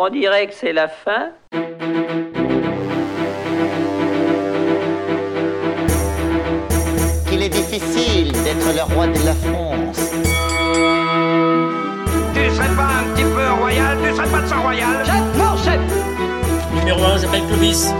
[0.00, 1.30] On dirait que c'est la fin.
[7.26, 10.12] qu'il est difficile d'être le roi de la France.
[12.32, 15.04] Tu serais pas un petit peu royal Tu serais pas de sang royal
[16.76, 17.92] Numéro 1, j'appelle Clovis.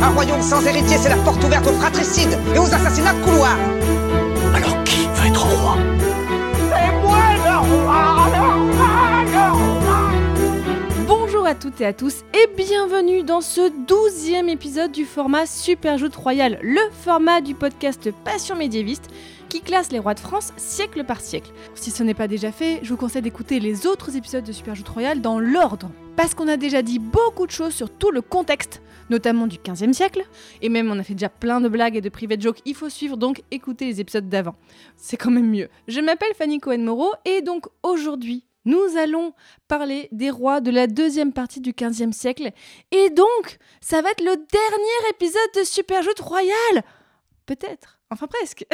[0.00, 3.56] Un royaume sans héritier, c'est la porte ouverte aux fratricides et aux assassinats de couloir.
[11.46, 16.16] À toutes et à tous et bienvenue dans ce douzième épisode du format Super Joute
[16.16, 19.08] Royal, le format du podcast Passion médiéviste
[19.48, 21.52] qui classe les rois de France siècle par siècle.
[21.76, 24.74] Si ce n'est pas déjà fait, je vous conseille d'écouter les autres épisodes de Super
[24.74, 28.22] Joute Royal dans l'ordre, parce qu'on a déjà dit beaucoup de choses sur tout le
[28.22, 30.24] contexte, notamment du 15e siècle,
[30.62, 32.88] et même on a fait déjà plein de blagues et de private jokes, il faut
[32.88, 34.56] suivre donc écouter les épisodes d'avant.
[34.96, 35.68] C'est quand même mieux.
[35.86, 39.32] Je m'appelle Fanny Cohen-Moreau et donc aujourd'hui, nous allons
[39.68, 42.50] parler des rois de la deuxième partie du 15e siècle.
[42.90, 46.84] Et donc, ça va être le dernier épisode de Super Joute Royal
[47.46, 47.98] Peut-être.
[48.10, 48.66] Enfin presque.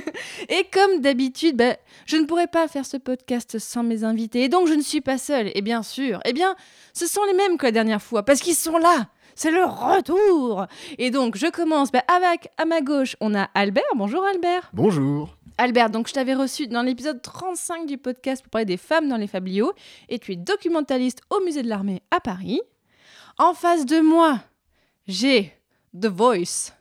[0.48, 4.44] et comme d'habitude, ben, je ne pourrais pas faire ce podcast sans mes invités.
[4.44, 5.50] Et donc, je ne suis pas seule.
[5.54, 6.56] Et bien sûr, eh bien,
[6.92, 9.08] ce sont les mêmes que la dernière fois, parce qu'ils sont là.
[9.34, 10.66] C'est le retour.
[10.98, 13.82] Et donc, je commence ben, avec, à ma gauche, on a Albert.
[13.94, 14.70] Bonjour Albert.
[14.72, 15.36] Bonjour.
[15.58, 19.18] Albert, donc je t'avais reçu dans l'épisode 35 du podcast pour parler des femmes dans
[19.18, 19.74] les fabliaux
[20.08, 22.62] et tu es documentaliste au musée de l'armée à Paris.
[23.36, 24.40] En face de moi,
[25.06, 25.52] j'ai
[26.00, 26.72] The Voice,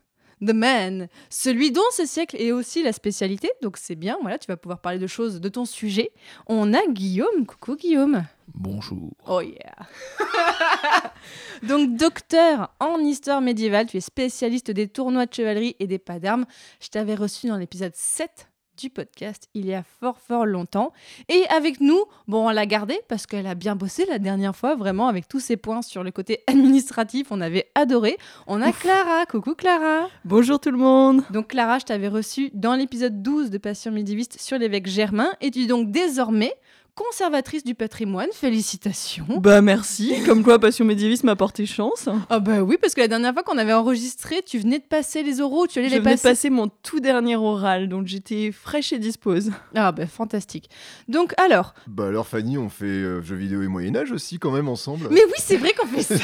[0.45, 4.47] The Man, celui dont ce siècle est aussi la spécialité, donc c'est bien, voilà, tu
[4.47, 6.11] vas pouvoir parler de choses de ton sujet.
[6.47, 8.25] On a Guillaume, coucou Guillaume.
[8.53, 9.11] Bonjour.
[9.27, 9.75] Oh yeah
[11.63, 16.19] Donc docteur en histoire médiévale, tu es spécialiste des tournois de chevalerie et des pas
[16.19, 16.45] d'armes.
[16.79, 18.48] Je t'avais reçu dans l'épisode 7
[18.79, 20.93] du podcast il y a fort fort longtemps.
[21.27, 24.75] Et avec nous, bon, on l'a gardée parce qu'elle a bien bossé la dernière fois,
[24.75, 28.17] vraiment avec tous ses points sur le côté administratif, on avait adoré.
[28.47, 30.07] On a Clara, coucou Clara.
[30.23, 31.23] Bonjour tout le monde.
[31.31, 35.51] Donc Clara, je t'avais reçu dans l'épisode 12 de Passion médiéviste sur l'évêque Germain et
[35.51, 36.53] tu es donc désormais
[36.99, 38.27] conservatrice du patrimoine.
[38.33, 39.25] Félicitations.
[39.39, 42.09] Bah merci, comme quoi Passion médiéviste m'a porté chance.
[42.29, 45.23] Ah bah oui, parce que la dernière fois qu'on avait enregistré, tu venais de passer
[45.23, 46.29] les oraux, tu allais Je les venais de passer.
[46.29, 49.51] passer mon tout dernier oral, donc j'étais fraîche et dispose.
[49.75, 50.69] Ah bah fantastique.
[51.07, 54.67] Donc alors, Bah alors Fanny, on fait euh, jeux vidéo et Moyen-Âge aussi quand même
[54.67, 55.07] ensemble.
[55.11, 56.23] mais oui, c'est vrai qu'on fait ça.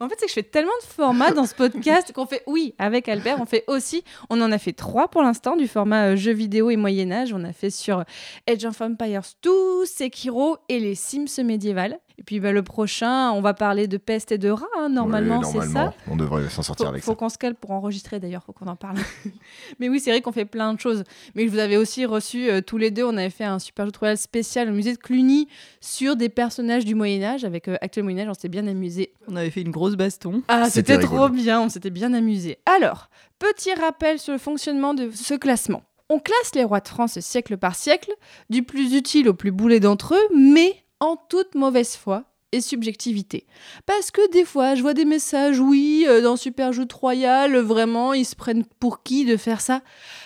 [0.00, 2.74] en fait, c'est que je fais tellement de formats dans ce podcast qu'on fait, oui,
[2.78, 6.16] avec Albert, on fait aussi, on en a fait trois pour l'instant du format euh,
[6.16, 7.32] jeux vidéo et Moyen Âge.
[7.32, 8.04] On a fait sur
[8.48, 11.98] Age of Empires 2, Sekiro et les Sims médiévales.
[12.16, 15.42] Et puis bah, le prochain, on va parler de peste et de rats, hein, normalement,
[15.42, 15.92] c'est ça.
[16.10, 17.16] On devrait s'en sortir Faut, avec faut ça.
[17.16, 18.96] qu'on se cale pour enregistrer d'ailleurs, faut qu'on en parle.
[19.78, 21.04] Mais oui, c'est vrai qu'on fait plein de choses.
[21.34, 23.86] Mais je vous avais aussi reçu euh, tous les deux, on avait fait un super
[23.86, 25.48] jeu royal spécial au musée de Cluny
[25.82, 29.12] sur des personnages du Moyen Âge avec euh, Actuel Moyen Âge, on s'était bien amusé.
[29.28, 30.42] On avait fait une grosse baston.
[30.48, 32.58] Ah, C'était trop bien, on s'était bien amusé.
[32.64, 35.82] Alors, petit rappel sur le fonctionnement de ce classement.
[36.10, 38.12] On classe les rois de France siècle par siècle,
[38.50, 43.46] du plus utile au plus boulet d'entre eux, mais en toute mauvaise foi et subjectivité.
[43.86, 48.12] Parce que des fois, je vois des messages, oui, euh, dans Super Joute Royal, vraiment,
[48.12, 49.82] ils se prennent pour qui de faire ça?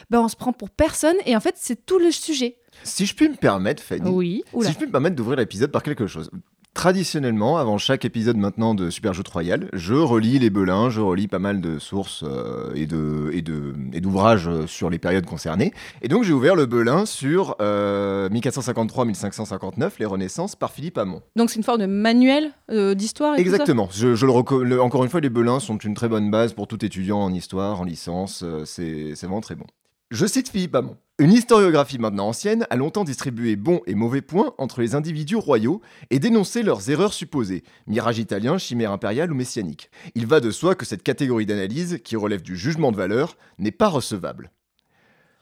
[0.09, 2.57] Ben, on se prend pour personne, et en fait, c'est tout le sujet.
[2.83, 5.83] Si je puis me permettre, Fanny, Oui, si je puis me permettre d'ouvrir l'épisode par
[5.83, 6.31] quelque chose.
[6.75, 11.29] Traditionnellement, avant chaque épisode maintenant de Super Jeux Royal, je relis les Belins, je relis
[11.29, 15.25] pas mal de sources euh, et de et de et d'ouvrages euh, sur les périodes
[15.25, 15.73] concernées.
[16.03, 21.23] Et donc j'ai ouvert le Belin sur euh, 1453-1559, les Renaissances par Philippe Hamon.
[21.37, 23.55] Donc, c'est une forme de manuel euh, d'histoire et tout ça?
[23.55, 23.89] Exactement.
[23.93, 26.53] Je, je le, reco- le- encore une fois, les Belins sont une très bonne base
[26.55, 28.43] pour tout étudiant en histoire, en licence.
[28.45, 29.65] euh, c'est c'est vraiment très bon.
[30.15, 30.97] Je cite Philippe Hamon.
[31.19, 35.81] Une historiographie maintenant ancienne a longtemps distribué bons et mauvais points entre les individus royaux
[36.11, 39.91] et dénoncé leurs erreurs supposées, mirage italien, chimère impériale ou messianique.
[40.15, 43.73] Il va de soi que cette catégorie d'analyse, qui relève du jugement de valeur, n'est
[43.73, 44.53] pas recevable.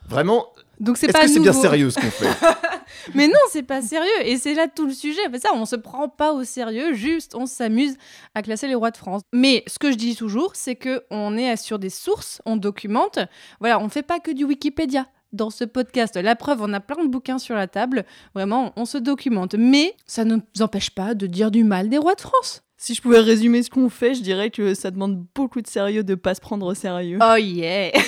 [0.09, 0.47] Vraiment,
[0.81, 1.63] Donc, c'est est-ce pas que c'est bien nouveau.
[1.63, 2.31] sérieux ce qu'on fait?
[3.15, 4.11] Mais non, c'est pas sérieux.
[4.25, 5.29] Et c'est là tout le sujet.
[5.31, 6.95] Mais ça, on se prend pas au sérieux.
[6.95, 7.97] Juste, on s'amuse
[8.35, 9.23] à classer les rois de France.
[9.33, 13.19] Mais ce que je dis toujours, c'est que on est sur des sources, on documente.
[13.61, 16.17] Voilà, on fait pas que du Wikipédia dans ce podcast.
[16.17, 18.05] La preuve, on a plein de bouquins sur la table.
[18.35, 19.55] Vraiment, on se documente.
[19.55, 22.63] Mais ça ne nous empêche pas de dire du mal des rois de France.
[22.77, 26.03] Si je pouvais résumer ce qu'on fait, je dirais que ça demande beaucoup de sérieux
[26.03, 27.19] de pas se prendre au sérieux.
[27.23, 27.93] Oh yeah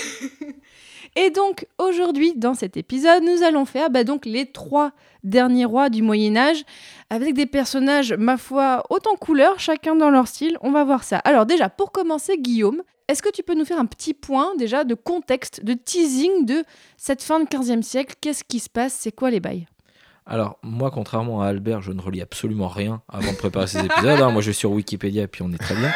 [1.16, 4.90] Et donc aujourd'hui, dans cet épisode, nous allons faire bah, donc les trois
[5.22, 6.64] derniers rois du Moyen Âge,
[7.08, 10.58] avec des personnages, ma foi, autant couleur, chacun dans leur style.
[10.61, 11.19] On va voir ça.
[11.19, 14.82] Alors déjà, pour commencer, Guillaume, est-ce que tu peux nous faire un petit point déjà
[14.82, 16.64] de contexte, de teasing de
[16.96, 18.14] cette fin de 15e siècle?
[18.20, 18.94] Qu'est-ce qui se passe?
[18.99, 19.67] C'est quoi les bails?
[20.26, 24.20] Alors, moi, contrairement à Albert, je ne relis absolument rien avant de préparer ces épisodes.
[24.20, 24.31] hein.
[24.31, 25.93] Moi, je vais sur Wikipédia et puis on est très bien.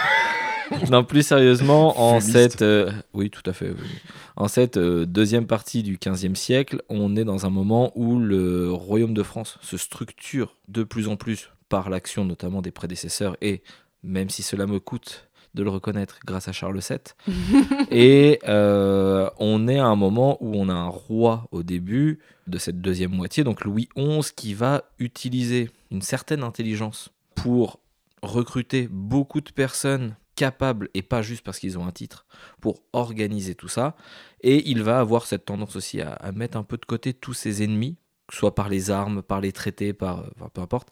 [0.91, 2.33] Non, plus sérieusement, en Fumiste.
[2.33, 3.71] cette, euh, oui, tout à fait.
[3.71, 3.89] oui.
[4.37, 8.73] En cette euh, deuxième partie du XVe siècle, on est dans un moment où le
[8.73, 13.63] royaume de France se structure de plus en plus par l'action notamment des prédécesseurs et,
[14.03, 17.35] même si cela me coûte de le reconnaître, grâce à Charles VII.
[17.91, 22.59] et euh, on est à un moment où on a un roi au début de
[22.59, 27.81] cette deuxième moitié, donc Louis XI, qui va utiliser une certaine intelligence pour
[28.23, 32.25] recruter beaucoup de personnes capables, et pas juste parce qu'ils ont un titre,
[32.61, 33.97] pour organiser tout ça.
[34.41, 37.65] Et il va avoir cette tendance aussi à, mettre un peu de côté tous ses
[37.65, 37.97] ennemis,
[38.31, 40.91] soit par les armes, par les traités, par peu importe.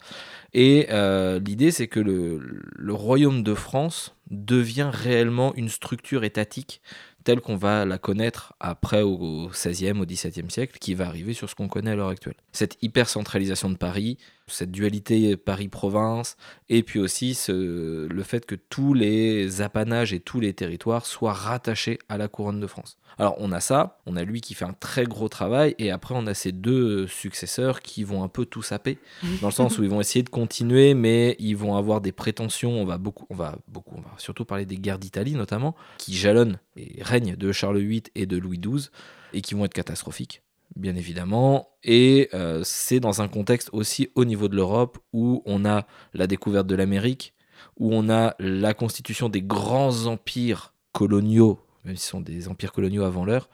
[0.52, 6.82] Et euh, l'idée, c'est que le, royaume de France devient réellement une structure étatique
[7.22, 11.34] telle qu'on va la connaître après au au XVIe, au XVIIe siècle, qui va arriver
[11.34, 12.37] sur ce qu'on connaît à l'heure actuelle.
[12.52, 16.37] Cette hyper-centralisation de Paris, cette dualité Paris-Province,
[16.69, 21.32] et puis aussi ce- le fait que tous les apanages et tous les territoires soient
[21.32, 22.96] rattachés à la couronne de France.
[23.19, 26.14] Alors on a ça, on a lui qui fait un très gros travail, et après
[26.16, 28.98] on a ces deux successeurs qui vont un peu tout saper,
[29.40, 32.70] dans le sens où ils vont essayer de continuer, mais ils vont avoir des prétentions,
[32.72, 36.14] on va beaucoup, on va beaucoup, on va surtout parler des guerres d'Italie notamment, qui
[36.14, 38.90] jalonnent les règnes de Charles VIII et de Louis XII,
[39.32, 40.43] et qui vont être catastrophiques
[40.75, 41.69] bien évidemment.
[41.85, 46.27] Et euh, c'est dans un contexte aussi au niveau de l'Europe où on a la
[46.27, 47.35] découverte de l'Amérique,
[47.79, 52.73] où on a la constitution des grands empires coloniaux, même si ce sont des empires
[52.73, 53.49] coloniaux avant l'heure,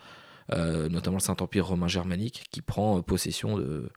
[0.52, 3.90] euh, notamment le Saint-Empire romain germanique, qui prend euh, possession de,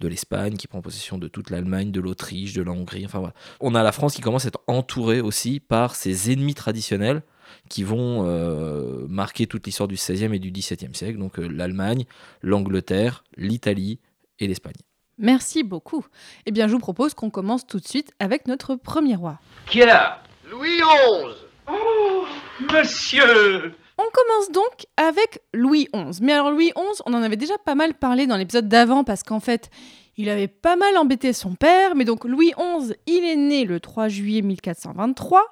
[0.00, 3.34] de l'Espagne, qui prend possession de toute l'Allemagne, de l'Autriche, de la Hongrie, enfin voilà.
[3.60, 7.22] On a la France qui commence à être entourée aussi par ses ennemis traditionnels,
[7.68, 12.04] qui vont euh, marquer toute l'histoire du XVIe et du XVIIe siècle, donc euh, l'Allemagne,
[12.42, 14.00] l'Angleterre, l'Italie
[14.38, 14.74] et l'Espagne.
[15.18, 16.04] Merci beaucoup.
[16.46, 19.40] Eh bien, je vous propose qu'on commence tout de suite avec notre premier roi.
[19.68, 20.22] Qui est là?
[20.50, 22.24] Louis XI Oh,
[22.72, 26.22] monsieur On commence donc avec Louis XI.
[26.22, 29.22] Mais alors Louis XI, on en avait déjà pas mal parlé dans l'épisode d'avant parce
[29.22, 29.70] qu'en fait,
[30.16, 31.94] il avait pas mal embêté son père.
[31.94, 35.42] Mais donc Louis XI, il est né le 3 juillet 1423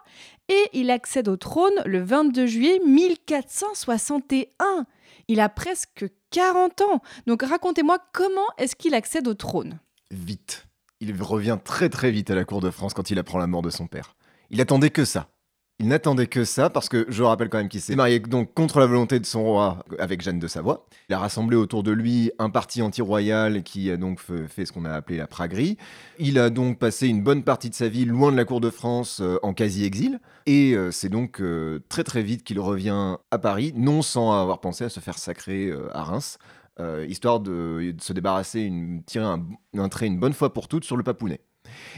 [0.49, 4.87] et il accède au trône le 22 juillet 1461.
[5.29, 7.03] Il a presque 40 ans.
[7.27, 10.67] Donc racontez-moi comment est-ce qu'il accède au trône Vite.
[11.01, 13.63] Il revient très très vite à la cour de France quand il apprend la mort
[13.63, 14.17] de son père.
[14.51, 15.29] Il attendait que ça.
[15.79, 18.81] Il n'attendait que ça parce que je rappelle quand même qu'il s'est marié donc contre
[18.81, 20.87] la volonté de son roi avec Jeanne de Savoie.
[21.11, 24.87] Il a rassemblé autour de lui un parti anti-royal qui a donc fait ce qu'on
[24.87, 25.77] a appelé la praguerie.
[26.19, 28.71] Il a donc passé une bonne partie de sa vie loin de la cour de
[28.71, 30.19] France euh, en quasi-exil.
[30.47, 34.63] Et euh, c'est donc euh, très très vite qu'il revient à Paris, non sans avoir
[34.63, 36.39] pensé à se faire sacrer à Reims,
[37.07, 39.45] histoire de, de se débarrasser, une, tirer un,
[39.77, 41.41] un trait une bonne fois pour toutes sur le papounet.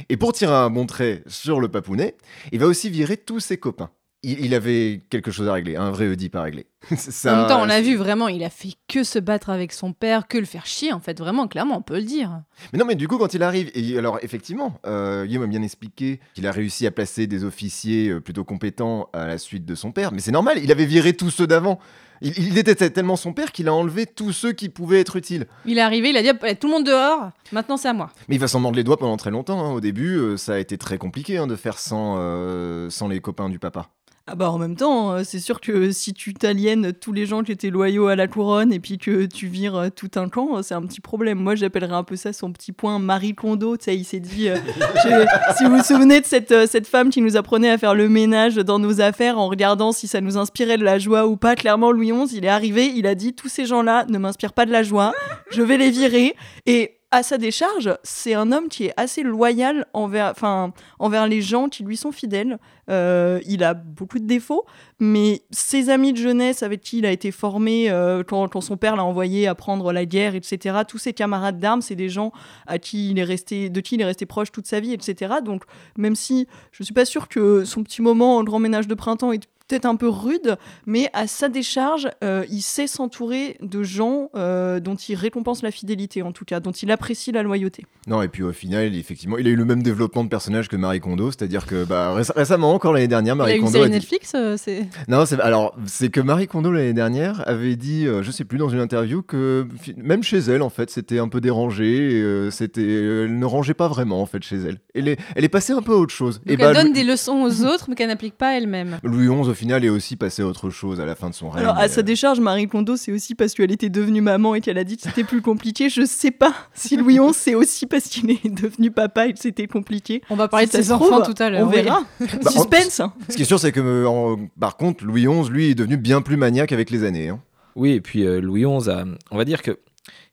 [0.09, 2.17] Et pour tirer un bon trait sur le papounet,
[2.53, 3.91] il va aussi virer tous ses copains.
[4.25, 6.67] Il, avait quelque chose à régler, un vrai Oedipe à régler.
[6.96, 9.72] Ça- En même temps, on l'a vu vraiment, il a fait que se battre avec
[9.72, 12.40] son père, que le faire chier en fait, vraiment, clairement, on peut le dire.
[12.72, 15.62] Mais non, mais du coup, quand il arrive, et alors effectivement, euh, Guillaume a bien
[15.62, 19.75] expliqué qu'il a réussi à placer des officiers euh, plutôt compétents à la suite de
[19.75, 21.78] son père, mais c'est normal, il avait viré tous ceux d'avant.
[22.20, 25.46] Il, il détestait tellement son père qu'il a enlevé tous ceux qui pouvaient être utiles.
[25.66, 28.10] Il est arrivé, il a dit tout le monde dehors, maintenant c'est à moi.
[28.28, 29.64] Mais il va s'en mordre les doigts pendant très longtemps.
[29.64, 29.72] hein.
[29.72, 33.20] Au début, euh, ça a été très compliqué hein, de faire sans, euh, sans les
[33.20, 33.88] copains du papa.
[34.31, 37.43] Ah bah en même temps, euh, c'est sûr que si tu t'aliènes tous les gens
[37.43, 40.63] qui étaient loyaux à la couronne et puis que tu vires euh, tout un camp,
[40.63, 41.39] c'est un petit problème.
[41.39, 43.79] Moi, j'appellerais un peu ça son petit point Marie Kondo.
[43.79, 44.56] Tu sais, il s'est dit, euh,
[45.03, 47.94] je- si vous vous souvenez de cette, euh, cette femme qui nous apprenait à faire
[47.94, 51.39] le ménage dans nos affaires en regardant si ça nous inspirait de la joie ou
[51.39, 54.53] pas, clairement, Louis XI, il est arrivé, il a dit, tous ces gens-là ne m'inspirent
[54.53, 55.13] pas de la joie,
[55.51, 56.37] je vais les virer.
[56.67, 61.41] Et à sa décharge, c'est un homme qui est assez loyal envers, enfin, envers les
[61.41, 62.58] gens qui lui sont fidèles.
[62.91, 64.67] Euh, il a beaucoup de défauts,
[65.00, 68.94] mais ses amis de jeunesse avec qui il a été formé euh, quand, son père
[68.94, 72.31] l'a envoyé apprendre la guerre, etc., tous ses camarades d'armes, c'est des gens
[72.67, 75.36] à qui il est resté, de qui il est resté proche toute sa vie, etc.
[75.43, 75.62] Donc,
[75.96, 79.32] même si je suis pas sûre que son petit moment en grand ménage de printemps
[79.32, 80.56] est peut-être un peu rude,
[80.87, 85.70] mais à sa décharge, euh, il sait s'entourer de gens euh, dont il récompense la
[85.70, 87.84] fidélité, en tout cas, dont il apprécie la loyauté.
[88.06, 90.77] Non, et puis au final, effectivement, il a eu le même développement de personnage que
[90.77, 93.60] Marie Kondo, c'est-à-dire que bah, réc- récemment, encore l'année dernière, il a Marie eu une
[93.65, 94.87] Kondo série a dit- Netflix, euh, c'est.
[95.08, 98.70] Non, alors c'est que Marie Kondo l'année dernière avait dit, euh, je sais plus dans
[98.70, 102.82] une interview que même chez elle en fait c'était un peu dérangé, et, euh, c'était,
[102.82, 104.79] elle ne rangeait pas vraiment en fait chez elle.
[104.94, 106.41] Elle est, elle est passée un peu à autre chose.
[106.46, 108.98] Donc bah, elle donne Louis- des leçons aux autres, mais qu'elle n'applique pas elle-même.
[109.03, 111.65] Louis XI final est aussi passé à autre chose à la fin de son règne.
[111.65, 114.55] Alors, à mais, sa euh, décharge, Marie Kondo, c'est aussi parce qu'elle était devenue maman
[114.55, 115.88] et qu'elle a dit que c'était plus compliqué.
[115.91, 119.38] Je sais pas si Louis XI, c'est aussi parce qu'il est devenu papa et que
[119.38, 120.22] c'était compliqué.
[120.31, 121.67] On va parler Si de ses se enfants trouve, tout à l'heure.
[121.67, 122.00] On verra.
[122.20, 123.03] Bah, en- Suspense.
[123.29, 125.96] Ce qui est sûr, c'est que euh, en- par contre, Louis XI, lui, est devenu
[125.98, 127.29] bien plus maniaque avec les années.
[127.29, 127.41] hein.
[127.77, 129.79] Oui, et puis euh, Louis XI, a, on va dire que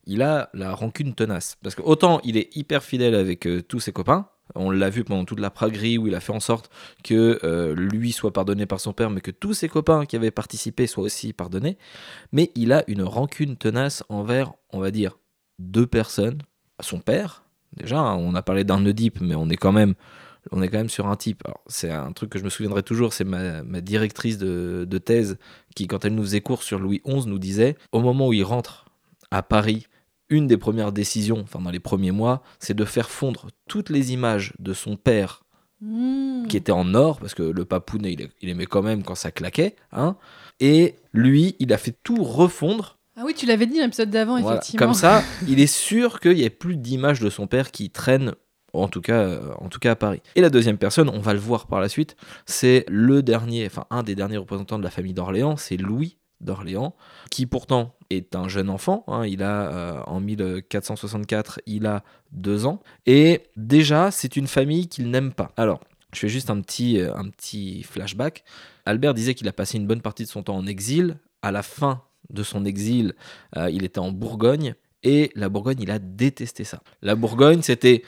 [0.08, 1.58] il a la rancune tenace.
[1.64, 5.04] Parce que autant il est hyper fidèle avec euh, tous ses copains, on l'a vu
[5.04, 6.70] pendant toute la praguerie où il a fait en sorte
[7.04, 10.32] que euh, lui soit pardonné par son père, mais que tous ses copains qui avaient
[10.32, 11.78] participé soient aussi pardonnés.
[12.32, 15.18] Mais il a une rancune tenace envers, on va dire,
[15.60, 16.40] deux personnes.
[16.80, 17.44] Son père,
[17.76, 19.96] déjà, hein, on a parlé d'un Oedipe, mais on est quand même
[20.52, 21.44] on est quand même sur un type.
[21.68, 25.38] C'est un truc que je me souviendrai toujours, c'est ma, ma directrice de, de thèse
[25.76, 28.44] qui, quand elle nous faisait cours sur Louis XI, nous disait au moment où il
[28.44, 28.86] rentre
[29.32, 29.88] à Paris,
[30.30, 34.14] une des premières décisions, enfin dans les premiers mois, c'est de faire fondre toutes les
[34.14, 35.42] images de son père
[35.82, 36.48] Mmh.
[36.48, 39.30] qui étaient en or, parce que le papounet, il, il aimait quand même quand ça
[39.30, 39.76] claquait.
[39.92, 40.16] Hein,
[40.62, 42.98] et lui, il a fait tout refondre.
[43.18, 44.56] Ah oui, tu l'avais dit dans l'épisode d'avant, Voilà.
[44.58, 44.86] effectivement.
[44.88, 48.34] Comme ça, il est sûr qu'il n'y ait plus d'images de son père qui traînent.
[48.72, 50.22] En tout, cas, euh, en tout cas à Paris.
[50.36, 52.16] Et la deuxième personne, on va le voir par la suite,
[52.46, 56.94] c'est le dernier, enfin un des derniers représentants de la famille d'Orléans, c'est Louis d'Orléans,
[57.32, 59.04] qui pourtant est un jeune enfant.
[59.08, 64.88] hein, il a euh, en 1464, il a deux ans, et déjà c'est une famille
[64.88, 65.52] qu'il n'aime pas.
[65.58, 65.82] Alors,
[66.14, 68.44] je fais juste un petit, euh, un petit flashback.
[68.86, 71.18] Albert disait qu'il a passé une bonne partie de son temps en exil.
[71.42, 73.14] À la fin de son exil,
[73.58, 74.76] euh, il était en Bourgogne.
[75.04, 76.82] Et la Bourgogne, il a détesté ça.
[77.04, 78.02] La Bourgogne, c'était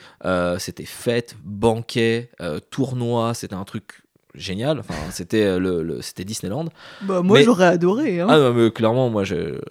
[0.57, 2.31] c'était fête, banquet,
[2.71, 4.01] tournoi, c'était un truc
[4.37, 4.79] génial.
[4.79, 6.65] Enfin, c'était euh, le, le- c'était Disneyland.
[7.01, 8.21] Bah, moi, Mais- j'aurais adoré.
[8.21, 8.27] Hein.
[8.29, 9.23] Ah non, mais clairement, moi,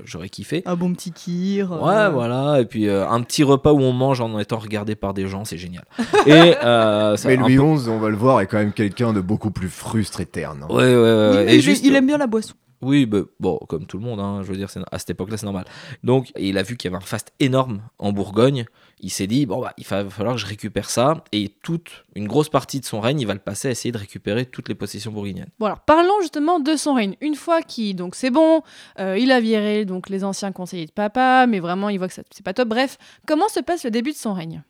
[0.05, 0.63] j'aurais kiffé.
[0.67, 1.71] Un bon petit kir.
[1.83, 2.61] Ouais, euh, voilà.
[2.61, 5.45] Et puis euh, un petit repas où on mange en étant regardé par des gens,
[5.45, 5.85] c'est génial.
[6.27, 9.13] Et euh, ça- Mais Louis peu- XI, on va le voir, est quand même quelqu'un
[9.13, 10.65] de beaucoup plus frustre et terne.
[10.65, 10.67] hein.
[10.75, 11.47] Ouais, ouais, ouais.
[11.49, 12.55] Et il, juste- il aime bien la boisson.
[12.83, 15.47] Oui, bah, bon, comme tout le monde, hein, je veux dire, à cette époque-là, c'est
[15.47, 15.64] normal.
[16.02, 18.66] Donc, il a vu qu'il y avait un faste énorme en Bourgogne.
[19.00, 21.25] Il s'est dit, bon, bah, il va falloir que je récupère ça.
[21.33, 23.99] Et toute, une grosse partie de son règne, il va le passer à essayer de
[23.99, 25.50] récupérer toutes les possessions bourguignonnes.
[25.59, 27.16] Bon alors parlons justement de son règne.
[27.21, 28.62] Une fois qu'il donc c'est bon,
[28.99, 32.14] euh, il a viré donc les anciens conseillers de papa, mais vraiment il voit que
[32.14, 32.68] c'est pas top.
[32.68, 34.62] Bref, comment se passe le début de son règne?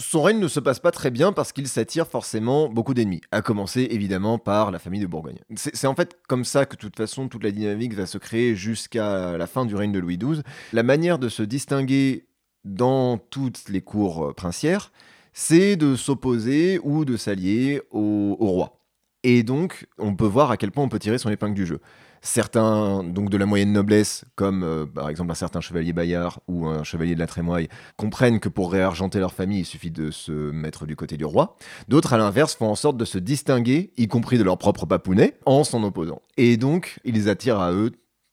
[0.00, 3.42] Son règne ne se passe pas très bien parce qu'il s'attire forcément beaucoup d'ennemis, à
[3.42, 5.38] commencer évidemment par la famille de Bourgogne.
[5.56, 8.54] C'est en fait comme ça que de toute façon toute la dynamique va se créer
[8.54, 10.42] jusqu'à la fin du règne de Louis XII.
[10.72, 12.28] La manière de se distinguer
[12.64, 14.92] dans toutes les cours euh, princières,
[15.32, 18.80] c'est de s'opposer ou de s'allier au, au roi.
[19.24, 21.80] Et donc, on peut voir à quel point on peut tirer son épingle du jeu.
[22.22, 26.66] Certains, donc de la moyenne noblesse, comme euh, par exemple un certain chevalier Bayard ou
[26.66, 30.32] un chevalier de la Trémoille, comprennent que pour réargenter leur famille, il suffit de se
[30.32, 31.56] mettre du côté du roi.
[31.88, 35.38] D'autres, à l'inverse, font en sorte de se distinguer, y compris de leur propre papounet,
[35.46, 36.22] en s'en opposant.
[36.36, 37.92] Et donc, ils attirent à eux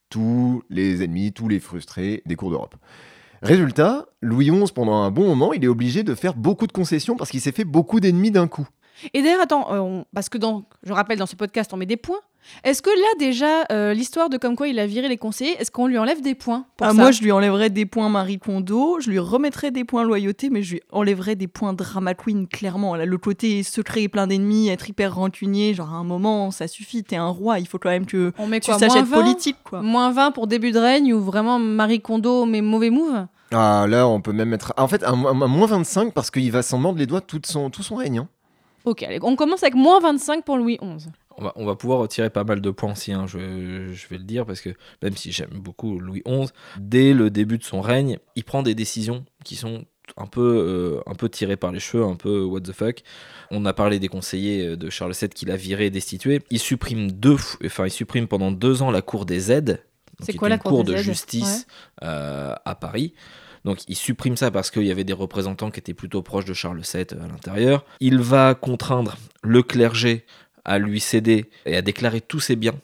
[0.10, 2.76] tous les ennemis, tous les frustrés des cours d'Europe.
[3.42, 7.16] Résultat, Louis XI, pendant un bon moment, il est obligé de faire beaucoup de concessions
[7.16, 8.68] parce qu'il s'est fait beaucoup d'ennemis d'un coup.
[9.14, 11.86] Et d'ailleurs, attends, euh, on- parce que dans, je rappelle, dans ce podcast, on met
[11.86, 12.20] des points.
[12.64, 15.72] Est-ce que là, déjà, euh, l'histoire de comme quoi il a viré les conseillers, est-ce
[15.72, 18.38] qu'on lui enlève des points pour Ah, ça moi, je lui enlèverais des points Marie
[18.38, 22.48] Kondo, je lui remettrais des points loyauté, mais je lui enlèverais des points drama queen,
[22.48, 22.96] clairement.
[22.96, 26.68] Là, le côté secret et plein d'ennemis, être hyper rancunier, genre à un moment, ça
[26.68, 29.02] suffit, t'es un roi, il faut quand même que On met tu quoi saches moins
[29.02, 29.82] être 20 politique, quoi.
[29.82, 34.08] Moins 20 pour début de règne ou vraiment Marie Kondo mais mauvais move Ah, là,
[34.08, 34.72] on peut même mettre.
[34.78, 37.82] En fait, un moins 25 parce qu'il va s'en mordre les doigts tout son, tout
[37.82, 38.20] son règne.
[38.20, 38.28] hein.
[38.86, 41.10] Ok, allez, on commence avec moins 25 pour Louis XI.
[41.38, 44.18] On va, on va pouvoir retirer pas mal de points aussi, hein, je, je vais
[44.18, 44.70] le dire, parce que
[45.02, 46.48] même si j'aime beaucoup Louis XI,
[46.80, 49.84] dès le début de son règne, il prend des décisions qui sont
[50.18, 53.02] un peu, euh, un peu tirées par les cheveux, un peu what the fuck.
[53.52, 56.42] On a parlé des conseillers euh, de Charles VII qu'il a viré et destitué.
[56.52, 59.84] Il supprime deux, enfin il supprime pendant deux ans la cour des aides,
[60.22, 61.68] C'est qui quoi la une cour cour des de aides justice
[62.04, 63.14] euh, à Paris.
[63.66, 66.54] Donc il supprime ça parce qu'il y avait des représentants qui étaient plutôt proches de
[66.54, 67.84] Charles VII à l'intérieur.
[68.00, 70.26] Il va contraindre le clergé
[70.64, 72.76] à lui céder et à déclarer tous ses biens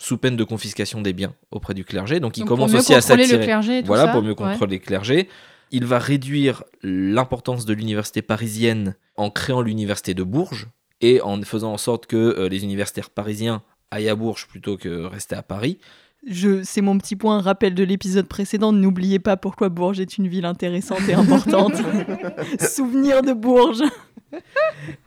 [0.00, 2.18] sous peine de confiscation des biens auprès du clergé.
[2.18, 3.44] Donc il Donc, commence aussi à le s'attirer.
[3.44, 4.34] clergé Voilà, ça, pour mieux ouais.
[4.34, 5.28] contrôler les clergés.
[5.70, 10.68] Il va réduire l'importance de l'université parisienne en créant l'université de Bourges
[11.02, 15.04] et en faisant en sorte que euh, les universitaires parisiens aillent à Bourges plutôt que
[15.04, 15.78] rester à Paris.
[16.26, 18.72] Je, c'est mon petit point rappel de l'épisode précédent.
[18.72, 21.74] N'oubliez pas pourquoi Bourges est une ville intéressante et importante.
[22.60, 23.82] Souvenir de Bourges.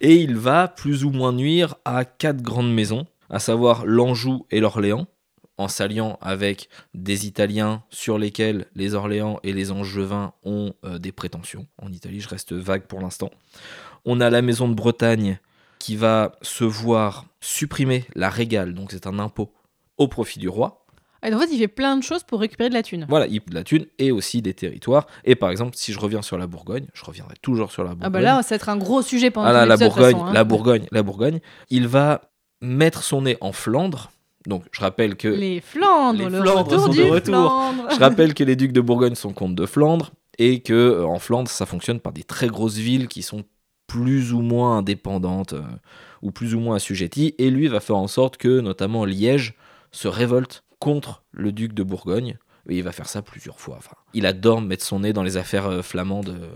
[0.02, 4.60] Et il va plus ou moins nuire à quatre grandes maisons, à savoir l'Anjou et
[4.60, 5.08] l'Orléans,
[5.58, 11.14] en s'alliant avec des Italiens sur lesquels les Orléans et les Angevins ont euh, des
[11.14, 11.66] prétentions.
[11.82, 13.32] En Italie, je reste vague pour l'instant.
[14.04, 15.40] On a la maison de Bretagne,
[15.80, 19.54] qui va se voir supprimer la régale, donc c'est un impôt,
[19.98, 20.85] au profit du roi.
[21.24, 23.06] Et en fait, il fait plein de choses pour récupérer de la thune.
[23.10, 25.08] Voilà, il de la thune et aussi des territoires.
[25.24, 28.06] Et par exemple, si je reviens sur la Bourgogne, je reviendrai toujours sur la Bourgogne.
[28.06, 30.26] Ah bah là, ça va être un gros sujet pendant Ah là, la Bourgogne, façon,
[30.26, 30.34] hein.
[30.34, 31.40] la Bourgogne, la Bourgogne.
[31.70, 32.22] Il va
[32.62, 34.12] mettre son nez en Flandre.
[34.46, 37.34] Donc, je rappelle que Les Flandres, Les le Flandres retour sont du de retour.
[37.34, 37.88] Flandre.
[37.92, 41.18] Je rappelle que les ducs de Bourgogne sont comtes de Flandre et que euh, en
[41.18, 43.44] Flandre, ça fonctionne par des très grosses villes qui sont
[43.88, 45.64] plus ou moins indépendantes euh,
[46.22, 47.34] ou plus ou moins assujetties.
[47.40, 49.56] Et lui va faire en sorte que, notamment Liège,
[49.92, 52.38] se révolte contre le duc de Bourgogne.
[52.70, 53.76] Et il va faire ça plusieurs fois.
[53.78, 56.30] Enfin, il adore mettre son nez dans les affaires euh, flamandes.
[56.30, 56.48] euh.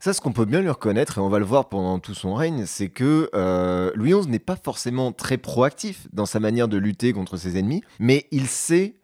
[0.00, 2.34] Ça, ce qu'on peut bien lui reconnaître, et on va le voir pendant tout son
[2.34, 6.76] règne, c'est que euh, Louis XI n'est pas forcément très proactif dans sa manière de
[6.76, 8.96] lutter contre ses ennemis, mais il sait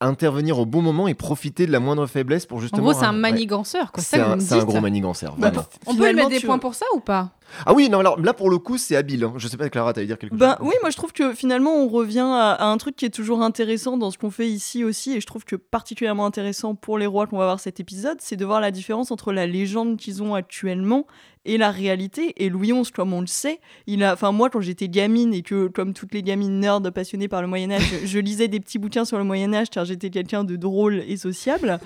[0.00, 2.82] intervenir au bon moment et profiter de la moindre faiblesse pour En justement...
[2.90, 3.18] gros, c'est un ouais.
[3.20, 3.92] maniganceur.
[3.92, 4.02] quoi.
[4.02, 4.66] C'est ça que un, vous me c'est un dites.
[4.66, 5.66] gros maniganceur, Bah, vraiment.
[5.86, 7.30] On peut lui mettre des tu- points pour ça ou pas?
[7.66, 9.24] Ah oui, non, alors là pour le coup, c'est habile.
[9.24, 9.34] hein.
[9.36, 11.74] Je sais pas, Clara, t'allais dire quelque Ben chose oui, moi je trouve que finalement
[11.76, 14.84] on revient à, à un truc qui est toujours intéressant dans ce qu'on fait ici
[14.84, 18.18] aussi, et je trouve que particulièrement intéressant pour les rois qu'on va voir cet épisode,
[18.20, 21.06] c'est de voir la différence entre la légende qu'ils ont actuellement
[21.44, 22.34] et la réalité.
[22.36, 25.42] Et Louis XI, comme on le sait, il a, enfin moi quand j'étais gamine et
[25.42, 28.60] que comme toutes les gamines nerds passionnées par le Moyen Âge, je, je lisais des
[28.60, 31.80] petits bouquins sur le Moyen Âge car j'étais quelqu'un de drôle et sociable.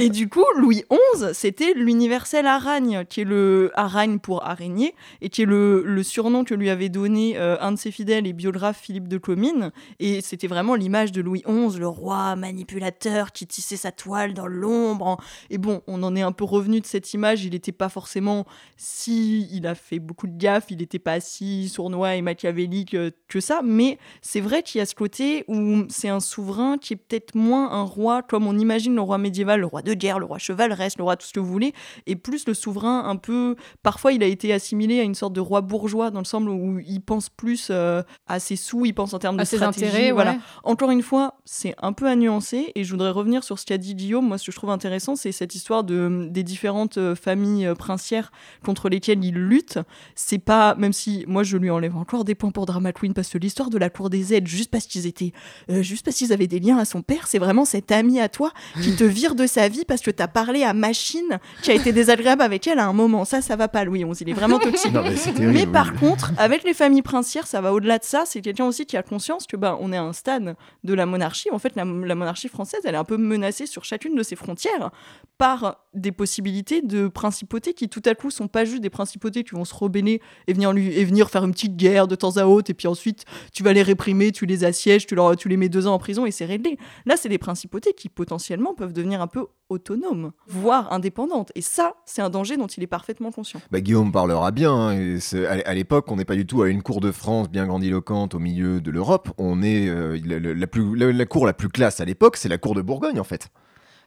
[0.00, 4.79] et du coup, Louis XI, c'était l'universel aragne, qui est le aragne pour araignée,
[5.20, 8.32] et qui est le, surnom que lui avait donné euh, un de ses fidèles et
[8.32, 9.70] biographe Philippe de Comines.
[9.98, 14.46] Et c'était vraiment l'image de Louis XI, le roi manipulateur qui tissait sa toile dans
[14.46, 15.18] l'ombre.
[15.50, 17.44] Et bon, on en est un peu revenu de cette image.
[17.44, 18.46] Il n'était pas forcément
[18.76, 19.48] si.
[19.52, 23.40] Il a fait beaucoup de gaffes, il n'était pas si sournois et machiavélique euh, que
[23.40, 23.60] ça.
[23.64, 27.34] Mais c'est vrai qu'il y a ce côté où c'est un souverain qui est peut-être
[27.34, 30.38] moins un roi comme on imagine le roi médiéval, le roi de guerre, le roi
[30.38, 31.72] chevaleresque, le roi tout ce que vous voulez,
[32.06, 35.40] et plus le souverain un peu parfois il a été assimilé à une sorte de
[35.40, 39.12] roi bourgeois dans le sens où il pense plus euh, à ses sous, il pense
[39.12, 40.32] en termes de À ses intérêts, voilà.
[40.32, 40.38] ouais.
[40.62, 43.76] Encore une fois, c'est un peu à nuancer et je voudrais revenir sur ce qu'a
[43.76, 44.24] dit Guillaume.
[44.24, 47.74] Moi, ce que je trouve intéressant, c'est cette histoire de, des différentes euh, familles euh,
[47.74, 48.30] princières
[48.64, 49.80] contre lesquelles il lutte.
[50.14, 53.28] C'est pas, même si moi je lui enlève encore des points pour Drama Queen parce
[53.30, 55.32] que l'histoire de la cour des aides, juste parce qu'ils étaient,
[55.70, 58.28] euh, juste parce qu'ils avaient des liens à son père, c'est vraiment cet ami à
[58.28, 61.74] toi qui te vire de sa vie parce que t'as parlé à Machine qui a
[61.74, 63.24] été désagréable avec elle à un moment.
[63.24, 64.22] Ça, ça va pas, Louis XI.
[64.22, 64.92] Il est vraiment toxique.
[64.92, 65.52] Non, mais terrible.
[65.52, 65.98] Mais par oui.
[65.98, 68.22] contre, avec les familles princières, ça va au-delà de ça.
[68.24, 71.06] C'est quelqu'un aussi qui a conscience que bah, on est à un stade de la
[71.06, 71.39] monarchie.
[71.50, 74.90] En fait, la, monarchie française, elle est un peu menacée sur chacune de ses frontières
[75.38, 79.54] par des possibilités de principautés qui tout à coup sont pas juste des principautés qui
[79.54, 82.88] vont se rebeller et venir faire une petite guerre de temps à autre et puis
[82.88, 85.98] ensuite tu vas les réprimer, tu les assièges, tu tu les mets deux ans en
[85.98, 86.78] prison et c'est réglé.
[87.06, 91.52] Là, c'est des principautés qui potentiellement peuvent devenir un peu autonomes, voire indépendantes.
[91.54, 93.60] Et ça, c'est un danger dont il est parfaitement conscient.
[93.70, 94.72] Bah, Guillaume parlera bien.
[94.74, 95.18] hein,
[95.64, 98.38] à l'époque, on n'est pas du tout à une cour de France bien grandiloquente au
[98.38, 99.30] milieu de l'Europe.
[99.38, 102.58] On est euh, la, plus, la, la cour la plus classe à l'époque, c'est la
[102.58, 103.48] cour de Bourgogne en fait.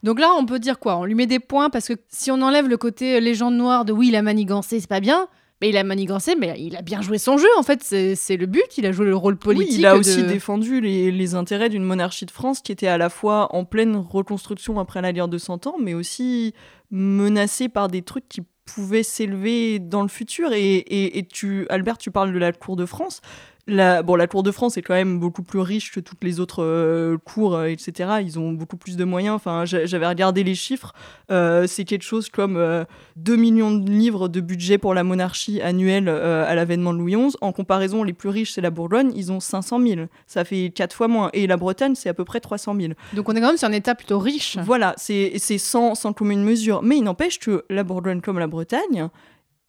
[0.03, 0.97] Donc là, on peut dire quoi?
[0.97, 3.85] On lui met des points parce que si on enlève le côté euh, légende noire
[3.85, 5.27] de oui, il a manigancé, c'est pas bien.
[5.63, 7.47] Mais il a manigancé, mais il a bien joué son jeu.
[7.57, 8.77] En fait, c'est le but.
[8.77, 9.69] Il a joué le rôle politique.
[9.71, 12.87] Oui, il a de- aussi défendu les, les intérêts d'une monarchie de France qui était
[12.87, 16.53] à la fois en pleine reconstruction après la guerre de Cent Ans, mais aussi
[16.91, 20.51] menacée par des trucs qui pouvaient s'élever dans le futur.
[20.51, 23.21] Et, et, et tu, Albert, tu parles de la cour de France.
[23.65, 26.41] La, bon, la cour de France est quand même beaucoup plus riche que toutes les
[26.41, 28.15] autres euh, cours, euh, etc.
[28.21, 29.35] Ils ont beaucoup plus de moyens.
[29.35, 30.93] Enfin, j'a- j'avais regardé les chiffres.
[31.31, 32.83] Euh, c'est quelque chose comme euh,
[33.15, 37.37] 2 millions de livres de budget pour la monarchie annuelle à l'avènement de Louis XI.
[37.39, 40.01] En comparaison, les plus riches, c'est la Bourgogne, ils ont 500 000.
[40.27, 41.29] Ça fait 4 fois moins.
[41.31, 42.93] Et la Bretagne, c'est à peu près 300 000.
[43.13, 44.57] Donc on est quand même sur un état plutôt riche.
[44.61, 46.83] Voilà, c'est c'est sans, sans commune mesure.
[46.83, 49.07] Mais il n'empêche que la Bourgogne comme la Bretagne,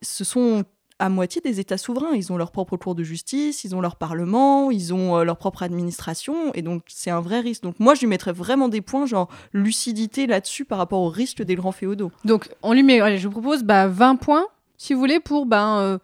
[0.02, 0.64] ce sont
[0.98, 2.12] à moitié des États souverains.
[2.14, 5.37] Ils ont leur propre cour de justice, ils ont leur parlement, ils ont euh, leur
[5.37, 7.62] propre administration, et donc c'est un vrai risque.
[7.62, 11.42] Donc moi, je lui mettrais vraiment des points, genre lucidité là-dessus par rapport au risque
[11.42, 12.12] des grands féodaux.
[12.24, 15.46] Donc on lui met, allez, je vous propose bah, 20 points, si vous voulez, pour
[15.52, 15.98] euh,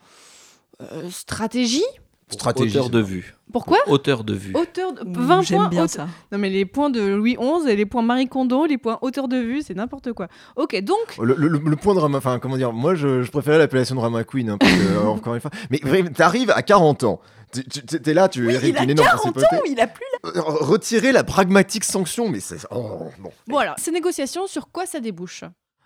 [1.11, 1.85] stratégie.
[2.31, 3.35] Stratégie, Hauteur de vue.
[3.53, 4.53] Pourquoi Hauteur de vue.
[4.55, 5.03] Hauteur de...
[5.05, 5.69] 20 J'aime points.
[5.69, 6.07] bien haute- ça.
[6.31, 9.27] Non mais les points de Louis XI et les points Marie Kondo, les points hauteur
[9.29, 10.29] de vue, c'est n'importe quoi.
[10.57, 13.59] Ok, donc Le, le- le point de Rama, enfin comment dire, moi je, je préférais
[13.59, 15.51] l'appellation de Rama Queen, hein, parce que, euh, encore une fois.
[15.71, 17.21] Mais vraiment, t'arrives à 40 ans,
[17.53, 19.57] Tu- tu- t'es là, tu Oui, hérites il a une énorme 40 principauté.
[19.57, 22.59] ans, il a plus Euh, Retirer la pragmatique sanction, mais c'est.
[22.71, 23.33] oh, bon.
[23.49, 25.43] voilà, ces négociations, sur quoi ça débouche?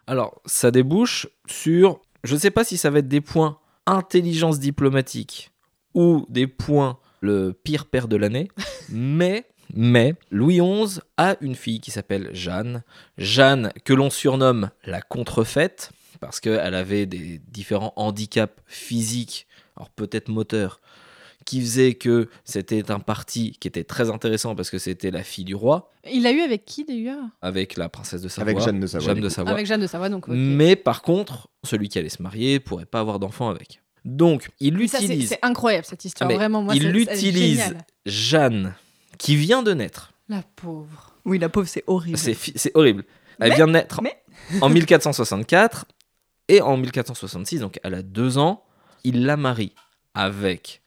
[0.06, 4.58] Alors, ça débouche sur, je ne sais pas si ça va être des points intelligence
[4.58, 5.50] diplomatique
[5.94, 8.48] ou des points le pire père de l'année,
[8.90, 12.82] mais, mais Louis XI a une fille qui s'appelle Jeanne.
[13.16, 20.28] Jeanne, que l'on surnomme la contrefaite, parce qu'elle avait des différents handicaps physiques alors peut-être
[20.28, 20.80] moteur,
[21.44, 25.44] qui faisait que c'était un parti qui était très intéressant parce que c'était la fille
[25.44, 27.24] du roi, Il l'a eu avec qui d'ailleurs?
[27.42, 28.50] Avec la princesse de Savoie.
[28.50, 29.34] Avec Jeanne de Savoie, Jeanne du de coup.
[29.34, 29.52] Savoie.
[29.52, 30.26] Avec Jeanne de Savoie, donc.
[30.28, 33.82] Mais par contre, celui qui allait se marier pourrait pas avoir d'enfant avec.
[34.04, 36.62] Donc, il ça, utilise C'est incroyable cette histoire, mais vraiment.
[36.62, 37.74] Moi, il utilise.
[38.04, 38.74] Jeanne,
[39.18, 40.12] qui vient de naître.
[40.28, 41.12] La pauvre.
[41.24, 42.18] Oui, la pauvre, c'est horrible.
[42.18, 43.04] C'est horrible.
[43.40, 44.22] Elle Mais- vient de naître mais-
[44.60, 45.86] en 1464
[46.48, 48.62] et en 1466, donc elle a deux ans,
[49.04, 49.72] il la marie
[50.14, 50.82] avec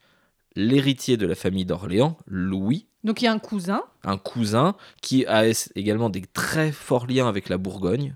[0.56, 3.84] l'héritier de la famille d'Orléans, Louis, Donc il y a un cousin.
[4.04, 5.44] un cousin qui a
[5.76, 8.16] également des très forts liens avec la Bourgogne.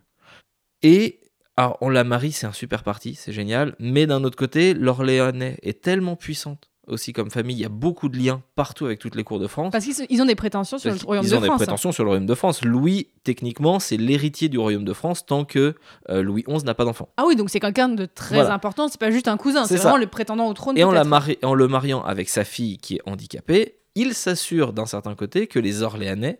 [0.81, 1.19] Et
[1.63, 3.75] alors, on la marie, c'est un super parti, c'est génial.
[3.79, 7.55] Mais d'un autre côté, l'Orléanais est tellement puissante aussi comme famille.
[7.55, 9.71] Il y a beaucoup de liens partout avec toutes les cours de France.
[9.71, 11.49] Parce qu'ils ils ont des prétentions sur le royaume Ils de ont France.
[11.49, 11.53] hein.
[11.53, 12.63] des prétentions sur le royaume de France.
[12.65, 15.75] Louis, techniquement, c'est l'héritier du royaume de France tant que
[16.09, 17.07] euh, Louis XI n'a pas d'enfant.
[17.17, 18.53] Ah oui, donc c'est quelqu'un de très Voilà.
[18.53, 18.87] important.
[18.87, 20.77] C'est pas juste un cousin, C'est vraiment le prétendant au trône.
[20.77, 24.73] Et en, la mari- en le mariant avec sa fille qui est handicapée, il s'assure
[24.73, 26.39] d'un certain côté que les Orléanais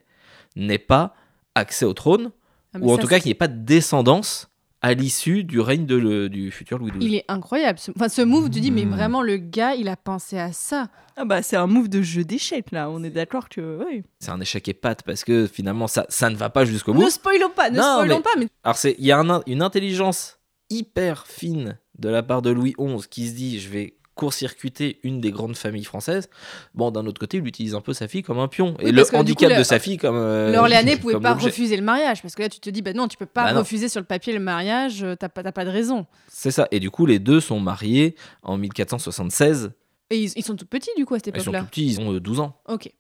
[0.56, 1.14] n'aient pas
[1.56, 2.32] accès au trône,
[2.74, 4.48] Ah, ou en tout cas qu'il n'y ait pas de descendance
[4.82, 7.06] à l'issue du règne de le- du futur Louis XII.
[7.06, 7.78] Il est incroyable.
[7.80, 8.90] Ce- Enfin, ce move, tu dis, mais Hmm.
[8.92, 10.90] vraiment, le gars, il a pensé à ça.
[11.18, 12.90] Ah bah, c'est un move de jeu d'échecs, là.
[12.90, 13.80] On est d'accord que...
[13.86, 14.02] Oui.
[14.20, 17.04] C'est un échec et pâte parce que finalement ça, ça ne va pas jusqu'au bout.
[17.04, 19.42] Ne spoilons pas, ne Non, spoilons mais- pas, mais Alors c'est il y a un-
[19.46, 20.40] une intelligence
[20.70, 25.22] hyper fine de la part de Louis XI qui se dit je vais court-circuiter une
[25.22, 26.30] des grandes familles françaises.
[26.74, 29.04] Bon, d'un autre côté, il utilise un peu sa fille comme un pion et le
[29.16, 32.22] handicap coup, de sa fille comme euh, l'Orléanais pouvait pas refuser le mariage.
[32.22, 34.06] Parce que là, tu te dis, bah non, tu peux pas Bah refuser sur le
[34.06, 36.06] papier le mariage, euh, t'as pas, pas de raison.
[36.28, 36.68] C'est ça.
[36.72, 39.72] Et du coup, les deux sont mariés en 1476.
[40.10, 41.64] Et ils, ils sont tout petits, du coup, à cette Ils sont tout époque-là.
[41.70, 42.56] petits, ils ont euh, 12 ans.
[42.68, 42.92] Ok.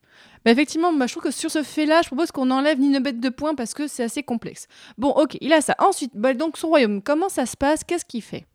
[0.43, 3.19] Bah effectivement, bah, je trouve que sur ce fait-là, je propose qu'on enlève Nino Bête
[3.19, 4.67] de points parce que c'est assez complexe.
[4.97, 5.75] Bon, ok, il a ça.
[5.77, 7.83] Ensuite, bah, donc son royaume, comment ça se passe?
[7.83, 8.47] Qu'est-ce qu'il fait?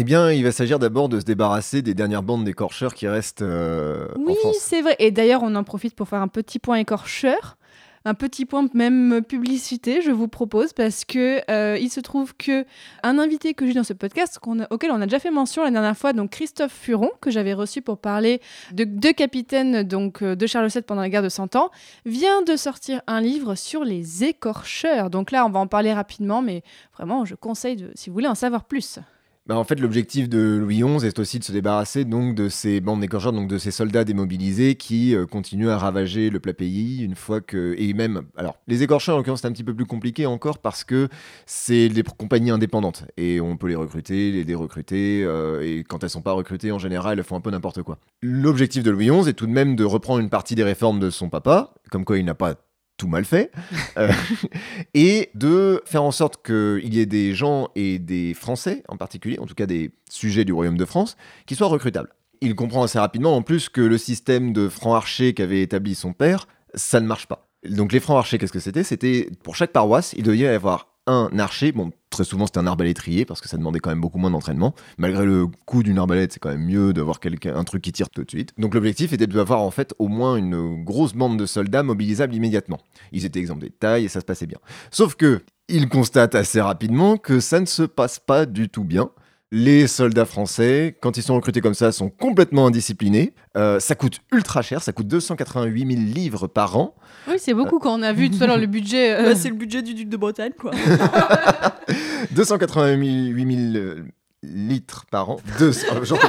[0.00, 3.42] Eh bien, il va s'agir d'abord de se débarrasser des dernières bandes d'écorcheurs qui restent
[3.42, 4.94] euh, en Oui, c'est vrai.
[5.00, 7.56] Et d'ailleurs, on en profite pour faire un petit point écorcheur.
[8.04, 12.64] Un petit point même publicité, je vous propose, parce que euh, il se trouve que
[13.02, 15.70] un invité que j'ai dans ce podcast, a- auquel on a déjà fait mention la
[15.72, 18.40] dernière fois, donc Christophe Furon, que j'avais reçu pour parler
[18.72, 21.70] de deux capitaines donc euh, de Charles VII pendant la guerre de Cent Ans,
[22.06, 25.10] vient de sortir un livre sur les écorcheurs.
[25.10, 26.62] Donc là, on va en parler rapidement, mais
[26.96, 29.00] vraiment, je conseille de, si vous voulez en savoir plus.
[29.48, 32.82] Bah, en fait, l'objectif de Louis XI est aussi de se débarrasser donc de ces
[32.82, 37.02] bandes d'écorcheurs, donc de ces soldats démobilisés qui euh, continuent à ravager le plat pays
[37.02, 39.86] une fois que et même alors les écorcheurs en l'occurrence c'est un petit peu plus
[39.86, 41.08] compliqué encore parce que
[41.46, 46.10] c'est des compagnies indépendantes et on peut les recruter, les dérecruter euh, et quand elles
[46.10, 47.96] sont pas recrutées en général elles font un peu n'importe quoi.
[48.20, 51.08] L'objectif de Louis XI est tout de même de reprendre une partie des réformes de
[51.08, 52.54] son papa, comme quoi il n'a pas
[52.98, 53.50] tout mal fait,
[53.96, 54.12] euh,
[54.94, 59.38] et de faire en sorte qu'il y ait des gens et des Français en particulier,
[59.38, 62.12] en tout cas des sujets du Royaume de France, qui soient recrutables.
[62.40, 66.12] Il comprend assez rapidement en plus que le système de francs archers qu'avait établi son
[66.12, 67.48] père, ça ne marche pas.
[67.68, 68.84] Donc les francs archers, qu'est-ce que c'était?
[68.84, 71.72] C'était pour chaque paroisse, il devait y avoir un archer.
[71.72, 74.74] Bon, très souvent c'était un arbalétrier parce que ça demandait quand même beaucoup moins d'entraînement.
[74.98, 78.10] Malgré le coup d'une arbalète, c'est quand même mieux d'avoir quelqu'un, un truc qui tire
[78.10, 78.52] tout de suite.
[78.58, 82.78] Donc l'objectif était d'avoir en fait au moins une grosse bande de soldats mobilisables immédiatement.
[83.12, 84.58] Ils étaient exemptés de taille et ça se passait bien.
[84.90, 89.10] Sauf que il constate assez rapidement que ça ne se passe pas du tout bien.
[89.50, 93.32] Les soldats français, quand ils sont recrutés comme ça, sont complètement indisciplinés.
[93.56, 96.94] Euh, ça coûte ultra cher, ça coûte 288 000 livres par an.
[97.26, 99.14] Oui, c'est beaucoup quand on a vu tout à l'heure le budget.
[99.14, 100.72] euh, Bah, c'est le budget du duc de Bretagne, quoi.
[102.32, 104.04] 288 000 euh,
[104.42, 105.36] litres par an.
[105.58, 105.72] Deux,
[106.02, 106.16] j'en.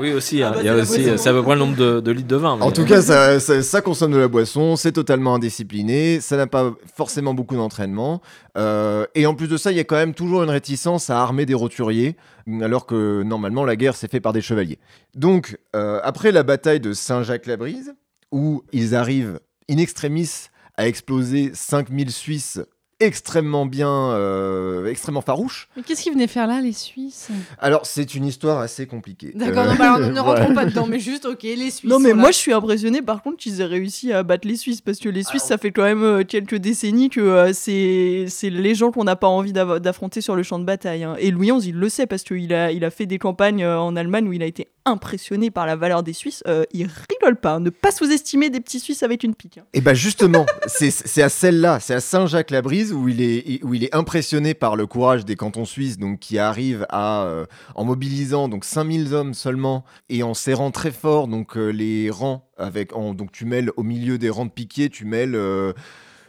[0.00, 0.42] Oui, aussi.
[0.42, 2.26] hein, bah, il y a aussi c'est à peu près le nombre de, de litres
[2.26, 2.56] de vin.
[2.56, 6.38] mais- En tout cas, ça, ça- ça consomme de la boisson, c'est totalement indiscipliné, ça
[6.38, 8.22] n'a pas forcément beaucoup d'entraînement.
[8.56, 11.20] euh, et en plus de ça, il y a quand même toujours une réticence à
[11.20, 12.16] armer des roturiers,
[12.62, 14.78] alors que normalement la guerre s'est faite par des chevaliers.
[15.14, 17.92] Donc, euh, après la bataille de Saint-Jacques-la-Brise,
[18.32, 22.60] où ils arrivent in extremis à exploser 5000 Suisses
[23.02, 25.68] extrêmement bien, euh, extrêmement farouches.
[25.76, 27.28] Mais qu'est-ce qu'ils venaient faire là, les Suisses?
[27.58, 29.32] Alors, c'est une histoire assez compliquée.
[29.34, 31.90] D'accord, Euh, non, bah alors, ne rentrons pas dedans, mais juste, ok, les Suisses.
[31.90, 32.20] Non, mais sont là.
[32.22, 35.08] moi, je suis impressionné par contre qu'ils aient réussi à battre les Suisses parce que
[35.08, 38.90] les Suisses, ça fait quand même euh, quelques décennies que euh, c'est c'est les gens
[38.92, 41.04] qu'on n'a pas envie d'affronter sur le champ de bataille.
[41.04, 41.16] hein.
[41.18, 43.78] Et Louis XI, il le sait parce qu'il a, il a fait des campagnes euh,
[43.78, 46.42] en Allemagne où il a été impressionné par la valeur des Suisses.
[46.46, 47.54] Euh, il rigole pas.
[47.54, 47.60] hein.
[47.60, 49.58] Ne pas sous-estimer des petits Suisses avec une pique.
[49.58, 49.64] hein.
[49.74, 53.94] Et bah justement, c'est à celle-là, c'est à Saint-Jacques-la-Brise où il est où il est
[53.94, 58.64] impressionné par le courage des cantons suisses, donc qui arrivent à euh, en mobilisant donc
[58.64, 63.44] 5000 hommes seulement et en serrant très fort donc euh, les rangs avec donc tu
[63.44, 65.72] mêles au milieu des rangs de piquets, tu mêles euh,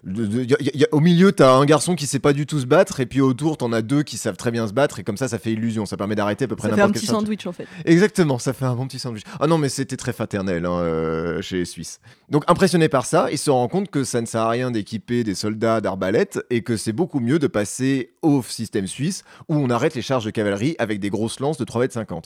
[0.03, 2.45] de- de- y a- y a- au milieu, t'as un garçon qui sait pas du
[2.45, 4.99] tout se battre, et puis autour, t'en as deux qui savent très bien se battre,
[4.99, 5.85] et comme ça, ça fait illusion.
[5.85, 7.67] Ça permet d'arrêter à peu près Ça fait un n'importe petit quel sandwich en fait.
[7.85, 9.23] Exactement, ça fait un bon petit sandwich.
[9.39, 11.99] Ah non, mais c'était très fraternel hein, euh, chez les Suisses.
[12.29, 15.23] Donc impressionné par ça, il se rend compte que ça ne sert à rien d'équiper
[15.23, 19.69] des soldats d'arbalètes et que c'est beaucoup mieux de passer au système suisse où on
[19.69, 22.21] arrête les charges de cavalerie avec des grosses lances de 3,50 m.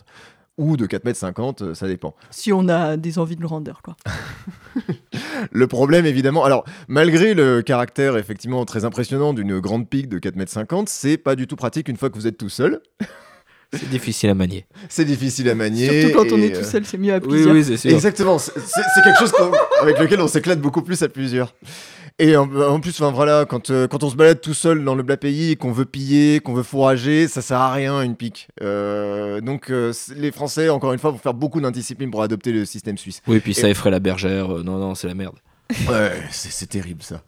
[0.58, 2.16] Ou de 4,50 m, ça dépend.
[2.32, 3.96] Si on a des envies de grandeur, quoi.
[5.52, 10.80] Le problème, évidemment, alors malgré le caractère effectivement très impressionnant d'une grande pique de 4,50
[10.80, 12.82] m, c'est pas du tout pratique une fois que vous êtes tout seul.
[13.74, 14.66] C'est difficile à manier.
[14.88, 16.02] C'est difficile à manier.
[16.04, 17.54] Surtout quand on est tout euh, seul, c'est mieux à Oui, plusieurs.
[17.54, 17.92] oui, c'est sûr.
[17.92, 19.34] Exactement, c'est c'est- c'est quelque chose
[19.82, 21.54] avec lequel on s'éclate beaucoup plus à plusieurs.
[22.20, 24.96] Et en, en plus, enfin voilà, quand, euh, quand on se balade tout seul dans
[24.96, 28.16] le plat pays, et qu'on veut piller, qu'on veut fourrager, ça sert à rien une
[28.16, 28.48] pique.
[28.64, 32.66] Euh, donc euh, les Français, encore une fois, vont faire beaucoup d'indiscipline pour adopter le
[32.66, 33.22] système suisse.
[33.28, 34.52] Oui, puis ça effraie la bergère.
[34.58, 35.36] euh, non, non, c'est la merde.
[35.88, 37.22] Ouais, c'est terrible ça.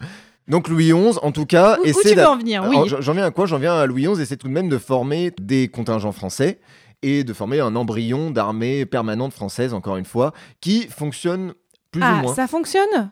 [0.48, 2.78] Donc Louis XI, en tout cas, Où, où essaie tu veux en venir Oui.
[3.00, 3.46] j'en- viens à quoi?
[3.46, 6.60] J'en viens à Louis XI essaie tout de même de former des contingents français
[7.04, 11.54] et de former un embryon d'armée permanente française, encore une fois, qui fonctionne
[11.92, 12.34] plus ou ah, moins.
[12.34, 13.12] ça fonctionne?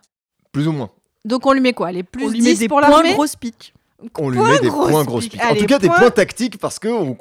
[0.52, 0.90] Plus ou moins.
[1.28, 3.36] Donc on lui met quoi Les plus on lui 10 met des pour points grosse
[3.36, 3.74] pique.
[4.20, 5.34] On lui met des points grosses pique.
[5.34, 5.42] piques.
[5.44, 7.12] En tout cas, des point- points tactiques parce que, on-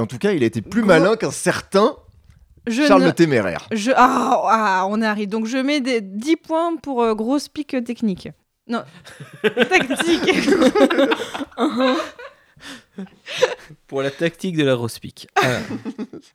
[0.00, 1.96] en tout cas, il a été plus Gros- malin qu'un certain
[2.66, 3.68] Je Charles ne- le Téméraire.
[3.72, 3.90] Je...
[3.94, 5.28] Ah, ah, on arrive.
[5.28, 8.28] Donc je mets des 10 points pour euh, grosse pique technique.
[8.66, 8.82] Non,
[9.42, 10.30] tactique.
[13.86, 15.28] Pour la tactique de la Rospic.
[15.36, 15.60] Alors,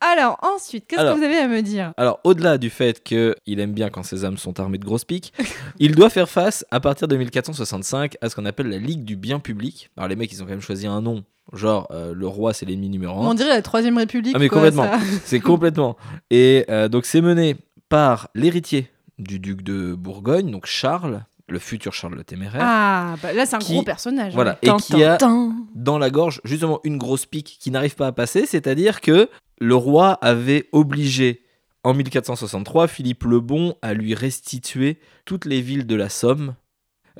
[0.00, 1.92] Alors ensuite, qu'est-ce que vous avez à me dire?
[1.96, 5.32] alors, au-delà du fait qu'il aime bien quand ses âmes sont armées de grosses piques,
[5.78, 9.16] il doit faire face, à partir de 1465, à ce qu'on appelle la Ligue du
[9.16, 9.90] bien public.
[9.96, 11.24] Alors, les mecs, ils ont quand même choisi un nom.
[11.52, 13.28] Genre, euh, le roi, c'est l'ennemi numéro un.
[13.28, 14.34] On dirait la Troisième République.
[14.36, 14.84] Ah, mais quoi, complètement.
[14.84, 14.98] ça.
[15.24, 15.96] C'est complètement.
[16.30, 17.56] Et euh, donc, c'est mené
[17.88, 18.88] par l'héritier
[19.18, 22.60] du duc de Bourgogne, donc Charles, le futur Charles le Téméraire.
[22.64, 24.32] Ah, bah là c'est un Qui- gros personnage.
[24.34, 24.70] Voilà, ouais.
[24.70, 25.18] et qui a
[25.74, 29.28] dans la gorge justement une grosse pique qui n'arrive pas à passer, c'est-à-dire que
[29.60, 31.42] le roi avait obligé
[31.82, 36.54] en 1463 Philippe le Bon à lui restituer toutes les villes de la Somme.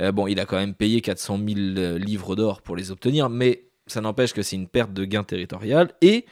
[0.00, 3.28] Euh, bon, il a quand même payé 400 000 euh, livres d'or pour les obtenir,
[3.28, 5.90] mais ça n'empêche que c'est une perte de gain territorial.
[6.00, 6.24] Et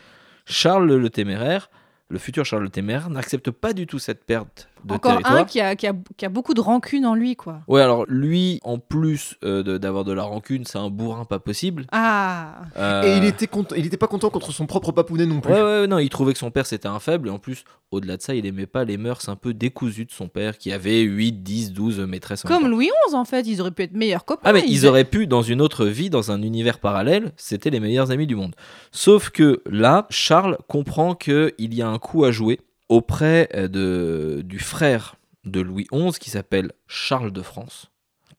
[0.46, 1.70] Charles le Téméraire,
[2.08, 5.36] le futur Charles le Téméraire, n'accepte pas du tout cette perte de Encore territoire.
[5.38, 7.60] un qui a, qui, a, qui a beaucoup de rancune en lui, quoi.
[7.68, 11.86] Ouais, alors lui, en plus euh, d'avoir de, la rancune, c'est un bourrin pas possible.
[11.92, 15.40] Ah, Euh, Et il était, content- il était pas content contre son propre papounet non
[15.40, 15.52] plus.
[15.52, 17.64] Ouais, ouais, ouais, non, il trouvait que son père c'était un faible, et en plus,
[17.90, 20.72] au-delà de ça, il aimait pas les mœurs un peu décousues de son père, qui
[20.72, 22.76] avait 8, 10, 12 maîtresses en même comme temps.
[22.76, 24.42] Louis XI en fait, ils auraient pu être meilleurs copains.
[24.44, 27.80] Ah, mais ils auraient pu, dans une autre vie, dans un univers parallèle, c'était les
[27.80, 28.54] meilleurs amis du monde.
[28.92, 34.42] Sauf que là, Charles comprend qu'il y a un coup à jouer auprès euh, de,
[34.42, 37.90] du frère de Louis XI, qui s'appelle Charles de France,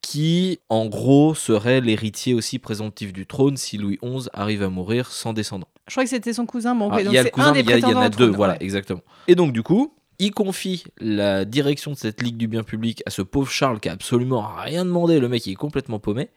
[0.02, 5.12] qui, en gros, serait l'héritier aussi présomptif du trône si Louis XI arrive à mourir
[5.12, 5.68] sans descendant.
[5.88, 6.76] Je crois que c'était son cousin.
[6.76, 8.00] Bon, ok, Ah, il y a le cousin, mais il y, a- il y en
[8.00, 8.60] a deux, trône, voilà, ouais.
[8.64, 9.02] exactement.
[9.28, 13.10] Et donc, du coup, il confie la direction de cette Ligue du bien public à
[13.10, 15.20] ce pauvre Charles qui a absolument rien demandé.
[15.20, 16.30] Le mec, il est complètement paumé.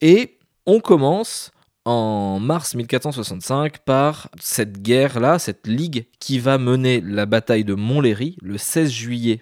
[0.00, 1.50] Et on commence
[1.84, 8.36] en mars 1465 par cette guerre-là, cette ligue qui va mener la bataille de Montlhéry
[8.42, 9.40] le 16 juillet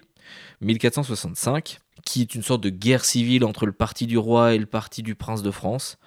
[0.61, 4.65] 1465, qui est une sorte de guerre civile entre le parti du roi et le
[4.65, 5.97] parti du prince de France.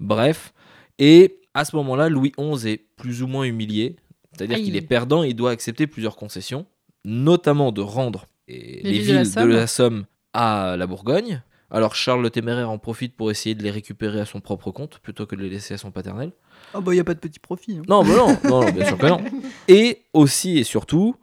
[0.00, 0.52] Bref,
[0.98, 3.96] et à ce moment-là, Louis XI est plus ou moins humilié,
[4.32, 6.66] c'est-à-dire qu'il est perdant, il doit accepter plusieurs concessions,
[7.04, 11.42] notamment de rendre les, villes de la Somme à la Bourgogne.
[11.70, 14.98] Alors Charles le Téméraire en profite pour essayer de les récupérer à son propre compte
[15.00, 16.32] plutôt que de les laisser à son paternel.
[16.72, 17.78] Ah bah y a pas de petit profit.
[17.78, 17.82] hein.
[17.88, 19.20] Non, non, non, non, bien sûr que non.
[19.68, 21.16] Et aussi et surtout,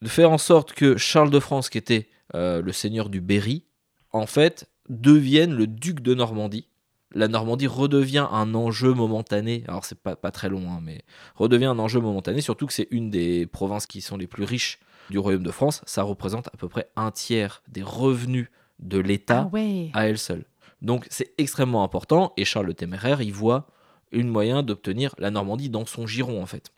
[0.00, 3.64] de faire en sorte que Charles de France, qui était euh, le seigneur du Berry,
[4.12, 6.66] en fait, devienne le duc de Normandie.
[7.12, 11.02] La Normandie redevient un enjeu momentané, alors c'est pas, pas très long, hein, mais
[11.34, 14.78] redevient un enjeu momentané, surtout que c'est une des provinces qui sont les plus riches
[15.10, 15.82] du Royaume de France.
[15.86, 18.48] Ça représente à peu près un tiers des revenus
[18.78, 19.90] de l'État Ah ouais.
[19.94, 20.44] à elle seule.
[20.82, 23.66] Donc c'est extrêmement important et Charles le Téméraire y voit
[24.12, 26.70] une moyen d'obtenir la Normandie dans son giron en fait.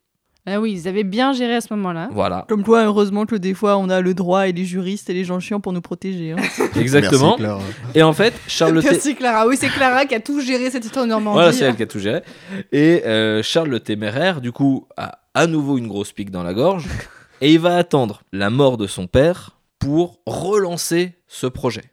[0.48, 2.08] Ah oui, ils avaient bien géré à ce moment-là.
[2.12, 5.14] Voilà, Comme toi, heureusement que des fois on a le droit et les juristes et
[5.14, 6.34] les gens chiants pour nous protéger.
[6.34, 6.36] hein.
[6.80, 7.36] exactement.
[7.40, 7.62] Merci, Clara.
[7.96, 9.48] Et en fait, Charles le Merci Clara.
[9.48, 11.34] Oui, c'est Clara qui a tout géré cette histoire de Normandie.
[11.36, 12.22] Voilà, c'est elle qui a tout géré.
[12.72, 16.54] Et euh, Charles le Téméraire, du coup, a à nouveau une grosse pique dans la
[16.54, 16.86] gorge.
[17.42, 21.84] et il va attendre la mort de son père pour relancer ce projet.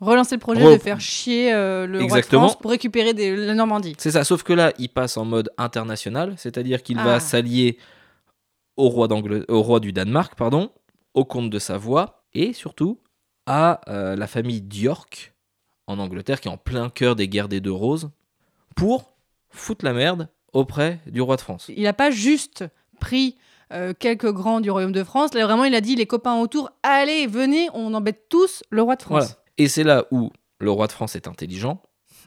[0.00, 2.24] Relancer le projet Re- de faire chier euh, le roi de.
[2.26, 3.94] France pour récupérer des- la Normandie.
[3.98, 7.04] C'est ça, sauf que là, il passe en mode international, c'est-à-dire qu'il Ah.
[7.04, 7.78] va s'allier
[8.76, 9.08] au roi,
[9.48, 10.70] au roi du Danemark, pardon,
[11.14, 13.00] au comte de Savoie, et surtout
[13.46, 15.32] à euh, la famille d'York
[15.88, 18.10] en Angleterre, qui est en plein cœur des guerres des deux roses,
[18.76, 19.10] pour
[19.50, 21.66] foutre la merde auprès du roi de France.
[21.74, 22.64] Il n'a pas juste
[23.00, 23.36] pris
[23.72, 25.34] euh, quelques grands du royaume de France.
[25.34, 28.94] Là, vraiment, il a dit les copains autour, allez, venez, on embête tous le roi
[28.96, 29.24] de France.
[29.24, 29.38] Voilà.
[29.58, 31.82] Et c'est là où le roi de France est intelligent,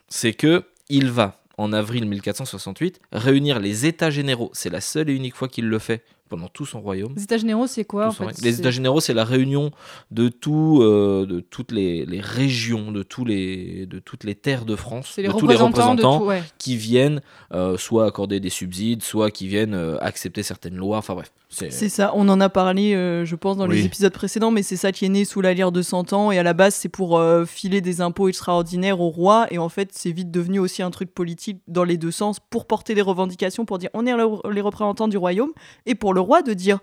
[0.08, 4.50] c'est que il va, en avril 1468, réunir les États généraux.
[4.52, 7.12] C'est la seule et unique fois qu'il le fait pendant tout son royaume.
[7.14, 8.40] Les États généraux, c'est quoi en fait.
[8.40, 9.70] Les États généraux, c'est la réunion
[10.10, 14.64] de, tout, euh, de toutes les, les régions, de, tous les, de toutes les terres
[14.64, 16.42] de France, C'est les de tous les représentants de représentants tout, ouais.
[16.56, 17.20] qui viennent
[17.52, 20.96] euh, soit accorder des subsides, soit qui viennent euh, accepter certaines lois.
[20.96, 21.32] Enfin bref,
[21.70, 24.76] c'est ça, on en a parlé, euh, je pense, dans les épisodes précédents, mais c'est
[24.76, 26.88] ça qui est né sous la lyre de 100 ans, et à la base, c'est
[26.88, 30.82] pour euh, filer des impôts extraordinaires au roi, et en fait, c'est vite devenu aussi
[30.82, 34.16] un truc politique dans les deux sens, pour porter des revendications, pour dire on est
[34.16, 35.52] le- les représentants du royaume,
[35.86, 36.78] et pour le roi de dire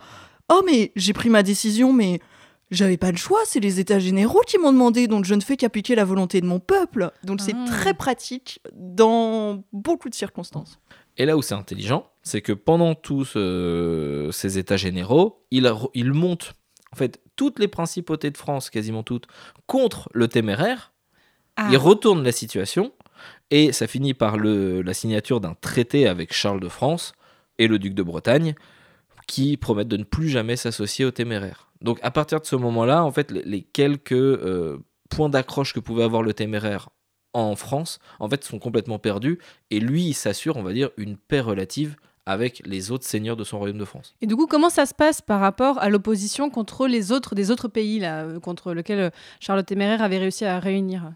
[0.51, 2.19] oh, mais j'ai pris ma décision, mais.
[2.71, 5.58] J'avais pas le choix, c'est les états généraux qui m'ont demandé, donc je ne fais
[5.58, 7.10] qu'appliquer la volonté de mon peuple.
[7.23, 7.65] Donc c'est Ah.
[7.65, 10.77] très pratique dans beaucoup de circonstances.
[11.19, 15.65] Et là où c'est intelligent, c'est que pendant tous euh, ces états généraux, il,
[16.13, 16.53] monte
[16.93, 19.27] en fait toutes les principautés de France, quasiment toutes,
[19.67, 20.93] contre le téméraire.
[21.58, 21.67] Ah.
[21.71, 22.93] Il retourne la situation
[23.51, 27.12] et ça finit par le, la signature d'un traité avec Charles de France
[27.58, 28.55] et le duc de Bretagne
[29.27, 31.69] qui promettent de ne plus jamais s'associer aux téméraires.
[31.82, 34.77] Donc à partir de ce moment-là, en fait, les, les quelques euh,
[35.10, 36.89] points d'accroche que pouvait avoir le téméraire
[37.33, 39.39] en France, en fait, sont complètement perdus
[39.71, 43.43] et lui, il s'assure, on va dire, une paix relative avec les autres seigneurs de
[43.43, 44.15] son royaume de France.
[44.21, 47.49] Et du coup, comment ça se passe par rapport à l'opposition contre les autres des
[47.49, 51.11] autres pays là, euh, contre lequel euh, Charles le Téméraire avait réussi à réunir?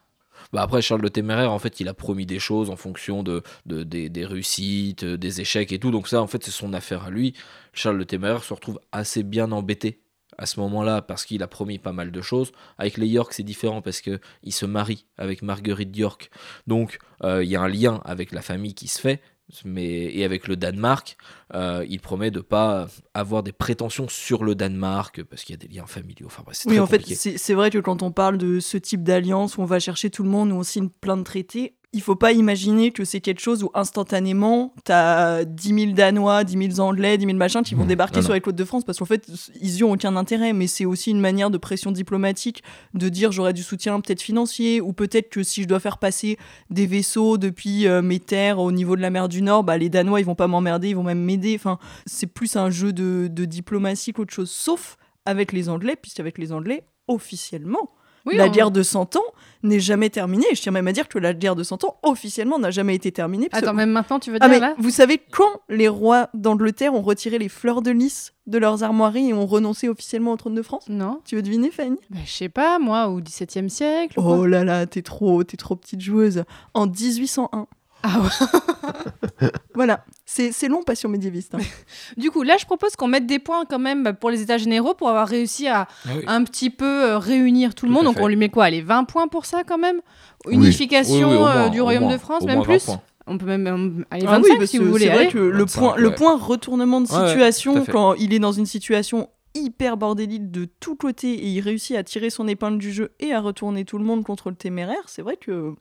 [0.51, 3.43] Bah après, Charles le Téméraire, en fait, il a promis des choses en fonction de,
[3.67, 5.91] de- des, des réussites, euh, des échecs et tout.
[5.91, 7.33] Donc ça, en fait, c'est son affaire à lui.
[7.73, 9.99] Charles le Téméraire se retrouve assez bien embêté
[10.37, 12.51] à ce moment-là parce qu'il a promis pas mal de choses.
[12.77, 16.29] Avec les York, c'est différent parce que il se marie avec Marguerite d'York.
[16.67, 19.21] Donc euh, il y a un lien avec la famille qui se fait.
[19.65, 21.17] Mais, et avec le Danemark,
[21.53, 25.67] euh, il promet de pas avoir des prétentions sur le Danemark parce qu'il y a
[25.67, 26.27] des liens familiaux.
[26.27, 27.37] Enfin, bref, c'est Oui, en fait, compliqué.
[27.37, 30.23] c'est vrai que quand on parle de ce type d'alliance où on va chercher tout
[30.23, 33.39] le monde, où on signe plein de traités, il faut pas imaginer que c'est quelque
[33.39, 37.83] chose où instantanément, t'as 10 000 Danois, 10 000 Anglais, 10 000 machins qui vont
[37.83, 39.27] Mmh, débarquer non, sur les côtes de France parce qu'en fait,
[39.61, 43.31] ils y ont aucun intérêt, mais c'est aussi une manière de pression diplomatique de dire
[43.31, 46.37] j'aurai du soutien peut-être financier ou peut-être que si je dois faire passer
[46.69, 49.89] des vaisseaux depuis euh, mes terres au niveau de la mer du Nord, bah, les
[49.89, 51.53] Danois ils vont pas m'emmerder, ils vont même m'aider.
[51.55, 56.37] Enfin, c'est plus un jeu de, de diplomatie qu'autre chose, sauf avec les Anglais, puisqu'avec
[56.37, 57.91] les Anglais, officiellement,
[58.25, 59.23] Oui, la on- guerre de 100 ans
[59.63, 60.45] n'est jamais terminée.
[60.53, 63.11] Je tiens même à dire que la guerre de 100 ans, officiellement, n'a jamais été
[63.11, 63.49] terminée.
[63.49, 66.29] parce Attends, même maintenant, tu veux Ah, dire mais là vous savez quand les rois
[66.33, 70.37] d'Angleterre ont retiré les fleurs de lys de leurs armoiries et ont renoncé officiellement au
[70.37, 70.85] trône de France?
[70.89, 71.97] Non Tu veux deviner, Fanny?
[72.09, 74.15] Bah, Je sais pas, moi, au XVIIe siècle.
[74.19, 76.43] Oh là là, t'es trop, t'es trop petite joueuse.
[76.73, 77.67] En 1801.
[78.03, 79.49] Ah ouais.
[79.75, 81.55] Voilà, c'est c'est long, passion médiéviste.
[81.55, 81.59] hein.
[82.17, 84.57] Du coup, là, je propose qu'on mette des points quand même bah, pour les États
[84.57, 86.23] généraux pour avoir réussi à Ah oui.
[86.27, 88.05] un petit peu euh, réunir tout le Tout monde.
[88.05, 88.21] Donc, fait.
[88.23, 88.69] on lui met quoi?
[88.69, 89.99] Les 20 points pour ça quand même?
[90.47, 92.89] Unification Oui, oui, au euh, du au Royaume moins, de France, même moins 20 plus.
[93.25, 95.05] On peut même aller Ah 25 oui, parce si que vous voulez.
[95.05, 98.39] c'est vrai que le 25, point, le point retournement de ouais, situation, quand il est
[98.39, 102.77] dans une situation hyper bordélique de tous côtés et il réussit à tirer son épingle
[102.79, 105.73] du jeu et à retourner tout le monde contre le téméraire, c'est vrai que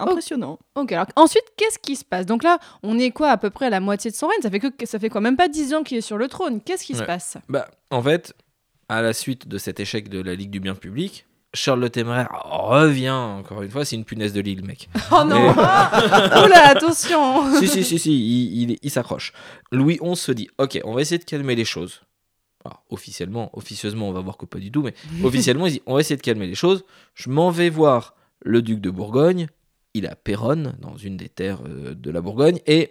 [0.00, 0.58] impressionnant.
[0.74, 2.26] Ok, alors ensuite, qu'est-ce qui se passe?
[2.26, 4.40] Donc là, on est quoi à peu près à la moitié de son règne?
[4.42, 6.60] Ça fait que ça fait quand même pas 10 ans qu'il est sur le trône.
[6.60, 7.36] Qu'est-ce qui se passe?
[7.48, 8.34] Bah, en fait,
[8.88, 12.28] à la suite de cet échec de la Ligue du bien public, Charles le Téméraire
[12.44, 14.88] revient, encore une fois, c'est une punaise de ligue, mec.
[15.12, 19.32] Oh non Et- ah Oula, attention si, si, si, si, il, il- il s'accroche.
[19.72, 22.02] Louis XI se dit, ok, on va essayer de calmer les choses.
[22.64, 25.94] Alors, officiellement, officieusement, on va voir que pas du tout, mais officiellement, il dit, on
[25.94, 26.84] va essayer de calmer les choses.
[27.14, 29.48] Je m'en vais voir le duc de Bourgogne.
[29.94, 32.90] Il est à Péronne, dans une des terres euh, de la Bourgogne, et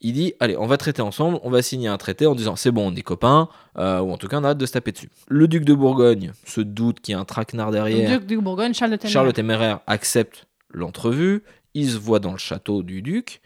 [0.00, 2.70] il dit, allez, on va traiter ensemble, on va signer un traité en disant, c'est
[2.70, 4.92] bon, on est copains, euh, ou en tout cas, on a hâte de se taper
[4.92, 5.10] dessus.
[5.26, 8.20] Le duc de Bourgogne se doute qu'il y a un traquenard derrière.
[8.20, 9.12] Duc de Bourgogne, Charles de Téméraire.
[9.12, 11.42] Charles le Téméraire accepte l'entrevue,
[11.74, 13.40] il se voit dans le château du duc,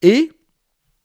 [0.00, 0.32] et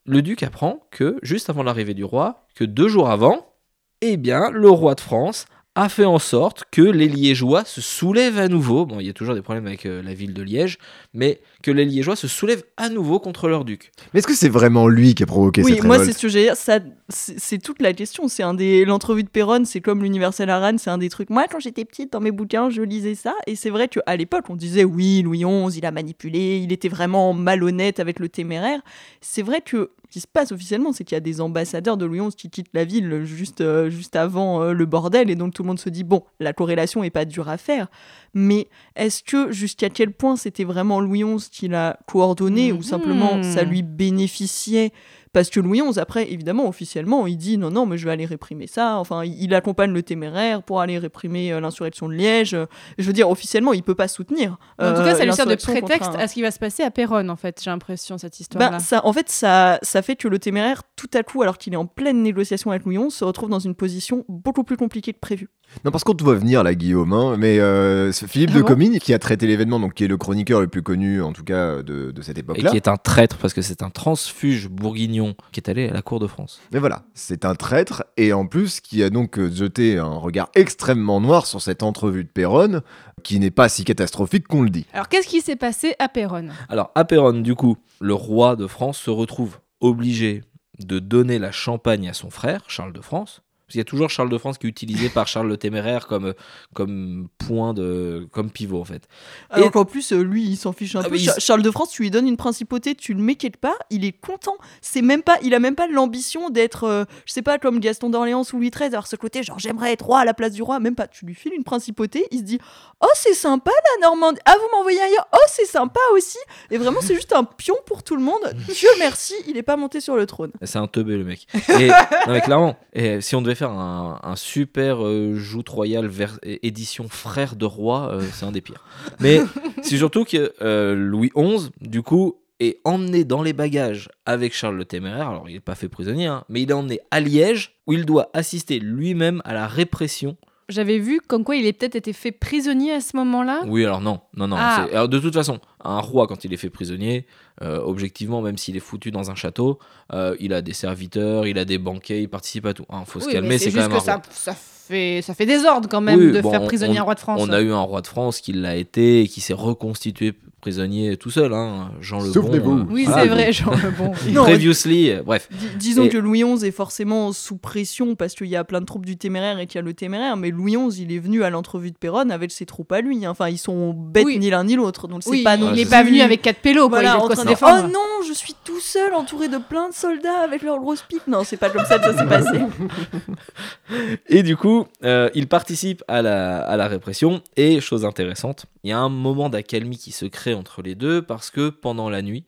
[0.06, 3.54] le duc apprend que, juste avant l'arrivée du roi, que deux jours avant,
[4.00, 5.48] eh bien, le roi de France
[5.78, 8.88] a fait en sorte que les Liégeois se soulèvent à nouveau.
[8.88, 10.80] Bon, il y a toujours des problèmes avec euh, la ville de Liège,
[11.14, 13.92] mais que les Liégeois se soulèvent à nouveau contre leur duc.
[14.12, 16.22] Mais est-ce que c'est vraiment lui qui a provoqué Oui, cette moi révolte c'est ce
[16.24, 16.56] que j'ai dire.
[16.56, 18.28] Ça, c'est toute la question.
[18.28, 21.30] C'est un des l'entrevue de Perron, c'est comme l'universel Aran, c'est un des trucs.
[21.30, 24.46] Moi, quand j'étais petite, dans mes bouquins, je lisais ça, et c'est vrai qu'à l'époque,
[24.50, 28.80] on disait oui, Louis XI, il a manipulé, il était vraiment malhonnête avec le téméraire.
[29.22, 32.20] C'est vrai que qui se passe officiellement, c'est qu'il y a des ambassadeurs de Louis
[32.20, 35.64] XI qui quittent la ville juste euh, juste avant euh, le bordel, et donc tout
[35.64, 37.88] le monde se dit bon, la corrélation est pas dure à faire.
[38.34, 43.42] Mais est-ce que jusqu'à quel point c'était vraiment Louis XI qui l'a coordonné ou simplement
[43.44, 44.92] ça lui bénéficiait
[45.34, 48.26] parce que Louis XI, après, évidemment, officiellement, il dit non, non, mais je vais aller
[48.26, 48.98] réprimer ça.
[48.98, 52.54] Enfin, il, accompagne le téméraire pour aller réprimer euh, l'insurrection de Liège.
[52.54, 52.66] Euh,
[52.98, 54.52] Je veux dire, officiellement, il peut pas soutenir.
[54.80, 56.60] En tout euh, cas, ça lui sert de prétexte un- à ce qui va se
[56.60, 58.72] passer à Péronne, en fait, j'ai l'impression, cette histoire-là.
[58.72, 61.74] bah, ça, en fait, ça, ça fait que le téméraire, tout à coup, alors qu'il
[61.74, 65.14] est en pleine négociation avec Louis XI, se retrouve dans une position beaucoup plus compliquée
[65.14, 65.50] que prévu.
[65.84, 67.12] Non, parce qu'on te voit venir là, Guillaume.
[67.12, 70.06] hein, mais euh, c'est Philippe Ah de bon Comines, qui a traité l'événement, donc qui
[70.06, 72.70] est le chroniqueur le plus connu, en tout cas, de, de cette Et époque-là.
[72.72, 75.17] qui est un traître parce que c'est un transfuge bourguignon
[75.52, 76.62] qui est allé à la cour de France.
[76.72, 80.50] Mais voilà, c'est un traître, et en plus, qui a donc euh, jeté un regard
[80.56, 82.82] extrêmement noir sur cette entrevue de Péronne,
[83.24, 84.86] qui n'est pas si catastrophique qu'on le dit.
[84.94, 88.68] Alors, qu'est-ce qui s'est passé à Péronne Alors, à Péronne, du coup, le roi de
[88.68, 90.44] France se retrouve obligé
[90.80, 93.42] de donner la Champagne à son frère, Charles de France.
[93.68, 96.08] Parce qu'il y a toujours Charles de France qui est utilisé par Charles le Téméraire
[96.08, 96.34] comme,
[96.74, 98.26] comme point de.
[98.32, 99.04] comme pivot, en fait.
[99.50, 101.18] Alors qu'en plus, euh, lui, il s'en fiche un Ah, peu.
[101.18, 104.06] il- Charles de France, tu lui donnes une principauté, tu le mets quelque part, il
[104.06, 104.56] est content.
[104.82, 108.10] C'est même pas, il a même pas l'ambition d'être, euh, je sais pas, comme Gaston
[108.10, 110.62] d'Orléans ou Louis XIII, avoir ce côté, genre j'aimerais être roi à la place du
[110.64, 110.80] roi.
[110.80, 112.60] Même pas, tu lui files une principauté, il se dit,
[113.02, 116.38] oh c'est sympa la Normandie, ah vous m'envoyez ailleurs, oh c'est sympa aussi.
[116.72, 118.54] Et vraiment, c'est juste un pion pour tout le monde.
[118.74, 120.52] Dieu merci, il est pas monté sur le trône.
[120.64, 121.48] C'est un teubé, le mec.
[121.68, 121.94] Et, non,
[122.34, 127.10] mais clairement, et si on devait faire un, un super euh, joute royale vers, édition
[127.10, 128.86] frère de roi, euh, c'est un des pires.
[129.20, 129.42] Mais
[129.82, 134.78] c'est surtout que euh, Louis XI, du coup, est emmené dans les bagages avec Charles
[134.78, 135.30] le Téméraire.
[135.30, 138.06] Alors, il n'est pas fait prisonnier, hein, mais il est emmené à Liège, où il
[138.06, 140.38] doit assister lui-même à la répression.
[140.70, 143.62] J'avais vu comme quoi il est peut-être été fait prisonnier à ce moment-là.
[143.68, 144.58] Oui, alors non, non, non.
[144.60, 144.86] Ah.
[144.92, 147.26] Alors, de toute façon, un roi, quand il est fait prisonnier,
[147.62, 149.80] euh, objectivement, même s'il est foutu dans un château,
[150.14, 152.86] euh, il a des serviteurs, il a des banquets, il participe à tout.
[152.92, 154.04] Il faut se Oui, calmer, c'est quand même un que roi.
[154.04, 157.04] ça, ça, fait, ça fait désordre quand même Oui, de bon, faire on- prisonnier on-
[157.04, 157.42] un roi de France.
[157.42, 161.18] On a eu un roi de France qui l'a été et qui s'est reconstitué prisonnier
[161.18, 162.34] tout seul, hein, Jean le Bon.
[162.34, 162.80] Souvenez-vous.
[162.80, 164.12] euh, Oui, voilà, c'est vrai, Jean le Bon.
[164.32, 165.48] Non, Previously, euh, bref.
[165.52, 168.82] Dis- disons Et- que Louis XI est forcément sous pression parce qu'il y a plein
[168.82, 171.20] de troupes du téméraire et qu'il y a le téméraire, mais Louis XI, il est
[171.20, 173.26] venu à l'entrevue de Péronne avec ses troupes à lui.
[173.26, 173.30] hein.
[173.32, 174.40] Enfin, ils sont bêtes Oui.
[174.40, 176.60] ni l'un ni l'autre, donc c'est Oui, pas non il n'est pas venu avec quatre
[176.60, 176.90] pélos.
[176.90, 177.84] Voilà, en quoi train de défendre.
[177.86, 181.28] Oh non, je suis tout seul, entouré de plein de soldats avec leurs grosses pipes.
[181.28, 182.58] Non, c'est pas comme ça que ça s'est passé.
[184.28, 187.42] Et du coup, euh, il participe à la, à la répression.
[187.56, 191.22] Et chose intéressante, il y a un moment d'accalmie qui se crée entre les deux
[191.22, 192.46] parce que pendant la nuit,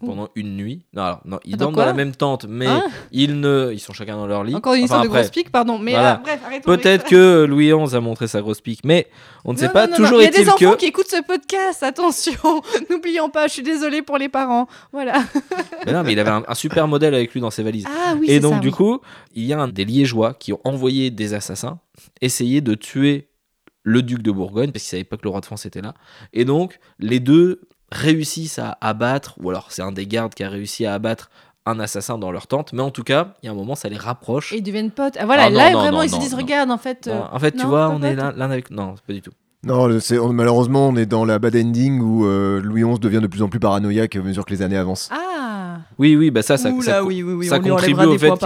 [0.00, 2.84] pendant une nuit, non, alors, non ils Attends, dorment dans la même tente, mais Hein
[3.10, 4.54] ils ne, ils sont chacun dans leur lit.
[4.54, 5.76] Encore une histoire Enfin, de grosse pique, pardon.
[5.80, 6.12] Mais Voilà.
[6.12, 9.08] ah, bref, arrêtons Peut-être que Louis XI a montré sa grosse pique, mais
[9.44, 9.88] on ne sait Non, pas.
[9.88, 10.20] Toujours non.
[10.20, 10.76] Il y a des est-il enfants que.
[10.76, 12.62] qui écoutent ce podcast, attention.
[12.90, 14.68] N'oublions pas, je suis désolée pour les parents.
[14.92, 15.14] Voilà.
[15.84, 17.86] Mais non, mais il avait un, un super modèle avec lui dans ses valises.
[17.88, 18.74] Ah oui, Et donc, ça, du oui.
[18.74, 19.00] coup,
[19.34, 21.80] il y a un des Liégeois qui ont envoyé des assassins
[22.20, 23.27] essayer de tuer
[23.88, 25.94] le duc de Bourgogne, parce qu'ils savaient pas que le roi de France était là.
[26.32, 30.48] Et donc, les deux réussissent à abattre, ou alors c'est un des gardes qui a
[30.50, 31.30] réussi à abattre
[31.66, 33.88] un assassin dans leur tente, mais en tout cas, il y a un moment, ça
[33.88, 34.52] les rapproche.
[34.52, 35.16] Et ils deviennent potes.
[35.18, 36.38] Ah, voilà, Ah, non, là, non, vraiment, non, ils se disent non.
[36.38, 37.08] regarde, en fait.
[37.08, 38.70] euh, en fait, tu non, vois, on est l'un avec.
[38.70, 39.32] Non, pas du tout.
[39.64, 43.26] Non, on- malheureusement, on est dans la bad ending où euh, Louis XI devient de
[43.26, 45.08] plus en plus paranoïaque à mesure que les années avancent.
[45.12, 45.16] Ah
[45.98, 47.70] Oui, oui, bah ça, ça, Ouh ça, là, co- oui, oui, oui, ça on lui
[47.70, 48.44] contribue au fait que-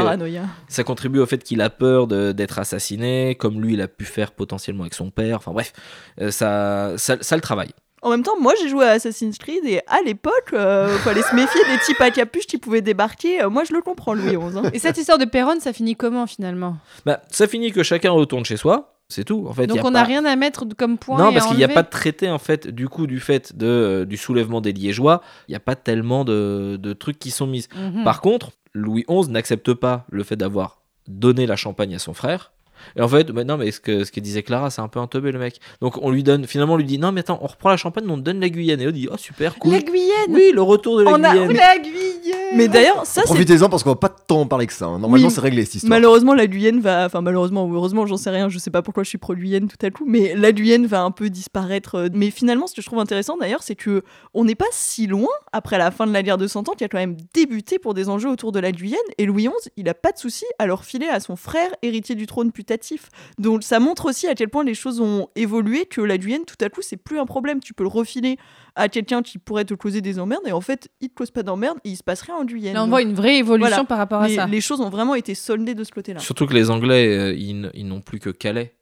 [0.68, 4.04] ça contribue au fait qu'il a peur de- d'être assassiné, comme lui, il a pu
[4.06, 5.36] faire potentiellement avec son père.
[5.36, 5.72] Enfin bref,
[6.20, 7.72] euh, ça, ça, ça le travaille.
[8.04, 11.32] En même temps, moi j'ai joué à Assassin's Creed et à l'époque, euh, fallait se
[11.36, 13.42] méfier des types à capuche qui pouvaient débarquer.
[13.42, 14.58] Euh, moi je le comprends, Louis XI.
[14.58, 14.62] hein.
[14.72, 16.78] Et cette histoire de Péronne, ça finit comment finalement?
[17.06, 19.46] Bah, ça finit que chacun retourne chez soi, c'est tout.
[19.48, 21.18] En fait, y Donc a on n'a pas- rien à mettre comme point.
[21.18, 23.66] Non, parce qu'il n'y a pas de traité en fait du coup du fait de,
[23.66, 25.22] euh, du soulèvement des Liégeois.
[25.48, 27.66] Il n'y a pas tellement de, de trucs qui sont mis.
[27.76, 28.02] Mhm.
[28.04, 32.52] Par contre, Louis XI n'accepte pas le fait d'avoir donné la Champagne à son frère.
[32.96, 35.00] Et en fait, bah non, mais ce que, ce que disait Clara, c'est un peu
[35.00, 35.60] un teubé le mec.
[35.80, 38.04] Donc on lui donne, finalement, on lui dit non, mais attends, on reprend la Champagne,
[38.08, 38.80] on te donne la Guyane.
[38.80, 39.72] Et on dit oh super, cool.
[39.72, 41.52] La Guyenne Oui, le retour de la On a Guyane.
[41.52, 44.72] la Guyenne Mais d'ailleurs, ça c'est Profitez-en parce qu'on va pas tant en parler que
[44.72, 44.86] ça.
[44.86, 44.98] hein.
[44.98, 45.32] Normalement, Oui.
[45.34, 45.90] c'est réglé cette histoire.
[45.90, 47.06] Malheureusement, la Guyenne va.
[47.06, 48.48] Enfin, malheureusement ou heureusement, j'en sais rien.
[48.48, 50.04] Je sais pas pourquoi je suis pro-Guyenne tout à coup.
[50.06, 51.94] Mais la Guyenne va un peu disparaître.
[51.96, 54.02] euh, Mais finalement, ce que je trouve intéressant d'ailleurs, c'est que
[54.34, 56.84] on n'est pas si loin après la fin de la guerre de 100 ans qui
[56.84, 58.98] a quand même débuté pour des enjeux autour de la Guyenne.
[59.18, 62.14] Et Louis XI, il a pas de souci à leur filer à son frère, héritier
[62.14, 63.08] du trône plus qualitatif.
[63.38, 66.56] Donc ça montre aussi à quel point les choses ont évolué, que la Guyenne, tout
[66.60, 67.60] à coup, c'est plus un problème.
[67.60, 68.36] Tu peux le refiler
[68.74, 71.42] à quelqu'un qui pourrait te causer des emmerdes, et en fait, il te cause pas
[71.42, 72.74] d'emmerdes, et il se passe rien en Guyenne.
[72.74, 73.84] Là, on voit une vraie évolution Voilà.
[73.84, 74.46] par rapport à les, ça.
[74.46, 76.20] les choses ont vraiment été soldées de ce côté-là.
[76.20, 78.74] Surtout que les Anglais, euh, ils, n'ont plus que Calais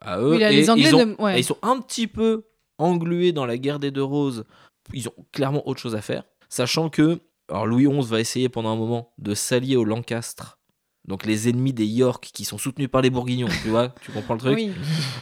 [0.00, 0.32] à eux.
[0.32, 1.36] Oui, là, et les Anglais ils, ont- ne- ouais.
[1.36, 2.44] et ils sont un petit peu
[2.78, 4.44] englués dans la guerre des deux roses.
[4.92, 6.24] Ils ont clairement autre chose à faire.
[6.48, 7.20] Sachant que
[7.50, 10.58] alors Louis XI va essayer pendant un moment de s'allier aux Lancastres.
[11.06, 14.34] Donc les ennemis des York qui sont soutenus par les Bourguignons, tu vois, tu comprends
[14.34, 14.72] le truc Oui.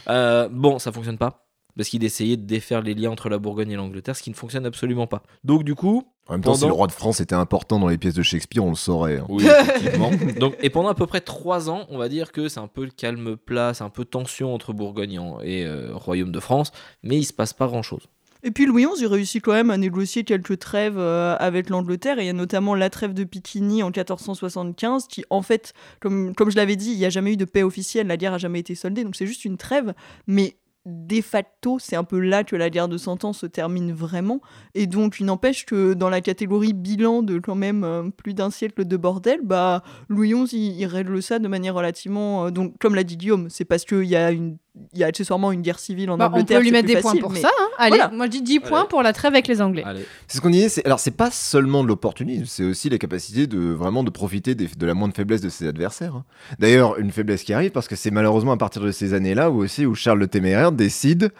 [0.09, 1.39] Euh, Bon, ça fonctionne pas.
[1.75, 4.35] Parce qu'il essayait de défaire les liens entre la Bourgogne et l'Angleterre, ce qui ne
[4.35, 5.23] fonctionne absolument pas.
[5.43, 7.87] Donc du coup, En même temps, si Pendant- le roi de France était important dans
[7.87, 9.17] les pièces de Shakespeare, on le saurait.
[9.17, 9.25] hein.
[9.27, 10.11] Oui, effectivement.
[10.39, 12.85] Donc, et pendant à peu près trois ans, on va dire que c'est un peu
[12.85, 16.71] le calme plat, c'est un peu tension entre Bourgogne et euh, Royaume de France,
[17.01, 18.03] mais il se passe pas grand chose.
[18.45, 22.19] Et puis Louis XI, il réussit quand même à négocier quelques trêves euh, avec l'Angleterre.
[22.19, 26.33] Et il y a notamment la trêve de Piquigny en 1475, qui en fait, comme,
[26.37, 28.59] je l'avais dit, il n'y a jamais eu de paix officielle, la guerre a jamais
[28.59, 29.93] été soldée, donc c'est juste une trêve.
[30.27, 33.93] Mais de facto, c'est un peu là que la guerre de Cent Ans se termine
[33.93, 34.41] vraiment.
[34.75, 38.49] Et donc, il n'empêche que dans la catégorie bilan de quand même euh, plus d'un
[38.49, 42.47] siècle de bordel, bah, Louis XI, il, il règle ça de manière relativement...
[42.47, 44.57] euh, donc, comme l'a dit Guillaume, c'est parce qu'il y a une...
[44.93, 46.57] Il y a accessoirement une guerre civile en Bah, on Angleterre.
[46.57, 47.49] peut lui mettre des points pour mais- ça.
[47.59, 47.67] hein.
[47.77, 48.09] Allez, Voilà.
[48.11, 48.87] moi je dis 10 points Allez.
[48.89, 49.83] pour la trêve avec les Anglais.
[50.27, 50.83] C'est ce qu'on disait.
[50.85, 54.67] Alors, c'est pas seulement de l'opportunisme, c'est aussi la capacité de vraiment de profiter des-
[54.67, 56.15] de la moindre faiblesse de ses adversaires.
[56.15, 56.25] hein.
[56.57, 59.57] D'ailleurs, une faiblesse qui arrive parce que c'est malheureusement à partir de ces années-là où
[59.63, 61.31] aussi où Charles le Téméraire décide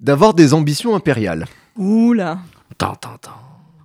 [0.00, 1.46] d'avoir des ambitions impériales.
[1.76, 2.38] Ouh là
[2.76, 3.30] Tan, tan, tan.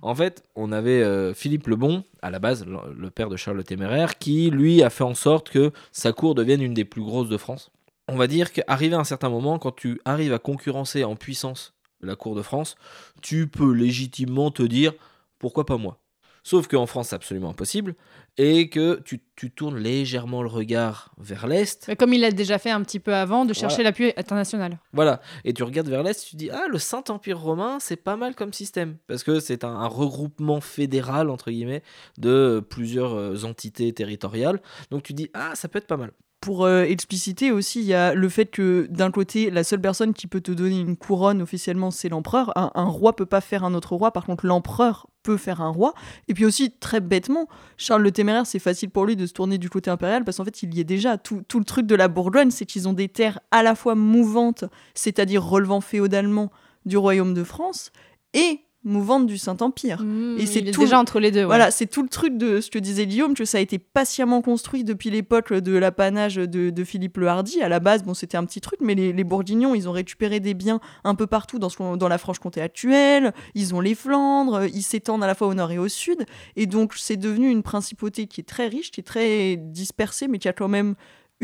[0.02, 3.36] En fait, on avait euh, Philippe le Bon, à la base, le, le père de
[3.36, 6.84] Charles le Téméraire, qui lui a fait en sorte que sa cour devienne une des
[6.84, 7.70] plus grosses de France.
[8.08, 11.74] On va dire qu'arrivé à un certain moment, quand tu arrives à concurrencer en puissance
[12.00, 12.76] la cour de France,
[13.22, 14.92] tu peux légitimement te dire
[15.38, 16.00] pourquoi pas moi?
[16.46, 17.94] Sauf qu'en France, c'est absolument impossible,
[18.36, 22.70] et que tu, tu tournes légèrement le regard vers l'Est, comme il l'a déjà fait
[22.70, 24.78] un petit peu avant, de chercher l'appui international.
[24.92, 28.16] Voilà, et tu regardes vers l'Est, tu te dis, ah, le Saint-Empire romain, c'est pas
[28.16, 31.82] mal comme système, parce que c'est un, un regroupement fédéral, entre guillemets,
[32.18, 34.60] de plusieurs euh, entités territoriales.
[34.90, 36.12] Donc tu dis, ah, ça peut être pas mal.
[36.44, 40.12] Pour euh, expliciter aussi, il y a le fait que d'un côté, la seule personne
[40.12, 42.52] qui peut te donner une couronne officiellement, c'est l'empereur.
[42.54, 45.70] Un, un roi peut pas faire un autre roi, par contre, l'empereur peut faire un
[45.70, 45.94] roi.
[46.28, 49.56] Et puis aussi, très bêtement, Charles le Téméraire, c'est facile pour lui de se tourner
[49.56, 51.16] du côté impérial parce qu'en fait, il y est déjà.
[51.16, 53.94] Tout, tout le truc de la Bourgogne, c'est qu'ils ont des terres à la fois
[53.94, 56.50] mouvantes, c'est-à-dire relevant féodalement
[56.84, 57.90] du royaume de France,
[58.34, 60.02] et mouvantes du Saint-Empire.
[60.02, 61.40] Mmh, Et c'est tout- déjà entre les deux.
[61.40, 61.46] ouais.
[61.46, 64.42] Voilà, c'est tout le truc de ce que disait Guillaume, que ça a été patiemment
[64.42, 67.62] construit depuis l'époque de l'apanage de, de Philippe le Hardy.
[67.62, 70.40] À la base, bon, c'était un petit truc, mais les, les Bourguignons, ils ont récupéré
[70.40, 73.32] des biens un peu partout dans, ce dans la Franche-Comté actuelle.
[73.54, 76.24] Ils ont les Flandres, ils s'étendent à la fois au nord et au sud.
[76.56, 80.38] Et donc, c'est devenu une principauté qui est très riche, qui est très dispersée, mais
[80.38, 80.94] qui a quand même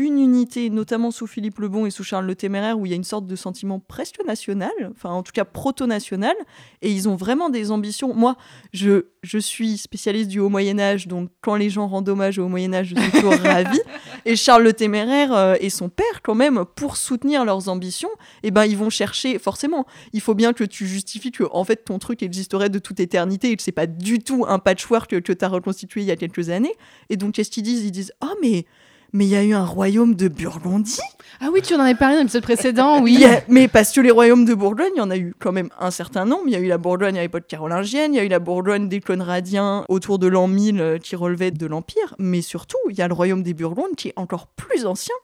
[0.01, 2.93] une unité, notamment sous Philippe le Bon et sous Charles le Téméraire, où il y
[2.93, 6.35] a une sorte de sentiment presque national, enfin en tout cas proto-national,
[6.81, 8.13] et ils ont vraiment des ambitions.
[8.13, 8.35] Moi,
[8.73, 12.47] je, je suis spécialiste du Haut Moyen Âge, donc quand les gens rendent hommage au
[12.47, 13.81] Moyen Âge, je suis toujours ravie.
[14.25, 18.11] Et Charles le Téméraire euh, et son père, quand même, pour soutenir leurs ambitions,
[18.43, 21.85] eh ben ils vont chercher, forcément, il faut bien que tu justifies que en fait
[21.85, 25.15] ton truc existerait de toute éternité et que c'est pas du tout un patchwork que,
[25.17, 26.75] que tu as reconstitué il y a quelques années.
[27.09, 27.83] Et donc qu'est-ce qu'ils disent?
[27.83, 28.65] Ils disent «Ah mais...
[29.13, 30.99] Mais il y a eu un royaume de Burgondie
[31.41, 33.23] Ah oui, tu en avais parlé dans l'épisode précédent, oui.
[33.25, 35.69] a- mais parce que les royaumes de Bourgogne, il y en a eu quand même
[35.79, 36.43] un certain nombre.
[36.47, 38.87] Il y a eu la Bourgogne à l'époque carolingienne, il y a eu la Bourgogne
[38.87, 42.15] des Conradiens autour de l'an 1000 euh, qui relevait de l'Empire.
[42.19, 45.15] Mais surtout, il y a le royaume des Burgondes qui est encore plus ancien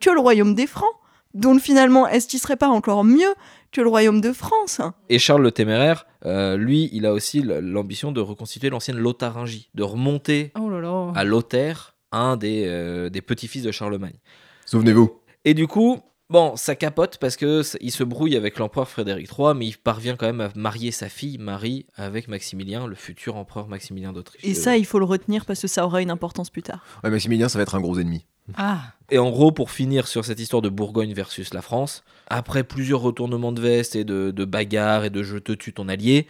[0.00, 0.92] que le royaume des Francs.
[1.34, 3.34] Donc finalement, est-ce qu'il serait pas encore mieux
[3.70, 4.80] que le royaume de France?
[5.10, 9.82] Et Charles le Téméraire, euh, lui, il a aussi l'ambition de reconstituer l'ancienne Lotharingie, de
[9.82, 11.12] remonter Oh là là.
[11.14, 14.16] à Lothaire, un des, euh, des petits-fils de Charlemagne.
[14.64, 15.20] Souvenez-vous.
[15.44, 16.00] Et du coup,
[16.30, 20.16] bon, ça capote parce que il se brouille avec l'empereur Frédéric III, mais il parvient
[20.16, 24.44] quand même à marier sa fille Marie avec Maximilien, le futur empereur Maximilien d'Autriche.
[24.44, 26.84] Et ça, il faut le retenir parce que ça aura une importance plus tard.
[27.04, 28.26] Ouais, Maximilien, ça va être un gros ennemi.
[28.56, 28.80] Ah.
[29.10, 33.00] Et en gros, pour finir sur cette histoire de Bourgogne versus la France, après plusieurs
[33.00, 36.28] retournements de veste et de, de bagarres et de je te tue ton allié,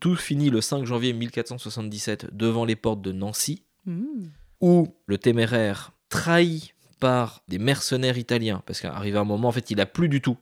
[0.00, 4.28] tout finit le 5 janvier 1477 devant les portes de Nancy, Mmh.
[4.60, 9.80] Où le téméraire, trahi par des mercenaires italiens, parce qu'arrivé un moment, en fait, il
[9.80, 10.36] a plus du tout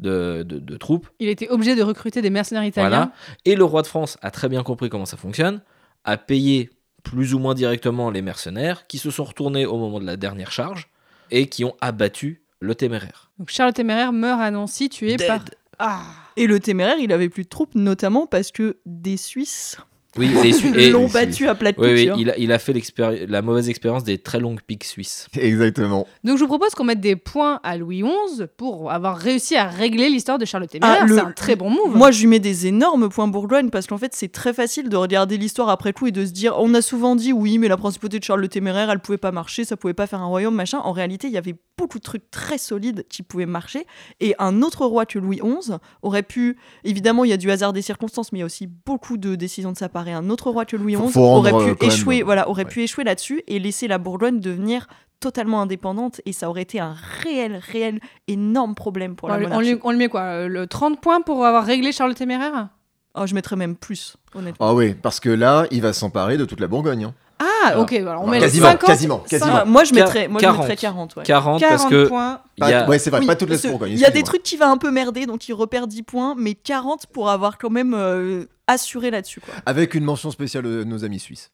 [0.00, 2.88] de, de- de troupes, Il était obligé de recruter des mercenaires italiens.
[2.88, 3.12] voilà.
[3.44, 5.62] Et le roi de France a très bien compris comment ça fonctionne,
[6.04, 6.70] a payé
[7.04, 10.50] plus ou moins directement les mercenaires, qui se sont retournés au moment de la dernière
[10.52, 10.88] charge,
[11.30, 13.30] et qui ont abattu le téméraire.
[13.38, 15.26] Donc Charles Téméraire meurt à Nancy, tué Dead.
[15.26, 15.44] par.
[15.78, 16.02] Ah.
[16.36, 19.76] Et le téméraire, il avait plus de troupes, notamment parce que des Suisses
[20.16, 20.48] Oui, et,
[20.84, 22.16] et- l'ont battu à oui, oui, couture.
[22.18, 22.74] il, a, il a fait
[23.28, 25.28] la mauvaise expérience des très longues piques suisses.
[25.36, 26.06] Exactement.
[26.22, 29.66] Donc je vous propose qu'on mette des points à Louis XI pour avoir réussi à
[29.68, 31.00] régler l'histoire de Charles le Téméraire.
[31.02, 31.96] Ah, C'est un très bon move.
[31.96, 34.96] Moi, je lui mets des énormes points Bourgogne parce qu'en fait, c'est très facile de
[34.96, 37.76] regarder l'histoire après coup et de se dire on a souvent dit oui, mais la
[37.76, 40.54] principauté de Charles le Téméraire, elle pouvait pas marcher, ça pouvait pas faire un royaume,
[40.54, 40.78] machin.
[40.78, 43.86] En réalité, il y avait beaucoup de trucs très solides qui pouvaient marcher.
[44.20, 46.56] Et un autre roi que Louis XI aurait pu.
[46.84, 49.34] Évidemment, il y a du hasard des circonstances, mais il y a aussi beaucoup de
[49.34, 50.03] décisions de sa part.
[50.08, 52.24] Et un autre roi que Louis Faut- XI faut aurait euh, pu même, échouer, euh,
[52.24, 52.70] voilà, aurait ouais.
[52.70, 54.86] pu échouer là-dessus et laisser la Bourgogne devenir
[55.20, 59.46] totalement indépendante et ça aurait été un réel, réel, énorme problème pour la on, lui-
[59.46, 59.70] on monarchie.
[59.72, 62.68] lui, on lui met quoi euh, Le 30 points pour avoir réglé Charles le Téméraire?
[63.16, 64.66] Oh, je mettrais même plus, honnêtement.
[64.68, 67.04] Ah oui, parce que là, il va s'emparer de toute la Bourgogne.
[67.04, 67.14] hein.
[67.38, 69.52] Ah, ok, alors on met quasiment, 50, quasiment, quasiment.
[69.56, 70.60] Ah, moi, je mettrais, moi, je 40.
[70.60, 71.16] mettrais 40.
[71.16, 71.22] ouais.
[71.24, 72.40] 40, 40 parce que points.
[72.58, 73.56] il y a- Ouais, c'est vrai, Oui, pas toute la.
[73.88, 76.34] Il y a des trucs qui va un peu merder, donc il repère 10 points,
[76.38, 79.40] mais 40 pour avoir quand même euh, assuré là-dessus.
[79.40, 79.54] quoi.
[79.66, 81.50] Avec une mention spéciale de nos amis suisses.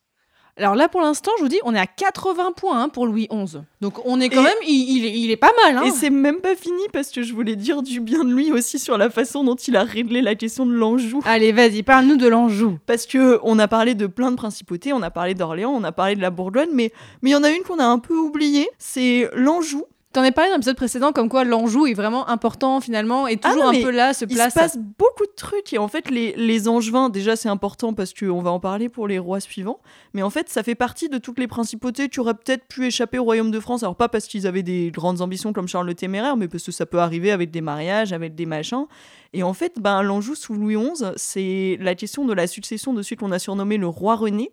[0.56, 3.28] Alors là, pour l'instant, je vous dis, on est à 80 points hein, pour Louis
[3.32, 3.58] XI.
[3.80, 5.78] Donc on est quand Et- même, il, il est, il est pas mal.
[5.78, 5.84] Hein.
[5.84, 8.78] Et c'est même pas fini parce que je voulais dire du bien de lui aussi
[8.78, 11.22] sur la façon dont il a réglé la question de l'Anjou.
[11.24, 12.78] Allez, vas-y, parle-nous de l'Anjou.
[12.86, 15.92] Parce que on a parlé de plein de principautés, on a parlé d'Orléans, on a
[15.92, 16.92] parlé de la Bourgogne, mais
[17.22, 19.84] mais il y en a une qu'on a un peu oubliée, c'est l'Anjou.
[20.12, 23.50] T'en as parlé dans l'épisode précédent, comme quoi l'Anjou est vraiment important finalement, et Ah
[23.50, 24.54] toujours non, un peu là, se Il place.
[24.54, 28.12] se passe beaucoup de trucs et en fait les, les Angevins, déjà c'est important parce
[28.12, 29.78] qu'on va en parler pour les rois suivants,
[30.12, 33.20] mais en fait ça fait partie de toutes les principautés qui auraient peut-être pu échapper
[33.20, 35.94] au royaume de France, alors pas parce qu'ils avaient des grandes ambitions comme Charles le
[35.94, 38.86] Téméraire, mais parce que ça peut arriver avec des mariages, avec des machins.
[39.32, 43.00] Et en fait, ben, l'Anjou sous Louis XI, c'est la question de la succession de
[43.02, 44.50] celui qu'on a surnommé le roi René,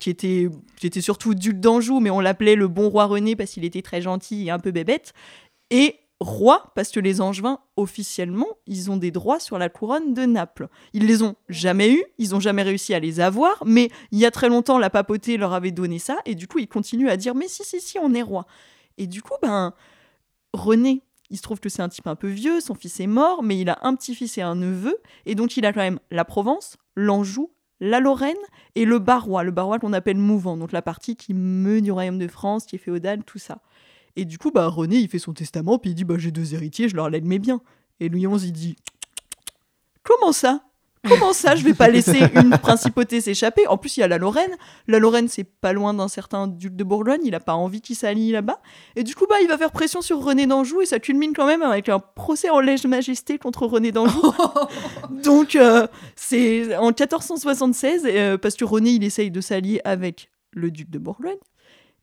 [0.00, 3.52] qui était, qui était surtout duc d'Anjou, mais on l'appelait le bon roi René parce
[3.52, 5.12] qu'il était très gentil et un peu bébête.
[5.70, 10.24] Et roi, parce que les Angevins, officiellement, ils ont des droits sur la couronne de
[10.24, 10.68] Naples.
[10.94, 14.26] Ils les ont jamais eus, ils ont jamais réussi à les avoir, mais il y
[14.26, 17.16] a très longtemps, la papauté leur avait donné ça, et du coup, ils continuent à
[17.16, 18.46] dire, mais si, si, si, on est roi.
[18.98, 19.72] Et du coup, ben,
[20.52, 23.42] René, il se trouve que c'est un type un peu vieux, son fils est mort,
[23.42, 24.96] mais il a un petit-fils et un neveu,
[25.26, 27.50] et donc il a quand même la Provence, l'Anjou,
[27.80, 28.36] la Lorraine
[28.74, 32.18] et le Barrois, le Barrois qu'on appelle mouvant, donc la partie qui meut du royaume
[32.18, 33.60] de France, qui est féodale, tout ça.
[34.16, 36.54] Et du coup, bah, René, il fait son testament, puis il dit bah, J'ai deux
[36.54, 37.60] héritiers, je leur lègue mes biens.
[38.00, 38.76] Et Louis XI, il dit
[40.02, 40.62] Comment ça?
[41.08, 43.66] Comment ça, je vais pas laisser une principauté s'échapper?
[43.66, 44.54] En plus, il y a la Lorraine.
[44.86, 47.20] La Lorraine, c'est pas loin d'un certain duc de Bourgogne.
[47.24, 48.60] Il a pas envie qu'il s'allie là-bas.
[48.96, 51.46] Et du coup, bah, il va faire pression sur René d'Anjou et ça culmine quand
[51.46, 54.20] même avec un procès en lèse-majesté contre René d'Anjou.
[55.10, 55.86] Donc, euh,
[56.16, 60.98] c'est en 1476, euh, parce que René, il essaye de s'allier avec le duc de
[60.98, 61.38] Bourgogne.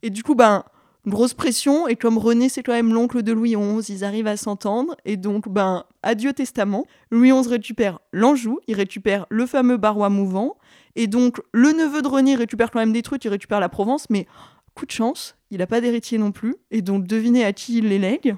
[0.02, 0.64] Et du coup, ben,
[1.06, 1.88] grosse pression.
[1.88, 4.96] Et comme René, c'est quand même l'oncle de Louis XI, ils arrivent à s'entendre.
[5.06, 6.86] Et donc, ben, adieu testament.
[7.12, 10.58] Louis XI récupère l'Anjou, il récupère le fameux Barrois mouvant.
[10.96, 14.10] Et donc, le neveu de René récupère quand même des trucs, il récupère la Provence.
[14.10, 14.28] Mais
[14.74, 16.56] coup de chance, il n'a pas d'héritier non plus.
[16.72, 18.36] Et donc, devinez à qui il les lègue?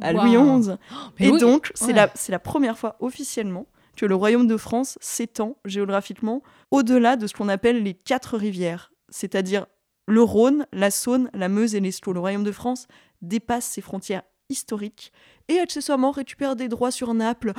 [0.00, 0.30] À Louis.
[0.32, 0.70] XI.
[1.20, 1.92] Mais Et oui, donc, c'est ouais.
[1.92, 7.26] la, c'est la première fois officiellement que le royaume de France s'étend géographiquement au-delà de
[7.26, 9.66] ce qu'on appelle les quatre rivières, c'est-à-dire
[10.06, 12.12] le Rhône, la Saône, la Meuse et l'Escaut.
[12.12, 12.86] Le royaume de France
[13.20, 15.12] dépasse ses frontières historiques
[15.48, 17.52] et accessoirement récupère des droits sur Naples.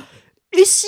[0.56, 0.86] Et si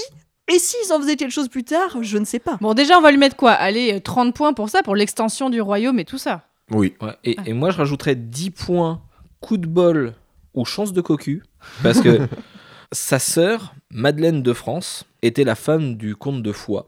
[0.49, 2.57] Et s'ils en faisaient quelque chose plus tard Je ne sais pas.
[2.61, 3.53] Bon, déjà, on va lui mettre quoi?
[3.53, 6.43] Allez, euh, 30 points pour ça, pour l'extension du royaume et tout ça.
[6.71, 6.95] Oui.
[7.01, 9.03] Ouais, et, et moi, je rajouterais 10 points
[9.41, 10.15] coup de bol
[10.55, 11.43] ou chance de cocu.
[11.83, 12.29] Parce que
[12.93, 16.87] sa sœur, Madeleine de France, était la femme du comte de Foix.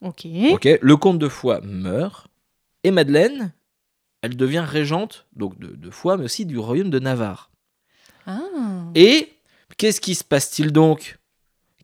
[0.00, 0.26] Ok.
[0.52, 2.28] Ok, le comte de Foix meurt.
[2.82, 3.52] Et Madeleine,
[4.24, 7.50] elle devient régente donc de, de Foix, mais aussi du royaume de Navarre.
[8.26, 8.40] Ah.
[8.94, 9.28] Et
[9.76, 11.18] qu'est-ce qui se passe-t-il donc?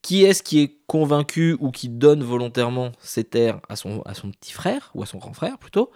[0.03, 4.31] Qui est-ce qui est convaincu ou qui donne volontairement ses terres à son, à son
[4.31, 5.91] petit frère, ou à son grand frère plutôt?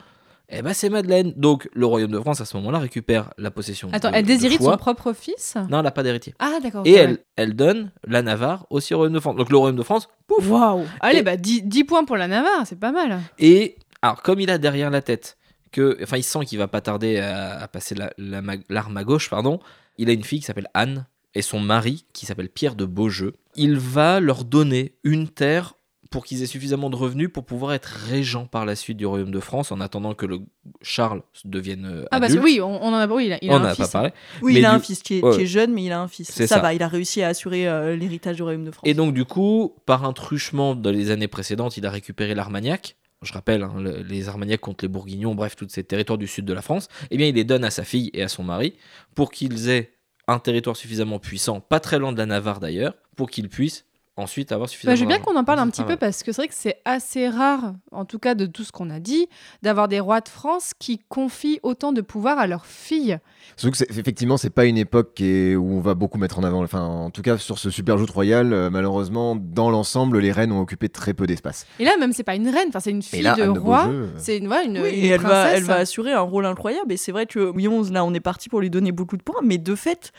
[0.50, 1.32] Eh ben c'est Madeleine.
[1.36, 3.88] Donc le royaume de France à ce moment-là récupère la possession.
[3.94, 5.54] Attends, de- elle déshérite son propre fils?
[5.70, 6.34] Non, elle n'a pas d'héritier.
[6.38, 6.82] Ah, d'accord.
[6.84, 9.36] Et elle, elle donne la Navarre aussi au royaume de France.
[9.36, 12.28] Donc le royaume de France, pouf Waouh Allez, Et- bah 10, 10 points pour la
[12.28, 13.18] Navarre, c'est pas mal.
[13.38, 15.38] Et alors, comme il a derrière la tête
[15.74, 18.96] que, enfin, il sent qu'il va pas tarder à, à passer la- la ma- l'arme
[18.96, 19.58] à gauche, pardon.
[19.98, 23.34] Il a une fille qui s'appelle Anne et son mari qui s'appelle Pierre de Beaujeu.
[23.56, 25.74] Il va leur donner une terre
[26.10, 29.32] pour qu'ils aient suffisamment de revenus pour pouvoir être régent par la suite du royaume
[29.32, 30.38] de France en attendant que le
[30.80, 32.40] Charles devienne euh, Ah, adulte.
[32.44, 33.86] oui, on, on en a, oui, il a, il a on un a fils.
[33.86, 34.10] pas parlé.
[34.40, 35.34] Oui, Mais il a du- un fils qui est, ouais.
[35.34, 36.30] qui est jeune, mais il a un fils.
[36.30, 36.60] Ça, ça.
[36.60, 38.84] va, il a réussi à assurer euh, l'héritage du royaume de France.
[38.88, 42.96] Et donc, du coup, par un truchement dans les années précédentes, il a récupéré l'Armagnac.
[43.24, 46.44] Je rappelle, hein, le- les Armagnacs contre les Bourguignons, bref, tous ces territoires du sud
[46.44, 46.88] de la France.
[47.10, 48.74] Eh bien, il les donne à sa fille et à son mari
[49.14, 49.92] pour qu'ils aient
[50.28, 53.84] un territoire suffisamment puissant, pas très loin de la Navarre d'ailleurs, pour qu'ils puissent
[54.16, 54.92] ensuite avoir suffisamment.
[54.92, 56.54] Bah, je veux bien qu'on en parle un petit peu parce que c'est vrai que
[56.54, 59.28] c'est assez rare, en tout cas de tout ce qu'on a dit,
[59.62, 63.18] d'avoir des rois de France qui confient autant de pouvoir à leurs filles.
[63.56, 66.38] Surtout que c'est- effectivement, c'est pas une époque qui est- où on va beaucoup mettre
[66.38, 66.62] en avant.
[66.62, 70.52] Enfin, en tout cas, sur ce super joute royal, euh, malheureusement, dans l'ensemble, les reines
[70.52, 71.66] ont occupé très peu d'espace.
[71.80, 73.90] Et là, même, c'est pas une reine, enfin, c'est une fille là, de roi.
[74.16, 75.58] C'est une, voilà, une, Oui, une et elle va, princesse.
[75.58, 76.92] elle va assurer un rôle incroyable.
[76.92, 79.22] Et c'est vrai que Louis XI, là, on est parti pour lui donner beaucoup de
[79.22, 80.12] points, mais de fait,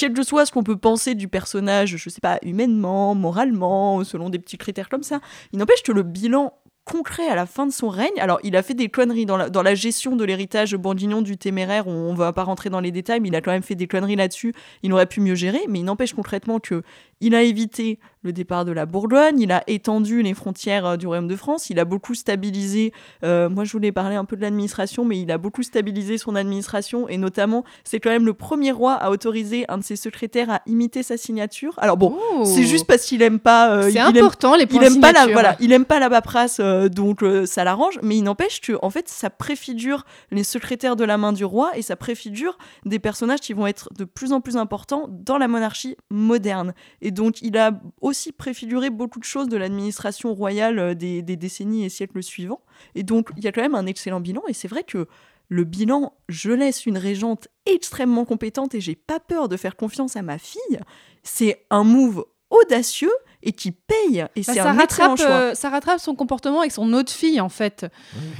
[0.00, 4.30] quel que soit ce qu'on peut penser du personnage, je sais pas, humainement, moralement, selon
[4.30, 5.20] des petits critères comme ça,
[5.52, 6.54] il n'empêche que le bilan
[6.86, 8.18] concret à la fin de son règne.
[8.18, 11.86] Alors, il a fait des conneries dans la, gestion de l'héritage bourguignon du téméraire.
[11.86, 13.86] On, on va pas rentrer dans les détails, mais il a quand même fait des
[13.86, 14.54] conneries là-dessus.
[14.82, 16.82] Il aurait pu mieux gérer, mais il n'empêche concrètement que
[17.20, 21.06] il a évité le départ de la Bourgogne, il a étendu les frontières euh, du
[21.06, 22.92] Royaume de France, il a beaucoup stabilisé.
[23.24, 26.34] euh, moi, je voulais parler un peu de l'administration, mais il a beaucoup stabilisé son
[26.36, 30.50] administration et notamment, c'est quand même le premier roi à autoriser un de ses secrétaires
[30.50, 31.74] à imiter sa signature.
[31.78, 32.44] Alors bon, Oh.
[32.44, 33.70] c'est juste parce qu'il aime pas.
[33.74, 36.58] euh, C'est aime important, les il aime pas la voilà, il aime pas la paperasse,
[36.60, 37.98] euh, donc ça l'arrange.
[38.02, 41.70] Mais il n'empêche que en fait, ça préfigure les secrétaires de la main du roi
[41.76, 45.48] et ça préfigure des personnages qui vont être de plus en plus importants dans la
[45.48, 46.74] monarchie moderne.
[47.00, 51.36] Et donc, il a aussi préfiguré beaucoup de choses de l'administration royale euh, des, des
[51.36, 52.62] décennies et siècles suivants.
[52.94, 54.42] Et donc, il y a quand même un excellent bilan.
[54.48, 55.06] Et c'est vrai que
[55.48, 60.16] le bilan, je laisse une régente extrêmement compétente et j'ai pas peur de faire confiance
[60.16, 60.78] à ma fille.
[61.22, 64.26] C'est un move audacieux et qui paye.
[64.36, 65.26] Et Bah, c'est ça, un excellent rattrape, choix.
[65.36, 67.86] euh, ça rattrape son comportement avec son autre fille en fait.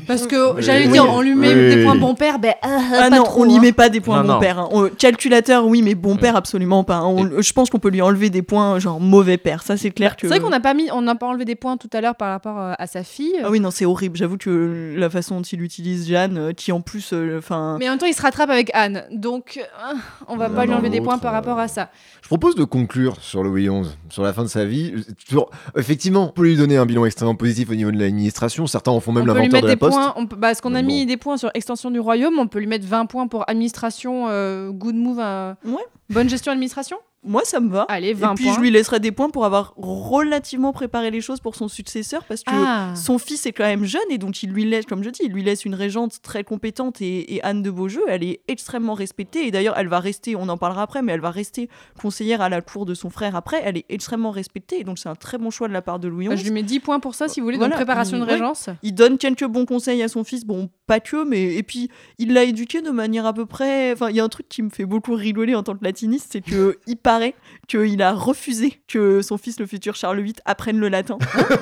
[0.06, 0.92] Parce que j'allais Oui.
[0.92, 1.74] dire, on lui met Oui.
[1.76, 3.60] des points bon père, ben ah, Ah pas non, trop, on n'y hein.
[3.60, 4.40] met pas des points Non, bon non.
[4.40, 4.58] père.
[4.58, 4.68] hein.
[4.72, 6.96] On- calculateur, oui, mais bon père, absolument pas.
[6.96, 7.06] hein.
[7.06, 9.62] On- je pense qu'on peut lui enlever des points, genre mauvais père.
[9.62, 10.22] Ça, c'est clair que.
[10.22, 12.14] C'est vrai qu'on n'a pas mis, on n'a pas enlevé des points tout à l'heure
[12.16, 13.34] par rapport euh, à sa fille.
[13.42, 14.16] Ah oui, non, c'est horrible.
[14.16, 17.76] J'avoue que la façon dont il utilise Jeanne, euh, qui en plus, euh, enfin.
[17.78, 19.94] Mais en même temps, il se rattrape avec Anne, donc euh,
[20.28, 21.88] on va pas lui enlever des points par euh, rapport à ça.
[22.30, 24.94] Je propose de conclure sur Louis XI, sur la fin de sa vie.
[25.28, 28.68] Sur- Effectivement, on peut lui donner un bilan extrêmement positif au niveau de l'administration.
[28.68, 29.94] Certains en font même l'inventaire de la des poste.
[29.96, 31.08] points, on peut, parce qu'on a mis bon.
[31.08, 34.70] des points sur extension du royaume, on peut lui mettre 20 points pour administration, euh,
[34.70, 35.82] good move, euh, Ouais.
[36.10, 36.98] bonne gestion administration.
[37.22, 37.82] Moi, ça me va.
[37.88, 38.54] Allez, 20 Et puis, points.
[38.54, 42.42] je lui laisserai des points pour avoir relativement préparé les choses pour son successeur, parce
[42.42, 42.50] que.
[42.54, 42.94] Ah.
[42.96, 45.32] Son fils est quand même jeune et donc il lui laisse, comme je dis, il
[45.32, 49.46] lui laisse une régente très compétente et, et Anne de Beaujeu, elle est extrêmement respectée
[49.46, 51.68] et d'ailleurs elle va rester, on en parlera après, mais elle va rester
[52.00, 55.08] conseillère à la cour de son frère après, elle est extrêmement respectée et donc c'est
[55.08, 56.40] un très bon choix de la part de Louis Bah, XI.
[56.42, 58.32] je lui mets 10 points pour ça, si vous voulez, Voilà, donc préparation de ouais.
[58.32, 58.68] régence.
[58.82, 61.54] Il donne quelques bons conseils à son fils, bon, pas que, mais.
[61.54, 61.88] Et puis,
[62.18, 63.92] il l'a éduqué de manière à peu près.
[63.92, 66.30] Enfin, il y a un truc qui me fait beaucoup rigoler en tant que latiniste,
[66.32, 67.36] c'est que il paraît
[67.68, 71.16] qu'il a refusé que son fils, le futur Charles VIII, apprenne le latin.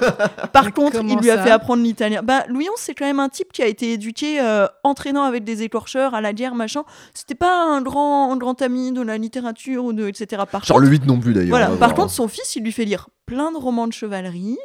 [0.55, 2.22] Par contre, il lui a fait apprendre l'italien.
[2.22, 5.45] Bah, Louis XI, c'est quand même un type qui a été éduqué euh, entraînant avec
[5.45, 6.85] des écorcheurs à la guerre, machin.
[7.12, 10.45] C'était pas un grand, un grand ami de la littérature ou de etc.
[10.51, 11.51] Par Charles contre, VIII non plus d'ailleurs.
[11.51, 11.68] voilà.
[11.68, 14.57] va Par contre, son fils, il lui fait lire plein de romans de chevalerie.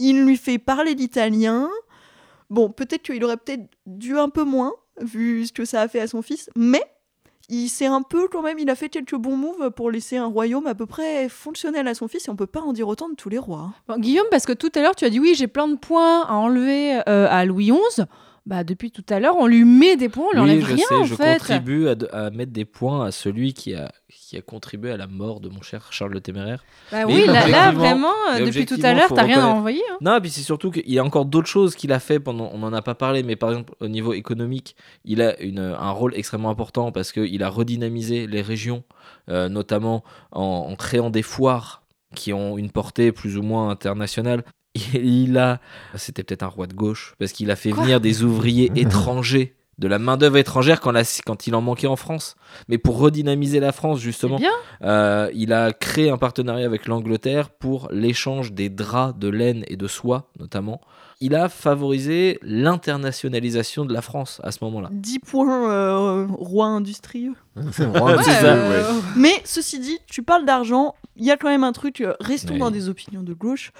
[0.00, 1.68] Il lui fait parler l'italien.
[2.54, 5.98] Bon, peut-être qu'il aurait peut-être dû un peu moins, vu ce que ça a fait
[5.98, 6.84] à son fils, mais
[7.48, 10.26] il s'est un peu quand même, il a fait quelques bons moves pour laisser un
[10.26, 13.08] royaume à peu près fonctionnel à son fils, et on peut pas en dire autant
[13.08, 13.72] de tous les rois.
[13.98, 16.34] Guillaume, parce que tout à l'heure, tu as dit oui, j'ai plein de points à
[16.34, 18.04] enlever euh, à Louis XI.
[18.46, 20.74] Bah, depuis tout à l'heure, on lui met des points, on lui Oui, enlève je
[20.74, 21.38] rien sais, en je fait.
[21.38, 25.40] contribue à, mettre des points à celui qui a, qui a contribué à la mort
[25.40, 26.62] de mon cher Charles le Téméraire.
[26.92, 29.80] Bah Mais oui, là, là, vraiment, euh, depuis tout à l'heure, t'as rien à envoyer.
[29.90, 29.96] hein.
[30.02, 32.50] Non, et puis c'est surtout qu'il y a encore d'autres choses qu'il a fait pendant.
[32.52, 34.76] On n'en a pas parlé, mais par exemple, au niveau économique,
[35.06, 38.84] il a une, un rôle extrêmement important parce qu'il a redynamisé les régions,
[39.30, 41.82] euh, notamment en, en créant des foires
[42.14, 44.44] qui ont une portée plus ou moins internationale.
[44.94, 45.60] Il a.
[45.94, 49.54] C'était peut-être un roi de gauche, parce qu'il a fait venir des ouvriers étrangers.
[49.76, 52.36] De la main-d'œuvre étrangère quand, la- quand il en manquait en France.
[52.68, 54.52] Mais pour redynamiser la France, justement, bien.
[54.82, 59.74] euh, il a créé un partenariat avec l'Angleterre pour l'échange des draps de laine et
[59.76, 60.80] de soie, notamment.
[61.20, 64.90] Il a favorisé l'internationalisation de la France à ce moment-là.
[64.92, 67.34] 10 points euh, roi industrieux.
[67.56, 67.64] Ouais.
[68.44, 72.14] euh, Mais ceci dit, tu parles d'argent, il y a quand même un truc, euh,
[72.20, 72.58] restons Oui.
[72.60, 73.70] dans des opinions de gauche.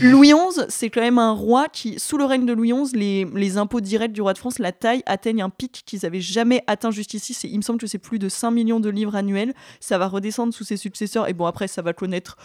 [0.00, 3.24] Louis XI, c'est quand même un roi qui, sous le règne de Louis XI, les,
[3.34, 6.62] les impôts directs du roi de France, la taille, atteignent un pic qu'ils avaient jamais
[6.66, 7.36] atteint jusqu'ici.
[7.44, 9.54] Il me semble que c'est plus de 5 millions de livres annuels.
[9.80, 11.28] Ça va redescendre sous ses successeurs.
[11.28, 12.36] Et bon, après, ça va connaître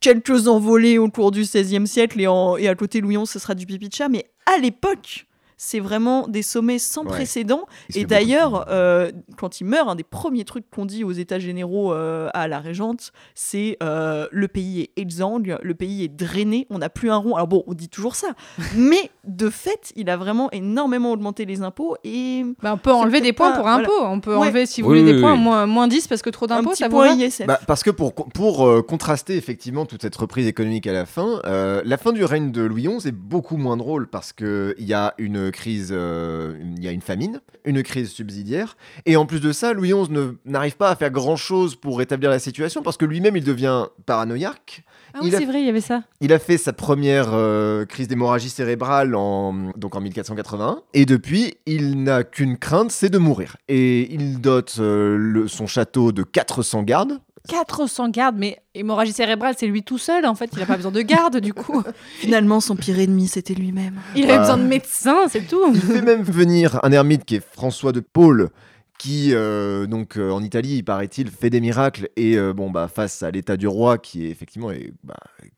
[0.00, 2.20] quelques envolées au cours du XVIe siècle.
[2.20, 4.08] Et, en- et à côté, Louis XI, ce sera du pipi de chat.
[4.08, 5.26] Mais à l'époque,
[5.64, 7.08] c'est vraiment des sommets sans Ouais.
[7.10, 7.66] précédent.
[7.90, 11.38] Il Et d'ailleurs, euh, quand il meurt, un des premiers trucs qu'on dit aux États
[11.38, 16.66] généraux euh, à la Régente, c'est euh, le pays est exsangue, le pays est drainé,
[16.68, 17.36] on n'a plus un rond.
[17.36, 18.28] Alors bon, on dit toujours ça,
[18.76, 23.20] mais de fait, il a vraiment énormément augmenté les impôts et Bah, on peut enlever
[23.20, 23.84] des points pas- pour voilà.
[23.84, 24.02] impôts.
[24.02, 24.46] On peut Ouais.
[24.48, 25.38] enlever, si vous Oui, voulez, oui, des points, oui.
[25.40, 27.46] moins, moins 10 parce que trop d'impôts, ça point ISF.
[27.46, 31.40] Bah, parce que pour, pour euh, contraster effectivement toute cette reprise économique à la fin,
[31.44, 34.92] euh, la fin du règne de Louis XI est beaucoup moins drôle parce qu'il y
[34.92, 38.76] a une crise, euh, il y a une famine, une crise subsidiaire,
[39.06, 40.10] et en plus de ça, Louis XI
[40.44, 44.82] n'arrive pas à faire grand-chose pour rétablir la situation parce que lui-même il devient paranoïaque.
[45.14, 46.02] Ah oui, c'est vrai, il y avait ça.
[46.22, 51.54] Il a fait sa première euh, crise d'hémorragie cérébrale en, donc en 1481, et depuis,
[51.66, 53.56] il n'a qu'une crainte, c'est de mourir.
[53.68, 57.18] Et il dote euh, le- son château de 400 gardes,
[57.48, 60.26] 400 gardes, mais hémorragie cérébrale, c'est lui tout seul.
[60.26, 61.82] En fait, il n'a pas besoin de garde, du coup.
[62.18, 63.94] Finalement, son pire ennemi, c'était lui-même.
[64.14, 64.38] Il avait Ah.
[64.40, 65.72] besoin de médecins, c'est tout.
[65.74, 68.50] Il fait même venir un ermite qui est François de Paul,
[68.98, 72.08] qui, euh, donc, euh, en Italie, il paraît-il, fait des miracles.
[72.16, 75.16] Et euh, bon, bah, face à l'état du roi, qui est effectivement est, bah,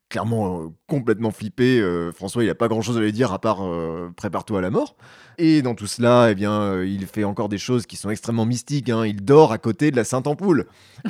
[0.09, 3.59] clairement euh, complètement flippé, euh, François, il n'a pas grand-chose à lui dire à part
[3.63, 4.97] euh, prépare-toi à la mort.
[5.37, 8.47] Et dans tout cela, eh bien, euh, il fait encore des choses qui sont extrêmement
[8.47, 8.89] mystiques.
[8.89, 9.05] hein.
[9.05, 10.67] Il dort à côté de la Sainte Ampoule.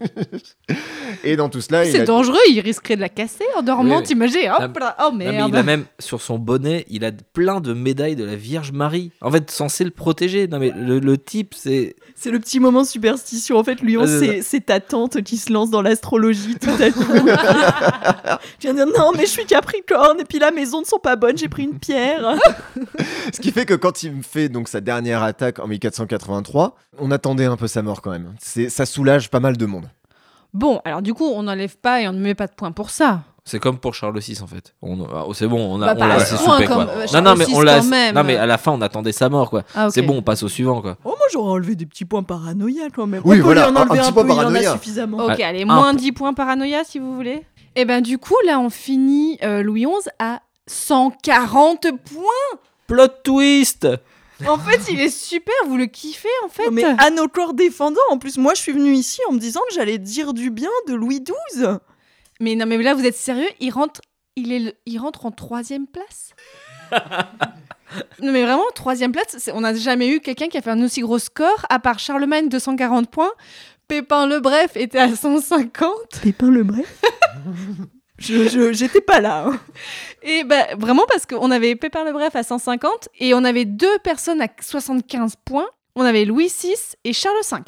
[0.00, 0.74] Euh,
[1.22, 4.00] et dans tout cela, C'est a- dangereux, il risquerait de la casser en dormant, Oui,
[4.00, 4.06] oui.
[4.06, 5.50] t'imagines Hop là, oh Non, mais merde.
[5.52, 9.12] il a même sur son bonnet, il a plein de médailles de la Vierge Marie.
[9.20, 10.48] En fait, censé le protéger.
[10.48, 13.56] Non mais le, le type, c'est C'est le petit moment superstition.
[13.58, 16.70] En fait, lui, on Ah, c'est c'est ta tante qui se lance dans l'astrologie tout
[16.82, 17.02] à coup.
[18.58, 20.98] tu viens de dire non, mais je suis Capricorne, et puis là, mes ondes sont
[20.98, 22.34] pas bonnes, j'ai pris une pierre.
[23.34, 27.10] Ce qui fait que quand il me fait donc sa dernière attaque en 1483, on
[27.10, 28.34] attendait un peu sa mort quand même.
[28.40, 29.83] C'est, ça soulage pas mal de monde.
[30.54, 32.90] Bon, alors du coup, on n'enlève pas et on ne met pas de points pour
[32.90, 33.22] ça.
[33.44, 34.74] c'est comme pour Charles VI en fait.
[34.80, 36.86] On, ah, c'est bon, on Bah, a, on l'a assez soupé quoi.
[36.88, 37.80] euh, Non non mais on l'a.
[38.12, 39.64] Non mais à la fin, on attendait sa mort quoi.
[39.74, 39.88] Ah.
[39.90, 40.96] C'est bon, on passe au suivant quoi.
[41.04, 43.20] Oh, moi, j'aurais enlevé des petits points paranoïa quand même.
[43.24, 44.70] Oui, on peut voilà, lui en un- un petit un, point peu, il en paranoïa.
[44.70, 45.18] a suffisamment.
[45.18, 45.94] Ok, Ouais, allez, un moins point.
[45.94, 47.44] 10 points paranoïa si vous voulez.
[47.76, 52.58] Et ben du coup, là, on finit euh, Louis XI à 140 points.
[52.86, 53.88] Plot twist.
[54.46, 56.64] En fait, il est super, vous le kiffez en fait.
[56.66, 59.38] Non, mais à nos corps défendants, en plus, moi, je suis venue ici en me
[59.38, 61.66] disant que j'allais dire du bien de Louis XII.
[62.40, 63.48] Mais non, mais là, vous êtes sérieux?
[63.60, 64.00] Il rentre,
[64.36, 66.30] il est, le- il rentre en troisième place?
[68.20, 69.50] non, mais vraiment, troisième place.
[69.54, 72.48] On n'a jamais eu quelqu'un qui a fait un aussi gros score, à part Charlemagne
[72.48, 73.30] 240 points.
[73.86, 75.90] Pépin le Bref était à 150.
[76.22, 77.02] Pépin le bref
[78.18, 79.46] Je j'étais pas là.
[79.48, 79.60] hein.
[80.22, 83.98] Et bah, vraiment parce qu'on avait Pépin le Bref à 150 et on avait deux
[84.04, 85.66] personnes à 75 points.
[85.96, 87.58] On avait Louis VI et Charles V.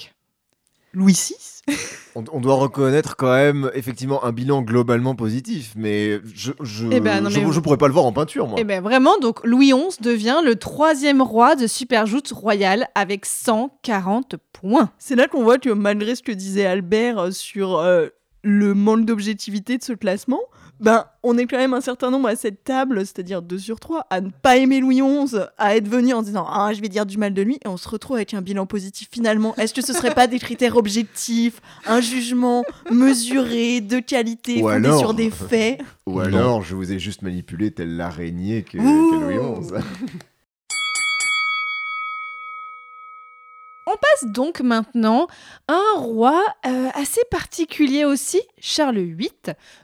[0.92, 1.74] Louis VI
[2.14, 7.00] On, on doit reconnaître quand même effectivement un bilan globalement positif, mais je je, Eh
[7.00, 8.58] ben, non, je, mais- je pourrais pas le voir en peinture moi.
[8.58, 14.36] Et bien vraiment, donc Louis XI devient le troisième roi de Superjoute royale avec 140
[14.52, 14.90] points.
[14.98, 18.06] C'est là qu'on voit que malgré ce que disait Albert euh, sur euh,
[18.48, 20.38] le manque d'objectivité de ce classement,
[20.78, 24.06] ben on est quand même un certain nombre à cette table, c'est-à-dire 2 sur 3,
[24.08, 27.06] à ne pas aimer Louis XI, à être venu en disant ah je vais dire
[27.06, 29.56] du mal de lui, et on se retrouve avec un bilan positif finalement.
[29.56, 34.86] Est-ce que ce serait pas des critères objectifs, un jugement mesuré, de qualité, Ou fondé
[34.86, 35.80] alors- sur des faits?
[36.06, 36.20] Ou Non.
[36.20, 39.72] alors je vous ai juste manipulé tel l'araignée que, que Louis XI.
[43.94, 45.28] Passe donc maintenant
[45.68, 49.30] à un roi euh, assez particulier aussi, Charles VIII.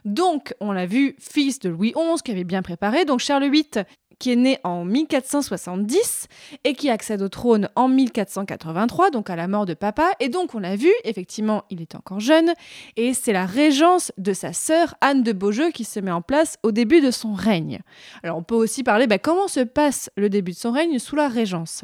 [0.03, 3.05] Donc, on l'a vu, fils de Louis XI, qui avait bien préparé.
[3.05, 3.85] Donc, Charles VIII,
[4.19, 6.27] qui est né en 1470
[6.63, 10.11] et qui accède au trône en 1483, donc à la mort de papa.
[10.19, 12.53] Et donc, on l'a vu, effectivement, il est encore jeune.
[12.95, 16.57] Et c'est la régence de sa sœur Anne de Beaujeu qui se met en place
[16.63, 17.79] au début de son règne.
[18.23, 21.15] Alors, on peut aussi parler bah, comment se passe le début de son règne sous
[21.15, 21.83] la régence?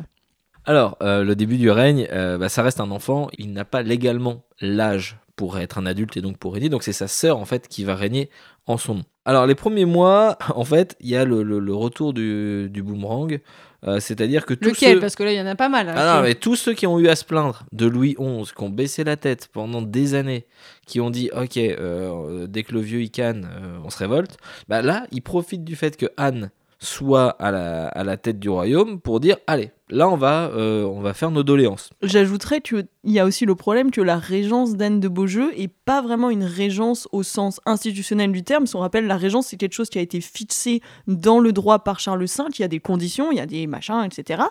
[0.69, 3.27] Alors, euh, le début du règne, euh, bah, ça reste un enfant.
[3.39, 6.69] Il n'a pas légalement l'âge pour être un adulte et donc pour régner.
[6.69, 8.29] Donc c'est sa sœur en fait qui va régner
[8.67, 9.03] en son nom.
[9.25, 12.83] Alors les premiers mois, en fait, il y a le, le- le retour du, du
[12.83, 13.39] boomerang.
[13.87, 14.95] Euh, C'est-à-dire que tous Lequel?
[14.95, 14.99] ceux...
[14.99, 15.89] Parce que là, il y en a pas mal.
[15.89, 18.15] hein, Ah non, qui- mais tous ceux qui ont eu à se plaindre de Louis
[18.19, 20.45] XI, qui ont baissé la tête pendant des années,
[20.85, 24.37] qui ont dit ok, euh, dès que le vieux il canne, euh, on se révolte,
[24.67, 28.49] bah là, ils profitent du fait que Anne soit à la, à la tête du
[28.49, 31.89] royaume pour dire allez, là on va, euh, on va faire nos doléances.
[32.01, 36.01] J'ajouterais qu'il y a aussi le problème que la régence d'Anne de Beaujeu est pas
[36.01, 38.65] vraiment une régence au sens institutionnel du terme.
[38.65, 41.79] Si on rappelle, la régence, c'est quelque chose qui a été fixé dans le droit
[41.79, 42.43] par Charles V.
[42.57, 44.43] Il y a des conditions, il y a des machins, etc.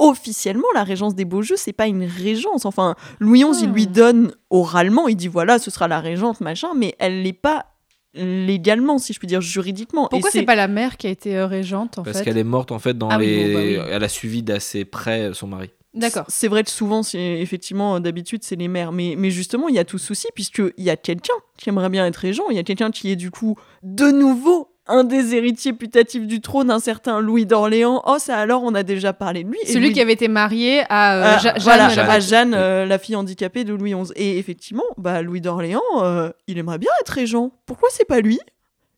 [0.00, 2.64] Officiellement, la régence des Beaujeu, c'est pas une régence.
[2.64, 6.70] Enfin, Louis XI, il lui donne oralement, il dit voilà, ce sera la régente, machin,
[6.74, 7.66] mais elle n'est pas
[8.14, 10.08] légalement, si je puis dire, juridiquement.
[10.10, 12.72] Pourquoi c'est pas la mère qui a été euh, régente en Parce qu'elle est morte
[12.72, 13.52] en fait dans Ah les.
[13.52, 13.88] bon, bah oui.
[13.90, 15.70] Elle a suivi d'assez près son mari.
[15.94, 16.26] D'accord.
[16.28, 18.92] C'est vrai que souvent, c'est effectivement, euh, d'habitude, c'est les mères.
[18.92, 22.06] Mais, mais justement, il y a tout souci, puisqu'il y a quelqu'un qui aimerait bien
[22.06, 22.44] être régent.
[22.50, 26.40] Il y a quelqu'un qui est du coup, de nouveau, un des héritiers putatifs du
[26.40, 28.02] trône, un certain Louis d'Orléans.
[28.06, 29.58] Oh, ça alors, on a déjà parlé de lui.
[29.66, 31.62] Celui Louis- qui avait été marié à euh, Ah, Ja- Jeanne.
[31.62, 34.12] voilà, la- à Jeanne, euh, la fille handicapée de Louis XI.
[34.16, 37.52] Et effectivement, bah, Louis d'Orléans, euh, il aimerait bien être régent.
[37.66, 38.38] Pourquoi c'est pas lui?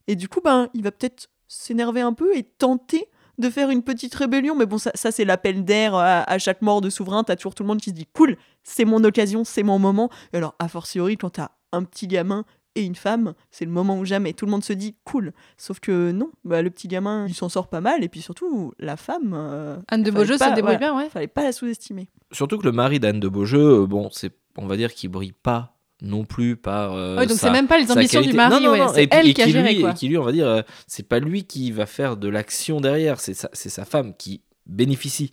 [0.06, 3.06] Et du coup, ben, il va peut-être s'énerver un peu et tenter
[3.38, 4.54] de faire une petite rébellion.
[4.54, 7.24] Mais bon, ça, ça c'est l'appel d'air à, à chaque mort de souverain.
[7.24, 10.10] T'as toujours tout le monde qui se dit cool, c'est mon occasion, c'est mon moment.
[10.32, 12.44] Et alors, a fortiori, quand t'as un petit gamin
[12.76, 14.32] et une femme, c'est le moment où jamais.
[14.32, 15.32] Tout le monde se dit cool.
[15.56, 18.04] Sauf que non, bah, le petit gamin, il s'en sort pas mal.
[18.04, 19.32] Et puis surtout, la femme.
[19.34, 21.08] euh, Anne de Beaujeu pas- se débrouille voilà, bien, ouais.
[21.10, 22.08] Fallait pas la sous-estimer.
[22.32, 25.32] Surtout que le mari d'Anne de Beaujeu, euh, bon, c'est, on va dire qu'il brille
[25.32, 26.94] pas non plus par.
[26.94, 28.88] euh, Ouais, donc sa- c'est même pas les ambitions du mari, Non, non, ouais, non,
[28.94, 29.90] c'est et puis- elle et qui a géré, lui, quoi.
[29.90, 32.80] Et qui lui, on va dire, euh, c'est pas lui qui va faire de l'action
[32.80, 35.30] derrière, c'est sa, c'est sa femme qui bénéficie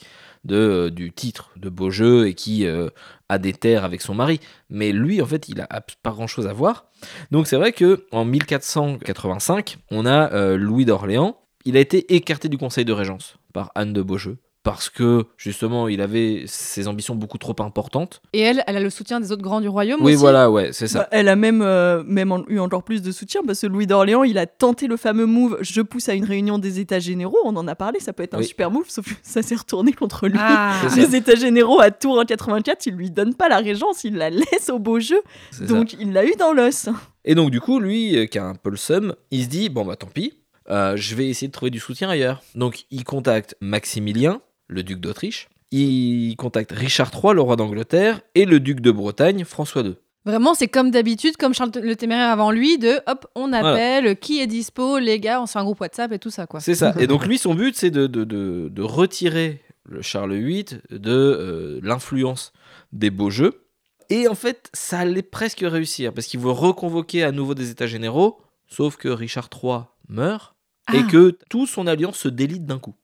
[0.48, 2.90] de, euh, du titre de beau jeu et qui euh,
[3.30, 4.40] a des terres avec son mari.
[4.70, 5.68] Mais lui, en fait, il a
[6.02, 6.86] pas grand chose à voir.
[7.32, 11.38] Donc c'est vrai que en 1485, on a euh, Louis d'Orléans.
[11.66, 14.38] Il a été écarté du conseil de régence par Anne de Beaujeu
[14.68, 18.22] parce que justement il avait ses ambitions beaucoup trop importantes.
[18.34, 20.20] Et elle, elle a le soutien des autres grands du royaume Oui, aussi.
[20.20, 21.00] voilà, ouais, c'est ça.
[21.00, 23.88] Bah, elle a même, euh, même en- eu encore plus de soutien parce que Louis
[23.88, 27.38] d'Orléans, il a tenté le fameux move je pousse à une réunion des États généraux.
[27.46, 28.46] On en a parlé, ça peut être un Oui.
[28.46, 30.38] super move, sauf que ça s'est retourné contre lui.
[30.40, 30.74] Ah.
[30.98, 34.30] Les États généraux à Tours en 84, il lui donne pas la régence, il la
[34.30, 35.22] laisse au beau jeu.
[35.52, 35.64] ça.
[35.66, 36.90] Donc il l'a eu dans l'os.
[37.24, 39.70] Et donc du coup, lui, euh, qui a un peu le seum, il se dit,
[39.70, 40.34] bon bah tant pis,
[40.70, 42.42] euh, je vais essayer de trouver du soutien ailleurs.
[42.56, 48.46] Donc il contacte Maximilien, le duc d'Autriche, il contacte Richard III, le roi d'Angleterre, et
[48.46, 49.96] le duc de Bretagne, François II.
[50.26, 54.40] Vraiment, c'est comme d'habitude, comme Charles le Téméraire avant lui, de hop, on appelle, qui
[54.42, 56.60] est dispo, les gars, on se fait un groupe WhatsApp et tout ça, quoi.
[56.60, 56.94] C'est ça.
[57.00, 61.12] Et donc lui, son but, c'est de, de, de- de retirer le Charles VIII de
[61.12, 62.52] euh, l'influence
[62.92, 63.64] des beaux jeux.
[64.10, 67.88] Et en fait, ça allait presque réussir, parce qu'il veut reconvoquer à nouveau des États
[67.88, 68.38] généraux,
[68.68, 70.56] sauf que Richard III meurt,
[70.94, 71.08] et Ah.
[71.12, 72.96] que toute son alliance se délite d'un coup.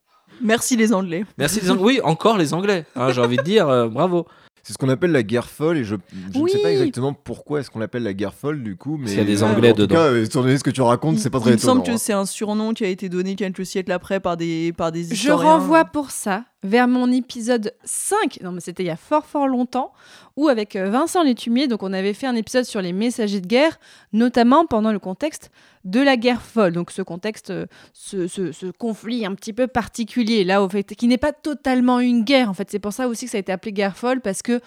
[0.43, 1.25] Merci les Anglais.
[1.37, 1.83] Merci les Anglais.
[1.83, 2.85] Oui, encore les Anglais.
[2.95, 4.27] hein, J'ai envie de dire, euh, bravo.
[4.65, 5.97] C'est ce qu'on appelle la guerre folle et je,
[6.33, 8.97] je ne sais pas exactement pourquoi est-ce qu'on l'appelle la guerre folle du coup.
[8.97, 9.95] Mais qu'il y a des euh, Anglais en tout dedans.
[9.95, 11.91] cas, euh, étant donné ce que tu racontes, c'est pas très il me semble que
[11.91, 11.97] hein.
[11.97, 15.31] c'est un surnom qui a été donné quelques siècles après par des, par des Je
[15.31, 19.47] renvoie pour ça vers mon épisode 5, non mais c'était il y a fort fort
[19.47, 19.91] longtemps,
[20.35, 23.47] où avec euh, Vincent Létumier, donc on avait fait un épisode sur les messagers de
[23.47, 23.79] guerre,
[24.13, 25.51] notamment pendant le contexte
[25.83, 30.67] de la guerre folle, donc ce contexte, euh, ce, conflit un petit peu particulier, là,
[30.69, 33.37] fait, qui n'est pas totalement une guerre, en fait, c'est pour ça aussi que ça
[33.37, 34.61] a été appelé guerre folle, parce que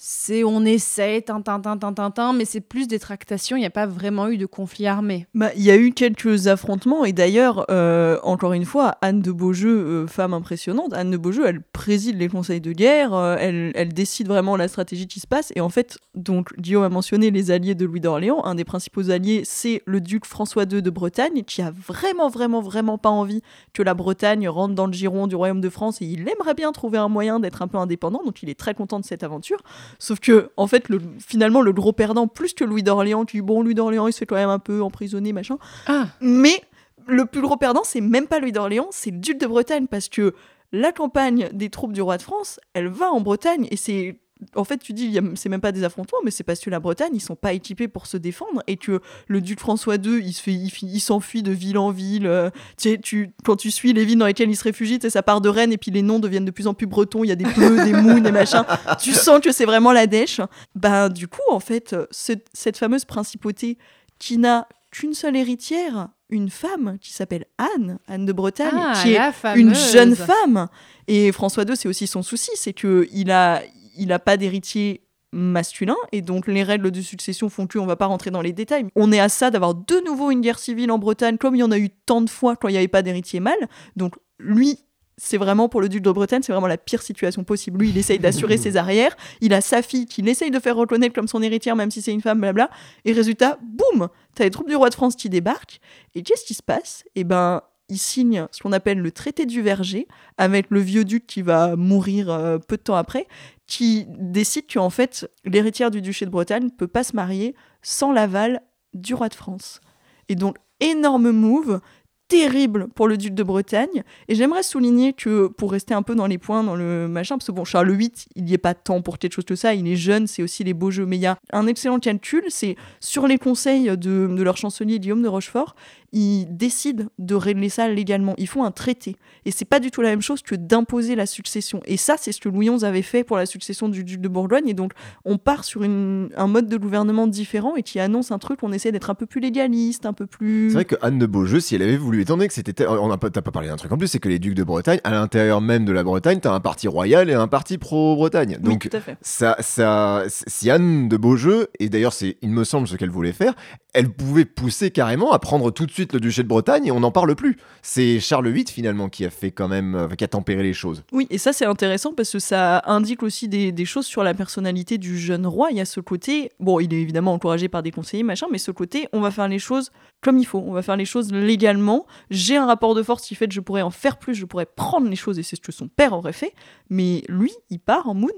[0.00, 3.60] c'est on essaie, tin, tin, tin, tin, tin, tin, mais c'est plus des tractations, il
[3.60, 5.26] n'y a pas vraiment eu de conflit armé.
[5.34, 9.32] Bah, il y a eu quelques affrontements et d'ailleurs, euh, encore une fois, Anne de
[9.32, 13.72] Beaujeu, euh, femme impressionnante, Anne de Beaujeu, elle préside les conseils de guerre, euh, elle,
[13.74, 17.32] elle décide vraiment la stratégie qui se passe et en fait, donc Guillaume a mentionné
[17.32, 20.90] les alliés de Louis d'Orléans, un des principaux alliés, c'est le duc François II de
[20.90, 23.42] Bretagne qui a vraiment, vraiment, vraiment pas envie
[23.74, 26.70] que la Bretagne rentre dans le giron du royaume de France et il aimerait bien
[26.70, 29.58] trouver un moyen d'être un peu indépendant, donc il est très content de cette aventure.
[29.98, 33.62] Sauf que, en fait, le, finalement, le gros perdant, plus que Louis d'Orléans, qui, bon,
[33.62, 35.58] Louis d'Orléans, il se fait quand même un peu emprisonner, machin.
[35.86, 36.62] Ah, Mais
[37.06, 40.08] le plus gros perdant, c'est même pas Louis d'Orléans, c'est le duc de Bretagne, parce
[40.08, 40.34] que
[40.72, 44.20] la campagne des troupes du roi de France, elle va en Bretagne, et c'est.
[44.54, 47.10] En fait, tu dis, c'est même pas des affrontements, mais c'est parce que la Bretagne,
[47.14, 50.40] ils sont pas équipés pour se défendre, et que le duc François II, il se
[50.42, 52.26] fait, il, fi- il s'enfuit de ville en ville.
[52.26, 55.22] euh, tu sais, tu, quand tu suis les villes dans lesquelles il se réfugie, ça
[55.22, 57.32] part de Rennes, et puis les noms deviennent de plus en plus bretons, il y
[57.32, 58.64] a des pleux, des mounes, des machins.
[59.00, 60.40] Tu sens que c'est vraiment la dèche.
[60.74, 63.76] Ben, du coup, en fait, ce- cette fameuse principauté
[64.18, 69.12] qui n'a qu'une seule héritière, une femme qui s'appelle Anne, Anne de Bretagne, Ah, qui
[69.14, 69.16] est
[69.60, 70.68] une jeune femme.
[71.06, 73.62] Et François II, c'est aussi son souci, c'est que il a,
[73.98, 77.96] il a pas d'héritier masculin et donc les règles de succession font que on va
[77.96, 78.86] pas rentrer dans les détails.
[78.96, 81.62] On est à ça d'avoir de nouveau une guerre civile en Bretagne comme il y
[81.62, 83.68] en a eu tant de fois quand il n'y avait pas d'héritier mâle.
[83.96, 84.78] Donc lui
[85.18, 87.80] c'est vraiment pour le duc de Bretagne, c'est vraiment la pire situation possible.
[87.80, 89.16] Lui, il essaye d'assurer ses arrières.
[89.40, 92.12] Il a sa fille qu'il essaye de faire reconnaître comme son héritière, même si c'est
[92.12, 92.70] une femme, blabla.
[93.04, 95.80] Et résultat, boum, t'as les troupes du roi de France qui débarquent.
[96.14, 97.04] Et qu'est-ce qui se passe?
[97.16, 101.26] Eh ben, il signe ce qu'on appelle le traité du Verger avec le vieux duc
[101.26, 103.26] qui va mourir euh, peu de temps après,
[103.66, 108.12] qui décide qu'en fait, l'héritière du duché de Bretagne ne peut pas se marier sans
[108.12, 108.62] l'aval
[108.94, 109.80] du roi de France.
[110.28, 111.80] Et donc, énorme move,
[112.28, 114.04] terrible pour le duc de Bretagne.
[114.28, 117.46] Et j'aimerais souligner que, pour rester un peu dans les points, dans le machin, parce
[117.46, 119.88] que bon, Charles VIII, il n'y est pas tant pour quelque chose que ça, il
[119.88, 121.06] est jeune, c'est aussi les beaux jeux.
[121.06, 125.22] Mais il y a un excellent calcul, c'est sur les conseils de leur chancelier Guillaume
[125.22, 125.74] de Rochefort,
[126.12, 128.34] ils décident de régler ça légalement.
[128.38, 129.16] Ils font un traité.
[129.44, 131.80] Et c'est pas du tout la même chose que d'imposer la succession.
[131.84, 134.28] Et ça, c'est ce que Louis XI avait fait pour la succession du duc de
[134.28, 134.68] Bourgogne.
[134.68, 134.92] Et donc,
[135.24, 138.72] on part sur une, un mode de gouvernement différent et qui annonce un truc, on
[138.72, 140.68] essaie d'être un peu plus légaliste, un peu plus.
[140.68, 142.86] C'est vrai que Anne de Beaujeu, si elle avait voulu, étant donné que c'était.
[142.86, 144.64] On n'a pas, t'as pas parlé d'un truc en plus, c'est que les ducs de
[144.64, 148.58] Bretagne, à l'intérieur même de la Bretagne, t'as un parti royal et un parti pro-Bretagne.
[148.62, 149.16] Oui, Donc, tout à fait.
[149.20, 153.32] ça, ça, si Anne de Beaujeu, et d'ailleurs c'est, il me semble, ce qu'elle voulait
[153.32, 153.54] faire,
[153.94, 157.00] elle pouvait pousser carrément à prendre tout de suite le duché de Bretagne et on
[157.00, 157.56] n'en parle plus.
[157.82, 161.02] C'est Charles VIII finalement qui a fait quand même, euh, qui a tempéré les choses.
[161.12, 164.34] Oui, et ça c'est intéressant parce que ça indique aussi des, des choses sur la
[164.34, 165.68] personnalité du jeune roi.
[165.70, 168.58] Il y a ce côté, bon, il est évidemment encouragé par des conseillers, machin, mais
[168.58, 169.90] ce côté, on va faire les choses
[170.20, 172.06] comme il faut, on va faire les choses légalement.
[172.30, 174.66] J'ai un rapport de force qui fait que je pourrais en faire plus, je pourrais
[174.66, 176.54] prendre les choses et c'est ce que son père aurait fait.
[176.90, 178.32] Mais lui, il part en mood.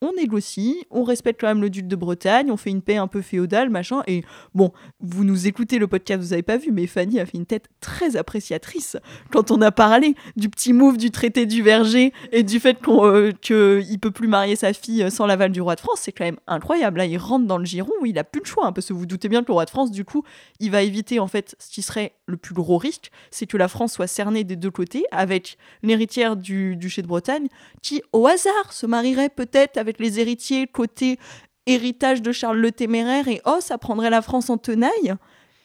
[0.00, 3.08] On négocie, on respecte quand même le duc de Bretagne, on fait une paix un
[3.08, 4.02] peu féodale, machin.
[4.06, 4.22] Et
[4.54, 7.46] bon, vous nous écoutez le podcast, vous avez pas vu, mais Fanny a fait une
[7.46, 8.96] tête très appréciatrice
[9.32, 13.06] quand on a parlé du petit move du traité du Verger et du fait qu'on,
[13.06, 16.00] euh, qu'il peut plus marier sa fille euh, sans l'aval du roi de France.
[16.02, 16.98] C'est quand même incroyable.
[16.98, 19.06] Là, il rentre dans le giron il a plus le choix, hein, parce que vous
[19.06, 20.24] doutez bien que le roi de France, du coup,
[20.60, 23.66] il va éviter en fait ce qui serait le plus gros risque, c'est que la
[23.66, 27.48] France soit cernée des deux côtés avec l'héritière du duché de Bretagne
[27.82, 31.18] qui, au hasard, se marierait peut-être avec les héritiers côté
[31.66, 35.14] héritage de Charles le Téméraire et oh, ça prendrait la France en tenaille.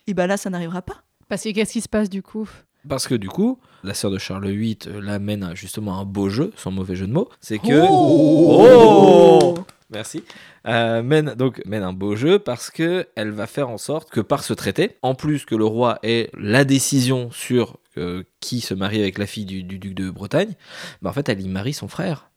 [0.07, 1.03] Et ben là, ça n'arrivera pas.
[1.29, 2.49] Parce que qu'est-ce qui se passe du coup?
[2.87, 6.29] Parce que du coup, la sœur de Charles VIII euh, l'amène à justement un beau
[6.29, 7.29] jeu, sans mauvais jeu de mots.
[7.39, 7.87] C'est que.
[7.89, 9.55] Oh
[9.93, 10.23] Merci.
[10.67, 14.19] Euh, mène, donc, mène un beau jeu parce que elle va faire en sorte que
[14.19, 18.73] par ce traité, en plus que le roi ait la décision sur euh, qui se
[18.73, 20.53] marie avec la fille du, du duc de Bretagne,
[21.01, 22.31] bah, en fait, elle y marie son frère.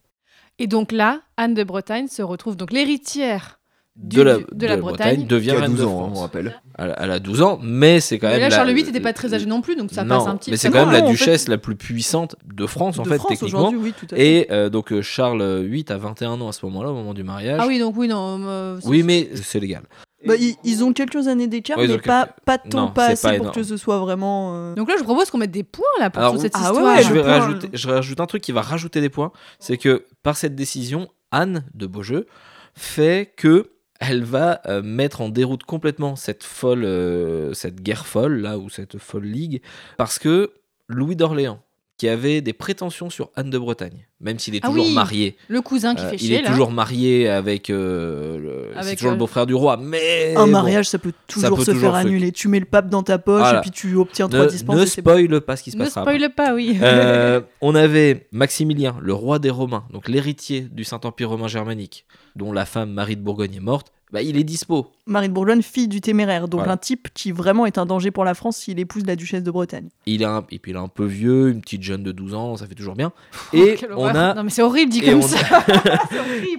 [0.59, 3.59] Et donc là, Anne de Bretagne se retrouve donc l'héritière
[3.97, 5.27] du- de la, de la Bretagne.
[5.27, 6.19] devient reine 12 de ans, hein, France.
[6.19, 6.61] on rappelle.
[6.79, 8.43] Elle, elle a 12 ans, mais c'est quand Mais même.
[8.43, 10.37] là, la- Charles VIII n'était pas très âgé non plus, donc ça non, passe un
[10.37, 11.11] petit mais c'est quand même la en fait.
[11.13, 13.61] duchesse la plus puissante de France, en de fait, France techniquement.
[13.69, 14.27] aujourd'hui, oui, tout à fait.
[14.27, 17.25] Et euh, donc euh, Charles VIII a 21 ans à ce moment-là, au moment du
[17.25, 17.59] mariage.
[17.63, 18.39] Ah oui, donc oui, non.
[18.47, 19.83] euh, Oui, mais c'est légal.
[20.27, 22.89] Bah, ils, ils ont quelques années d'écart, Ouais, ils mais pas, quelques- pas tant, Non,
[22.91, 24.55] pas assez pas pour que ce soit vraiment.
[24.57, 26.73] euh, Donc là, je propose qu'on mette des points là pour Alors, toute cette ah
[26.73, 26.97] ouais, histoire.
[26.97, 29.31] ouais, je vais rajouter, je rajoute un truc qui va rajouter des points,
[29.61, 32.27] c'est que par cette décision, Anne de Beaujeu
[32.75, 33.71] fait que
[34.01, 38.69] elle va euh, mettre en déroute complètement cette folle, euh, cette guerre folle là ou
[38.71, 39.63] cette folle ligue,
[39.97, 40.53] parce que
[40.89, 41.61] Louis d'Orléans,
[41.99, 45.35] qui avait des prétentions sur Anne de Bretagne, même s'il est Ah toujours oui, marié,
[45.49, 46.51] Le cousin qui euh, fait il chier est là.
[46.51, 48.39] toujours marié avec, euh,
[48.71, 51.57] le, Avec, toujours euh, le beau-frère du roi, mais Un bon, mariage, ça peut toujours
[51.57, 52.33] peut se toujours faire se- annuler.
[52.33, 53.61] Tu mets le pape dans ta poche Voilà.
[53.61, 54.77] et puis tu obtiens trois ne, dispenses.
[54.77, 56.03] ne spoil pas ce qui se Ne passera.
[56.03, 56.17] après.
[56.19, 56.79] spoil pas, oui.
[56.83, 62.05] Euh, on avait Maximilien, le roi des Romains, donc l'héritier du Saint-Empire romain germanique,
[62.37, 63.93] dont la femme Marie de Bourgogne est morte.
[64.13, 64.93] Bah, il est dispo.
[65.07, 66.75] Marie de Bourgogne, fille du téméraire, donc Voilà.
[66.75, 69.51] un type qui vraiment est un danger pour la France s'il épouse la duchesse de
[69.51, 69.89] Bretagne.
[70.07, 72.35] Il est un, et puis il est un peu vieux, une petite jeune de 12
[72.35, 73.11] ans, ça fait toujours bien.
[73.53, 74.17] Et Quelle on horreur.
[74.17, 75.65] a Non, mais c'est horrible dit et comme on a- ça.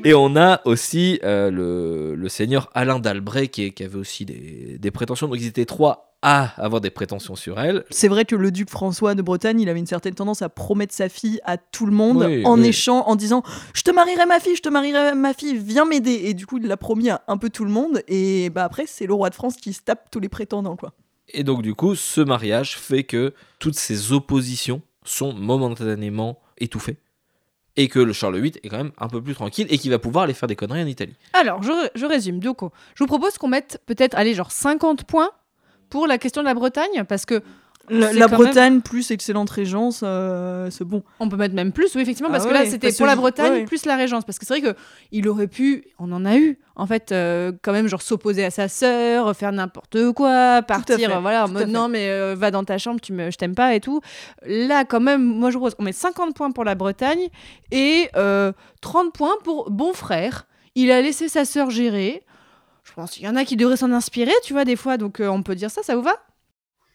[0.03, 4.77] et on a aussi euh, le, le seigneur Alain d'Albret qui, qui avait aussi des,
[4.77, 5.27] des prétentions.
[5.29, 7.83] Donc ils étaient trois à avoir des prétentions sur elle.
[7.91, 10.93] C'est vrai que le duc François de Bretagne, il avait une certaine tendance à promettre
[10.93, 12.67] sa fille à tout le monde Oui, en oui.
[12.67, 13.43] échange, en disant
[13.73, 16.21] Je te marierai ma fille, je te marierai ma fille, viens m'aider.
[16.25, 18.01] Et du coup, il l'a promis à un peu tout le monde.
[18.07, 20.93] Et bah après, c'est le roi de France qui se tape tous les prétendants, quoi.
[21.29, 26.97] Et donc du coup, ce mariage fait que toutes ces oppositions sont momentanément étouffées.
[27.79, 29.99] Et que le Charles VIII est quand même un peu plus tranquille et qu'il va
[29.99, 31.13] pouvoir aller faire des conneries en Italie.
[31.33, 32.39] Alors, je, je résume.
[32.39, 35.29] Donc, je vous propose qu'on mette peut-être, allez, genre 50 points
[35.89, 37.41] pour la question de la Bretagne, parce que
[37.89, 41.03] La, même- Bretagne plus excellente régence, euh, c'est bon.
[41.21, 43.15] on peut mettre même plus, oui, effectivement, Ah parce que ouais, là, c'était pour la
[43.15, 43.63] Bretagne ouais.
[43.65, 44.77] plus la Régence, parce que c'est vrai que
[45.13, 48.51] il aurait pu, on en a eu, en fait, euh, quand même, genre s'opposer à
[48.51, 52.65] sa sœur, faire n'importe quoi, partir, euh, voilà, en mode non, mais euh, va dans
[52.65, 54.01] ta chambre, tu me, je t'aime pas et tout.
[54.45, 57.29] Là, quand même, moi, je propose qu'on met 50 points pour la Bretagne
[57.71, 60.45] et euh, 30 points pour bon frère.
[60.75, 62.21] Il a laissé sa sœur gérer.
[62.87, 65.19] Je pense qu'il y en a qui devraient s'en inspirer, tu vois, des fois, donc
[65.19, 66.15] euh, on peut dire ça, ça vous va?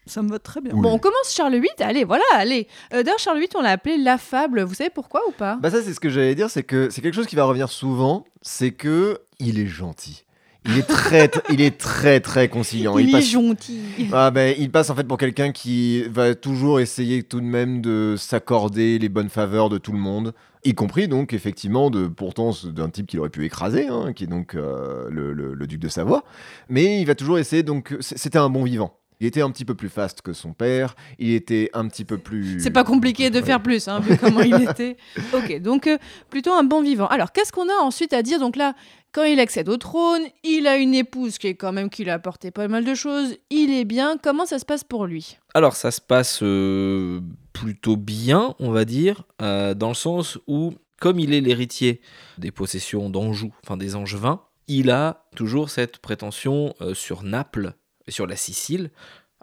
[0.05, 0.73] Ça me va très bien.
[0.73, 0.81] Oui.
[0.81, 1.69] Bon, on commence Charles VIII.
[1.79, 2.67] Allez, voilà, allez.
[2.93, 4.61] Euh, D'ailleurs, Charles VIII, on l'a appelé l'affable.
[4.63, 5.57] Vous savez pourquoi ou pas?
[5.61, 7.69] Bah ça c'est ce que j'allais dire, c'est que c'est quelque chose qui va revenir
[7.69, 10.25] souvent, c'est que il est gentil.
[10.65, 12.97] Il est très, il est très très conciliant.
[12.97, 13.81] Il, est passe, gentil.
[14.13, 17.81] ah ben, il passe en fait pour quelqu'un qui va toujours essayer tout de même
[17.81, 20.33] de s'accorder les bonnes faveurs de tout le monde,
[20.65, 24.27] y compris donc effectivement de pourtant d'un type qu'il aurait pu écraser, hein, qui est
[24.27, 26.23] donc euh, le, le- le duc de Savoie.
[26.69, 28.97] Mais il va toujours essayer donc c'était un bon vivant.
[29.19, 32.17] Il était un petit peu plus fast que son père, il était un petit peu
[32.17, 32.59] plus...
[32.59, 34.97] C'est pas compliqué de faire plus, hein, vu comment il était.
[35.33, 35.97] Ok, donc euh,
[36.29, 37.07] plutôt un bon vivant.
[37.07, 38.39] Alors, qu'est-ce qu'on a ensuite à dire?
[38.39, 38.73] Donc là,
[39.13, 42.09] quand il accède au trône, il a une épouse qui est quand même qui lui
[42.11, 43.37] a apporté pas mal de choses.
[43.49, 44.17] Il est bien.
[44.21, 45.37] Comment ça se passe pour lui?
[45.53, 47.21] Alors ça se passe euh,
[47.53, 52.01] plutôt bien, on va dire, euh, dans le sens où, comme il est l'héritier
[52.37, 57.73] des possessions d'Anjou, enfin des Angevins, il a toujours cette prétention euh, sur Naples
[58.07, 58.91] et sur la Sicile.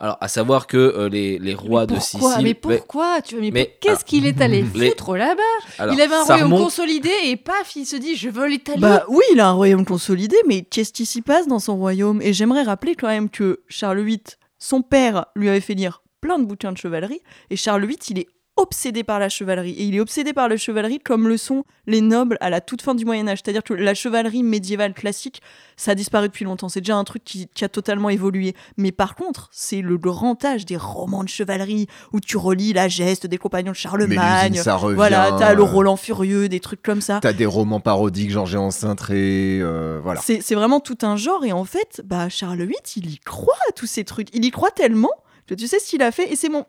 [0.02, 2.30] Alors, à savoir que euh, les, les rois de Pourquoi?
[2.30, 2.42] Sicile...
[2.44, 3.20] Mais pourquoi?
[3.20, 5.42] Tu mais, mais, pour- qu'est-ce alors, qu'il est allé les- foutre là-bas?
[5.78, 8.80] alors, Il avait un royaume remonte- consolidé et paf, il se dit je veux l'Italie.
[8.80, 12.22] Bah oui, il a un royaume consolidé, mais qu'est-ce qui s'y passe dans son royaume?
[12.22, 14.22] Et j'aimerais rappeler quand même que Charles VIII,
[14.58, 17.20] son père, lui avait fait lire plein de bouquins de chevalerie,
[17.50, 18.28] et Charles VIII, il est
[18.60, 19.72] obsédé par la chevalerie.
[19.72, 22.82] Et il est obsédé par la chevalerie comme le sont les nobles à la toute
[22.82, 23.40] fin du Moyen Âge.
[23.42, 25.40] C'est-à-dire que la chevalerie médiévale classique,
[25.76, 26.68] ça a disparu depuis longtemps.
[26.68, 28.54] C'est déjà un truc qui, qui a totalement évolué.
[28.76, 32.88] Mais par contre, c'est le grand âge des romans de chevalerie, où tu relis la
[32.88, 34.56] geste des compagnons de Charlemagne.
[34.56, 34.96] Ça revient.
[34.96, 37.20] Voilà, t'as le Roland Furieux, des trucs comme ça.
[37.22, 40.20] T'as des romans parodiques, Georges Cintré, euh, voilà.
[40.20, 43.72] C'est vraiment tout un genre et en fait, bah Charles VIII, il y croit à
[43.72, 44.28] tous ces trucs.
[44.34, 45.10] Il y croit tellement
[45.54, 46.64] tu sais ce qu'il a fait et c'est mon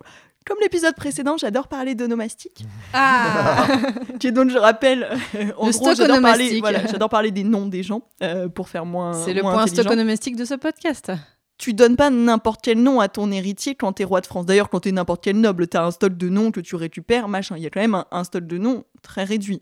[0.46, 3.68] comme l'épisode précédent, j'adore parler d'onomastique, Ah
[4.20, 5.04] qui est donc je rappelle
[5.36, 8.68] euh, en Le gros, j'adore parler, voilà, j'adore parler des noms des gens euh, pour
[8.68, 9.84] faire moins C'est le moins point intelligent.
[9.84, 11.12] stoconomistique de ce podcast.
[11.60, 14.48] Tu donnes pas n'importe quel nom à ton héritier quand t'es roi de France.
[14.48, 17.56] D'ailleurs, quand t'es n'importe quel noble, t'as un stock de noms que tu récupères, machin.
[17.56, 19.62] Il y a quand même un, un stock de noms très réduit.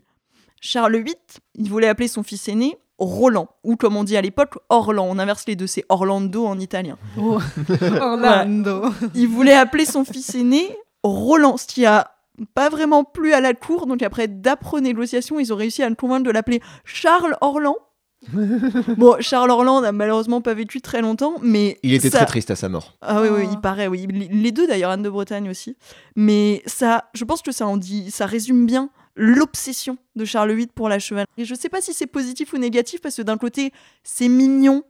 [0.62, 1.14] Charles VIII,
[1.56, 5.06] il voulait appeler son fils aîné Roland, ou comme on dit à l'époque, Orlan.
[5.10, 6.98] On inverse les deux, c'est Orlando en italien.
[8.00, 8.84] Orlando.
[9.14, 12.10] Il voulait appeler son fils aîné Roland, ce qui a
[12.54, 13.86] pas vraiment plu à la cour.
[13.86, 17.76] Donc après d'âpres négociations, ils ont réussi à le convaincre de l'appeler Charles Orlan.
[18.98, 22.50] bon, Charles Orlan n'a malheureusement pas vécu très longtemps, mais Il était ça- très triste
[22.50, 22.98] à sa mort.
[23.00, 23.50] ah oui, oui, Oh.
[23.52, 24.06] il paraît, oui.
[24.30, 25.76] Les deux d'ailleurs, Anne de Bretagne aussi.
[26.16, 30.68] Mais ça, je pense que ça en dit, ça résume bien l'obsession de Charles VIII
[30.74, 31.28] pour la chevalerie.
[31.38, 33.72] Et je sais pas si c'est positif ou négatif parce que d'un côté,
[34.02, 34.82] c'est mignon.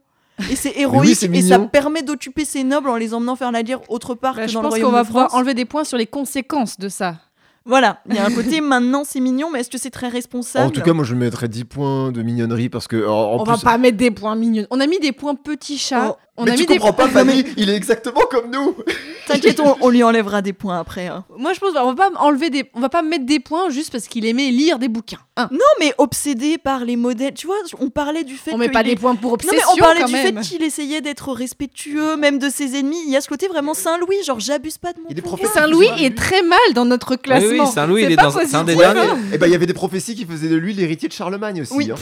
[0.49, 3.81] Et c'est héroïque et ça permet d'occuper ses nobles en les emmenant faire la guerre
[3.89, 5.83] autre part Bah, que je dans le pense royaume qu'on va pouvoir enlever des points
[5.83, 7.17] sur les conséquences de ça.
[7.63, 10.65] Voilà, il y a un côté maintenant c'est mignon, mais est-ce que c'est très responsable?
[10.67, 13.05] En tout cas, moi, je mettrais 10 points de mignonnerie parce que.
[13.05, 14.65] En, en on plus, va pas mettre des points mignons.
[14.71, 16.09] On a mis des points petits chats.
[16.11, 18.75] Oh, on mais a tu mis des comprends pas, Fanny, il est exactement comme nous.
[19.27, 21.07] t'inquiète, on, on lui enlèvera des points après.
[21.07, 21.23] hein.
[21.37, 23.91] Moi, je pense qu'on va pas enlever des, on va pas mettre des points juste
[23.91, 25.19] parce qu'il aimait lire des bouquins.
[25.37, 25.47] Hein.
[25.51, 28.73] Non, mais obsédé par les modèles, tu vois, on parlait du fait On met qu'il
[28.73, 30.35] pas est- des points pour Non obsession mais on parlait quand du même.
[30.35, 33.01] fait qu'il essayait d'être respectueux même de ses ennemis.
[33.05, 35.09] Il y a ce côté vraiment Saint-Louis, genre j'abuse pas de mon.
[35.09, 35.49] Et prophète.
[35.53, 37.65] Saint-Louis est très mal dans notre classement.
[37.65, 39.01] oui, Saint-Louis, C'est il est dans- un des derniers.
[39.33, 41.73] Et ben, il y avait des prophéties qui faisaient de lui l'héritier de Charlemagne aussi.
[41.73, 41.91] Oui.
[41.91, 41.95] hein.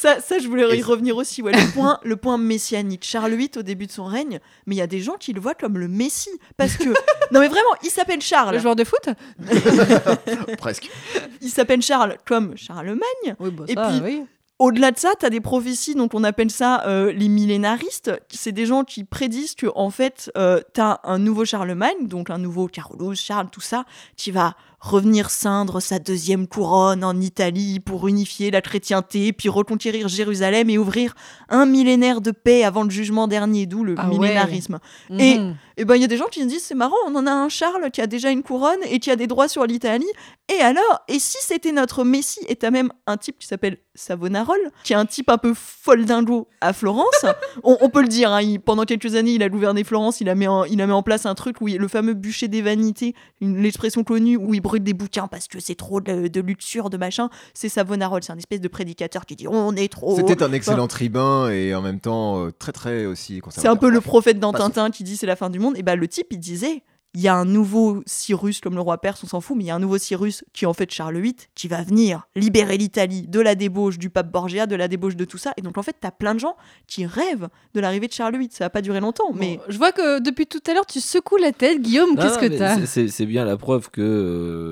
[0.00, 1.42] Ça, ça, je voulais y Et- revenir aussi.
[1.42, 3.04] Ouais, le point, le point messianique.
[3.04, 5.40] Charles VIII au début de son règne, mais il y a des gens qui le
[5.40, 6.88] voient comme le Messie parce que
[7.32, 8.54] non mais vraiment, il s'appelle Charles.
[8.54, 9.08] Le joueur de foot
[10.58, 10.90] Presque.
[11.40, 13.34] Il s'appelle Charles comme Charlemagne.
[13.38, 14.22] Oui, bah Et puis- oui.
[14.58, 18.10] Au-delà de ça, tu as des prophéties, donc on appelle ça euh, les millénaristes.
[18.28, 20.30] C'est des gens qui prédisent que, en fait,
[20.74, 23.86] tu as un nouveau Charlemagne, donc un nouveau Carolus, Charles, tout ça,
[24.18, 30.08] qui va revenir ceindre sa deuxième couronne en Italie pour unifier la chrétienté, puis reconquérir
[30.08, 31.14] Jérusalem et ouvrir
[31.50, 34.18] un millénaire de paix avant le jugement dernier, d'où le Ah ouais.
[34.18, 34.78] millénarisme.
[35.18, 35.54] Et- Mhm.
[35.80, 37.32] Et ben il y a des gens qui se disent c'est marrant, on en a
[37.32, 40.06] un Charles qui a déjà une couronne et qui a des droits sur l'Italie.
[40.52, 44.70] Et alors, et si c'était notre Messie Et t'as même un type qui s'appelle Savonarole,
[44.84, 47.24] qui est un type un peu folle dingo à Florence.
[47.64, 50.28] on, on peut le dire, hein, il- pendant quelques années, il a gouverné Florence, il
[50.28, 52.48] a mis en, il a mis en place un truc où il- le fameux bûcher
[52.48, 56.40] des vanités, l'expression connue où il brûle des bouquins parce que c'est trop de, de
[56.40, 57.30] luxure, de machin.
[57.54, 60.16] C'est Savonarole, c'est un espèce de prédicateur qui dit on est trop.
[60.16, 63.90] C'était un excellent tribun et en même temps euh, très très aussi C'est un peu
[63.90, 64.66] le prophète dans Passons.
[64.70, 65.69] Tintin qui dit c'est la fin du monde.
[65.76, 66.82] Et bah le type il disait
[67.12, 69.66] il y a un nouveau Cyrus comme le roi Perse, on s'en fout, mais il
[69.66, 72.76] y a un nouveau Cyrus qui est en fait Charles VIII qui va venir libérer
[72.78, 75.52] l'Italie de la débauche du pape Borgia, de la débauche de tout ça.
[75.56, 76.54] Et donc en fait t'as plein de gens
[76.86, 78.48] qui rêvent de l'arrivée de Charles VIII.
[78.52, 81.00] Ça va pas durer longtemps, mais Bon, je vois que depuis tout à l'heure, tu
[81.00, 81.82] secoues la tête.
[81.82, 84.00] Guillaume, qu'est-ce que t'as c'est- bien la preuve que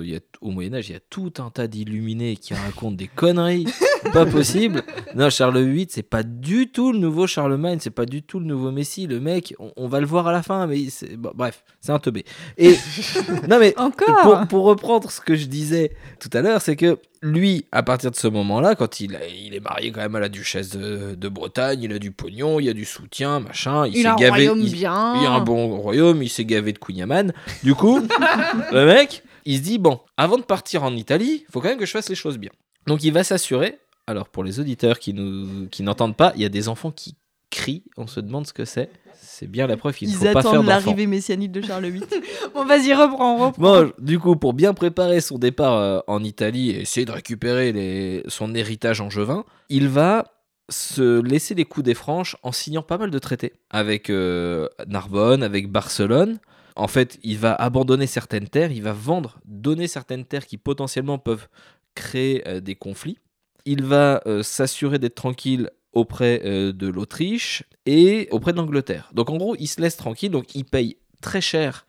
[0.03, 2.97] euh, y a, au Moyen Âge, il y a tout un tas d'illuminés qui racontent
[2.97, 3.67] des conneries,
[4.13, 4.83] pas possible.
[5.15, 8.47] Non, Charles VIII, c'est pas du tout le nouveau Charlemagne, c'est pas du tout le
[8.47, 9.07] nouveau Messie.
[9.07, 10.83] Le mec, on, on va le voir à la fin, mais
[11.17, 12.25] bon, bref, c'est un teubé.
[12.57, 12.77] Et
[13.49, 16.99] non mais Encore pour, pour reprendre ce que je disais tout à l'heure, c'est que
[17.21, 20.21] lui, à partir de ce moment-là, quand il, a- il est marié quand même à
[20.21, 23.87] la duchesse de, de Bretagne, il a du pognon, il y a du soutien, machin,
[23.89, 24.31] il, Il s'est a un gavé.
[24.49, 25.15] royaume il- bien.
[25.21, 27.33] il a un bon royaume, il s'est gavé de Queen
[27.65, 27.99] Du coup,
[28.73, 31.87] le mec, il se dit bon, avant de partir en Italie, faut quand même que
[31.87, 32.51] je fasse les choses bien.
[32.87, 33.79] Donc il va s'assurer.
[34.07, 37.17] Alors pour les auditeurs qui nous qui n'entendent pas, il y a des enfants qui
[37.51, 38.91] crient, on se demande ce que c'est.
[39.21, 40.69] C'est bien la preuve qu'il ne Ils faut pas faire attendent d'enfants.
[40.69, 42.05] l'arrivée messianique de Charles VIII.
[42.55, 43.61] Bon, vas-y, reprends, reprends.
[43.61, 47.73] Bon, du coup, pour bien préparer son départ euh, en Italie et essayer de récupérer
[47.73, 50.25] les- son héritage angevin, il va
[50.71, 55.43] se laisser les coups des franches en signant pas mal de traités avec euh, Narbonne,
[55.43, 56.39] avec Barcelone.
[56.79, 61.19] En fait, il va abandonner certaines terres, il va vendre, donner certaines terres qui potentiellement
[61.19, 61.49] peuvent
[61.97, 63.19] créer euh, des conflits.
[63.65, 69.11] Il va euh, s'assurer d'être tranquille auprès euh, de l'Autriche et auprès de l'Angleterre.
[69.13, 71.85] Donc en gros, il se laisse tranquille, donc il paye très cher,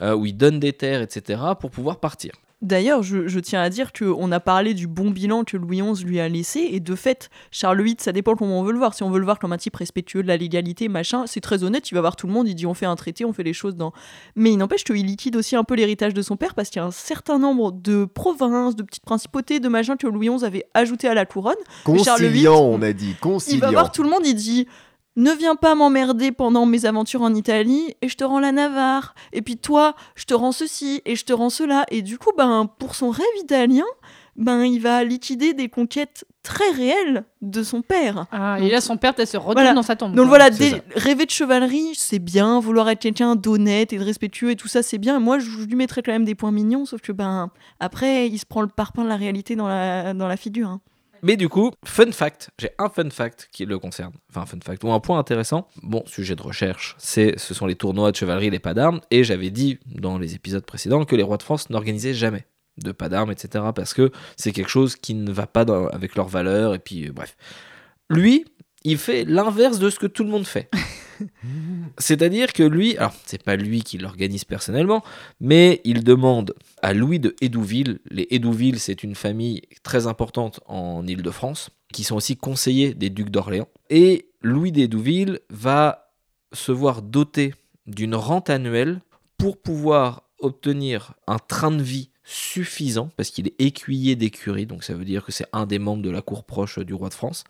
[0.00, 2.32] où il donne des terres, etc., pour pouvoir partir.
[2.62, 6.04] D'ailleurs, je, je tiens à dire qu'on a parlé du bon bilan que Louis XI
[6.04, 8.94] lui a laissé, et de fait, Charles VIII, ça dépend comment on veut le voir.
[8.94, 11.64] Si on veut le voir comme un type respectueux de la légalité, machin, c'est très
[11.64, 13.42] honnête, il va voir tout le monde, il dit on fait un traité, on fait
[13.42, 13.92] les choses dans...
[14.36, 16.84] Mais il n'empêche qu'il liquide aussi un peu l'héritage de son père, parce qu'il y
[16.84, 20.66] a un certain nombre de provinces, de petites principautés, de machins que Louis XI avait
[20.74, 21.54] ajouté à la couronne.
[21.84, 23.10] Charles VIII, Conciliant, on a dit.
[23.10, 23.60] Il Conciliant.
[23.66, 24.68] va voir tout le monde, il dit
[25.16, 29.14] ne viens pas m'emmerder pendant mes aventures en Italie et je te rends la Navarre.
[29.32, 31.84] Et puis toi, je te rends ceci et je te rends cela.
[31.90, 33.84] Et du coup, ben, pour son rêve italien,
[34.36, 38.24] ben, il va liquider des conquêtes très réelles de son père.
[38.32, 39.74] Ah, et là, son père, peut-être se retourne Voilà.
[39.74, 40.14] dans sa tombe.
[40.14, 40.64] Donc voilà, ça.
[40.96, 42.58] rêver de chevalerie, c'est bien.
[42.58, 45.20] Vouloir être quelqu'un d'honnête et de respectueux et tout ça, c'est bien.
[45.20, 48.38] Moi, je je lui mettrais quand même des points mignons, sauf que ben après, il
[48.38, 50.68] se prend le parpaing de la réalité dans la, dans la figure.
[50.68, 50.80] hein.
[51.24, 54.12] Mais du coup, fun fact, j'ai un fun fact qui le concerne.
[54.28, 55.68] Enfin, un fun fact, ou un point intéressant.
[55.82, 59.00] Bon, sujet de recherche, c'est, ce sont les tournois de chevalerie, les pas d'armes.
[59.12, 62.46] Et j'avais dit dans les épisodes précédents que les rois de France n'organisaient jamais
[62.78, 63.66] de pas d'armes, etc.
[63.74, 66.74] Parce que c'est quelque chose qui ne va pas avec leurs valeurs.
[66.74, 67.36] Et puis, euh, bref.
[68.10, 68.44] Lui,
[68.82, 70.70] il fait l'inverse de ce que tout le monde fait.
[71.98, 75.02] C'est-à-dire que lui, alors c'est pas lui qui l'organise personnellement,
[75.40, 78.00] mais il demande à Louis de Hédouville.
[78.10, 83.30] Les Hédouville, c'est une famille très importante en Île-de-France, qui sont aussi conseillers des ducs
[83.30, 83.68] d'Orléans.
[83.90, 86.12] Et Louis d'Hédouville va
[86.52, 87.54] se voir doté
[87.86, 89.00] d'une rente annuelle
[89.38, 94.94] pour pouvoir obtenir un train de vie suffisant, parce qu'il est écuyer d'écurie, donc ça
[94.94, 97.44] veut dire que c'est un des membres de la cour proche du roi de France.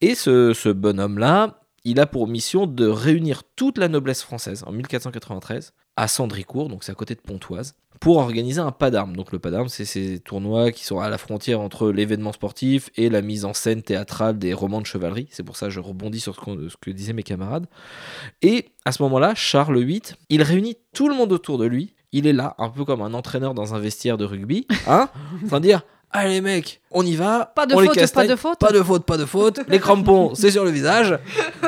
[0.00, 4.72] Et ce, ce bonhomme-là, il a pour mission de réunir toute la noblesse française en
[4.72, 9.16] 1493 à Sandricourt, donc c'est à côté de Pontoise, pour organiser un pas d'armes.
[9.16, 12.90] Donc le pas d'armes, c'est ces tournois qui sont à la frontière entre l'événement sportif
[12.96, 15.28] et la mise en scène théâtrale des romans de chevalerie.
[15.30, 17.66] C'est pour ça que je rebondis sur ce, que disaient mes camarades.
[18.42, 21.94] Et à ce moment-là, Charles VIII, il réunit tout le monde autour de lui.
[22.12, 25.08] Il est là, un peu comme un entraîneur dans un vestiaire de rugby, hein,
[25.44, 25.82] en train de dire
[26.16, 27.52] Allez mec, on y va.
[27.56, 28.58] Pas de on les faute, pas de faute.
[28.60, 29.58] Pas de faute, pas de faute.
[29.68, 31.18] Les crampons, c'est sur le visage.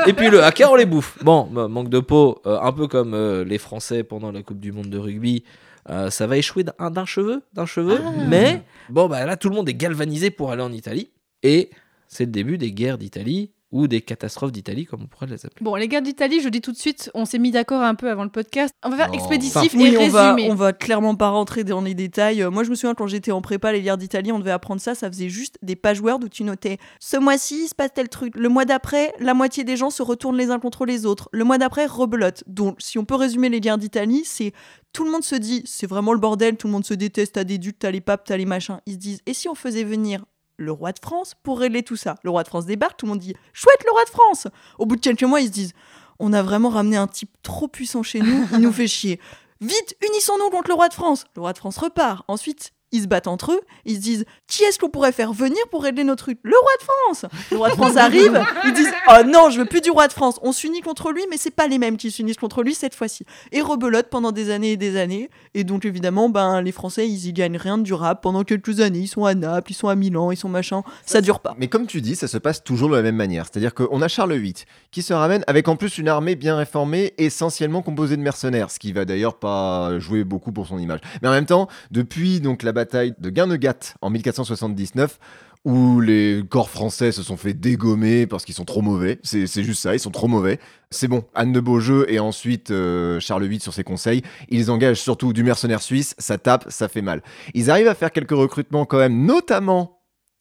[0.06, 1.18] Et puis le hacker, on les bouffe.
[1.24, 4.60] Bon, bah, manque de peau, euh, un peu comme euh, les Français pendant la Coupe
[4.60, 5.42] du Monde de rugby.
[5.90, 7.98] euh, ça va échouer d'un d'un cheveu, d'un cheveu.
[8.00, 8.10] Ah.
[8.28, 11.10] Mais bon, bah là, tout le monde est galvanisé pour aller en Italie.
[11.42, 11.70] Et
[12.06, 15.62] c'est le début des guerres d'Italie ou des catastrophes d'Italie, comme on pourrait les appeler.
[15.62, 18.10] Bon, les gars d'Italie, je dis tout de suite, on s'est mis d'accord un peu
[18.10, 18.74] avant le podcast.
[18.84, 19.14] On va faire Non.
[19.14, 20.50] expéditif Enfin, et Oui, on va, résumé.
[20.50, 22.42] on va clairement pas rentrer dans les détails.
[22.42, 24.80] Euh, moi, je me souviens quand j'étais en prépa, les guerres d'Italie, on devait apprendre
[24.80, 24.94] ça.
[24.94, 28.08] Ça faisait juste des pages Word où tu notais ce mois-ci, il se passe tel
[28.08, 28.34] truc.
[28.36, 31.28] Le mois d'après, la moitié des gens se retournent les uns contre les autres.
[31.32, 32.42] Le mois d'après, rebelote.
[32.46, 34.52] Donc, si on peut résumer les guerres d'Italie, c'est
[34.92, 37.44] tout le monde se dit c'est vraiment le bordel, tout le monde se déteste, t'as
[37.44, 38.78] des ducs, t'as les papes, t'as les machins.
[38.86, 40.24] Ils se disent et si on faisait venir
[40.56, 43.10] le roi de France pour régler tout ça Le roi de France débarque, tout le
[43.10, 45.72] monde dit chouette le roi de France Au bout de quelques mois, ils se disent
[46.18, 49.20] on a vraiment ramené un type trop puissant chez nous, il nous fait chier.
[49.60, 51.24] Vite, unissons-nous contre le roi de France.
[51.34, 52.24] Le roi de France repart.
[52.28, 53.60] Ensuite, ils se battent entre eux.
[53.84, 56.70] Ils se disent qui est-ce qu'on pourrait faire venir pour régler notre truc Le roi
[56.80, 57.30] de France.
[57.50, 58.42] Le roi de France arrive.
[58.64, 60.38] Ils disent oh non, je veux plus du roi de France.
[60.42, 63.24] On s'unit contre lui, mais c'est pas les mêmes qui s'unissent contre lui cette fois-ci.
[63.52, 65.30] Et rebelote pendant des années et des années.
[65.54, 69.00] Et donc évidemment, ben les Français, ils y gagnent rien de durable pendant quelques années.
[69.00, 70.82] Ils sont à Naples, ils sont à Milan, ils sont machin.
[71.04, 71.54] Ça dure pas.
[71.58, 73.46] Mais comme tu dis, ça se passe toujours de la même manière.
[73.50, 74.54] C'est-à-dire qu'on a Charles VIII
[74.90, 78.78] qui se ramène avec en plus une armée bien réformée, essentiellement composée de mercenaires, ce
[78.78, 81.00] qui va d'ailleurs pas jouer beaucoup pour son image.
[81.22, 85.18] Mais en même temps, depuis donc la bataille de Guernegat en 1479,
[85.64, 89.18] où les corps français se sont fait dégommer parce qu'ils sont trop mauvais.
[89.24, 90.60] C'est juste ça, ils sont trop mauvais.
[90.90, 94.22] C'est bon, Anne de Beaujeu et ensuite euh, Charles VIII sur ses conseils.
[94.48, 97.20] Ils engagent surtout du mercenaire suisse, ça tape, ça fait mal.
[97.54, 99.95] Ils arrivent à faire quelques recrutements quand même, notamment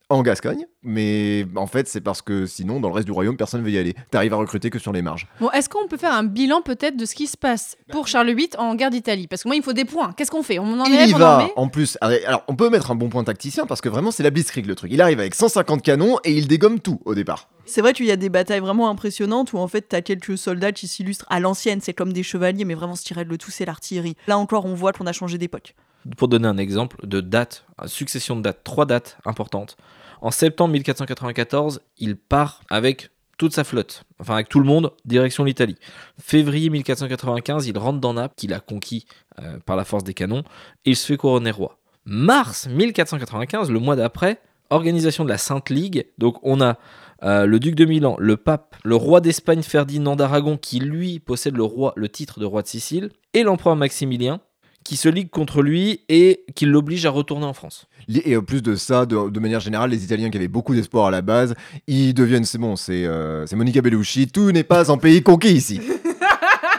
[0.08, 3.60] en Gascogne, mais en fait c'est parce que sinon dans le reste du royaume personne
[3.60, 3.94] ne veut y aller.
[4.10, 5.26] T'arrives à recruter que sur les marges.
[5.40, 8.32] Bon, est-ce qu'on peut faire un bilan peut-être de ce qui se passe pour Charles
[8.32, 9.26] VIII en guerre d'Italie?
[9.26, 10.12] Parce que moi, il me faut des points.
[10.16, 10.58] Qu'est-ce qu'on fait?
[10.58, 11.98] On en Il y on en va met en plus.
[12.00, 14.74] Alors on peut mettre un bon point tacticien parce que vraiment c'est la blitzkrieg le
[14.74, 14.92] truc.
[14.92, 17.48] Il arrive avec 150 canons et il dégomme tout au départ.
[17.64, 20.70] C'est vrai qu'il y a des batailles vraiment impressionnantes où en fait t'as quelques soldats
[20.70, 23.50] qui s'illustrent à l'ancienne, c'est comme des chevaliers, mais vraiment ce qui règle le tout,
[23.50, 24.16] c'est l'artillerie.
[24.28, 25.74] Là encore, on voit qu'on a changé d'époque.
[26.16, 29.76] Pour donner un exemple de date, succession de dates, trois dates importantes.
[30.20, 35.44] En septembre 1494, il part avec toute sa flotte, enfin avec tout le monde, direction
[35.44, 35.76] l'Italie.
[36.18, 39.06] Février 1495, il rentre dans Naples, qu'il a conquis
[39.40, 40.42] euh, par la force des canons,
[40.84, 41.78] et il se fait couronner roi.
[42.06, 46.06] Mars 1495, le mois d'après, organisation de la Sainte Ligue.
[46.18, 46.78] Donc on a
[47.22, 51.56] euh, le duc de Milan, le pape, le roi d'Espagne Ferdinand d'Aragon, qui lui possède
[51.56, 54.40] le titre de roi de Sicile, et l'empereur Maximilien,
[54.86, 57.86] qui se ligue contre lui et qui l'oblige à retourner en France.
[58.08, 61.06] Et en plus de ça, de, de manière générale, les Italiens qui avaient beaucoup d'espoir
[61.06, 61.54] à la base,
[61.86, 65.80] ils deviennent, c'est bon, c'est euh, Monica Bellucci, tout n'est pas un pays conquis ici.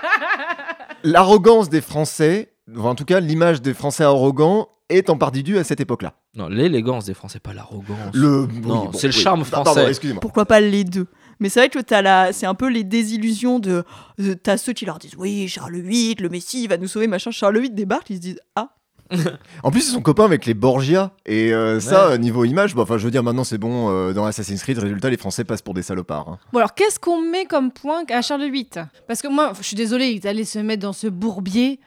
[1.04, 5.58] L'arrogance des Français, enfin, en tout cas l'image des Français arrogants, est en partie due
[5.58, 6.14] à cette époque-là.
[6.34, 8.14] Non, l'élégance des Français, pas l'arrogance.
[8.14, 8.28] Le...
[8.28, 9.90] Non, oui, bon, c'est le charme Pardon, français.
[9.90, 10.22] excusez-moi.
[10.22, 11.08] Pourquoi pas les deux?
[11.40, 12.34] Mais c'est vrai que t'as la...
[12.34, 13.84] c'est un peu les désillusions de,
[14.18, 17.08] de- t'as ceux qui leur disent oui Charles VIII le Messie il va nous sauver
[17.08, 18.70] machin Charles VIII débarque ils se disent ah
[19.64, 21.14] En plus, ils sont copains avec les Borgia.
[21.26, 22.18] Et euh, ça, Ouais.
[22.18, 25.10] niveau image, bah, enfin, je veux dire, maintenant c'est bon, euh, dans Assassin's Creed, résultat,
[25.10, 26.28] les Français passent pour des salopards.
[26.28, 26.40] hein.
[26.52, 28.68] Bon alors qu'est-ce qu'on met comme point à Charles VIII
[29.08, 31.80] Parce que moi, je suis désolée, il est allé se mettre dans ce bourbier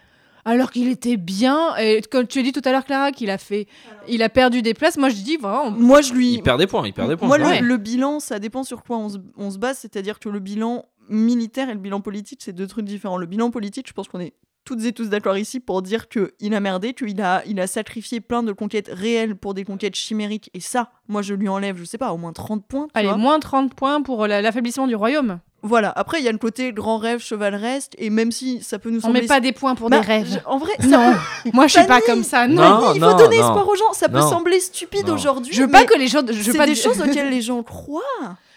[0.44, 1.76] alors qu'il était bien.
[1.76, 3.66] Et comme tu as dit tout à l'heure, Clara, qu'il a fait,
[4.08, 4.96] il a perdu des places.
[4.96, 7.28] Moi, je dis moi je lui Il perd des points, il perd des points.
[7.28, 9.78] Moi, le, bilan, ça dépend sur quoi on se, on se base.
[9.78, 13.16] C'est-à-dire que le bilan militaire et le bilan politique, c'est deux trucs différents.
[13.18, 14.34] Le bilan politique, je pense qu'on est
[14.64, 18.20] toutes et tous d'accord ici pour dire qu'il a merdé, qu'il a, il a sacrifié
[18.20, 20.50] plein de conquêtes réelles pour des conquêtes chimériques.
[20.54, 22.84] Et ça, moi, je lui enlève, je sais pas, au moins 30 points.
[22.86, 23.16] tu Allez, vois.
[23.16, 25.40] moins 30 points pour la- l'affaiblissement du royaume.
[25.62, 25.92] Voilà.
[25.94, 27.92] Après, il y a le côté grand rêve, chevaleresque.
[27.98, 29.22] Et même si ça peut nous On sembler.
[29.22, 30.28] met pas des points pour Bah, des rêves.
[30.32, 31.12] je- En vrai, Non,
[31.52, 32.46] moi je suis pas comme ça.
[32.48, 33.46] Non, Non, peut- il faut non, donner non.
[33.46, 33.92] espoir aux gens.
[33.92, 34.28] Ça peut Non.
[34.30, 35.14] sembler stupide Non.
[35.14, 35.52] aujourd'hui.
[35.54, 36.20] je veux pas que les gens.
[36.26, 38.00] Je veux C'est pas des choses auxquelles les gens croient.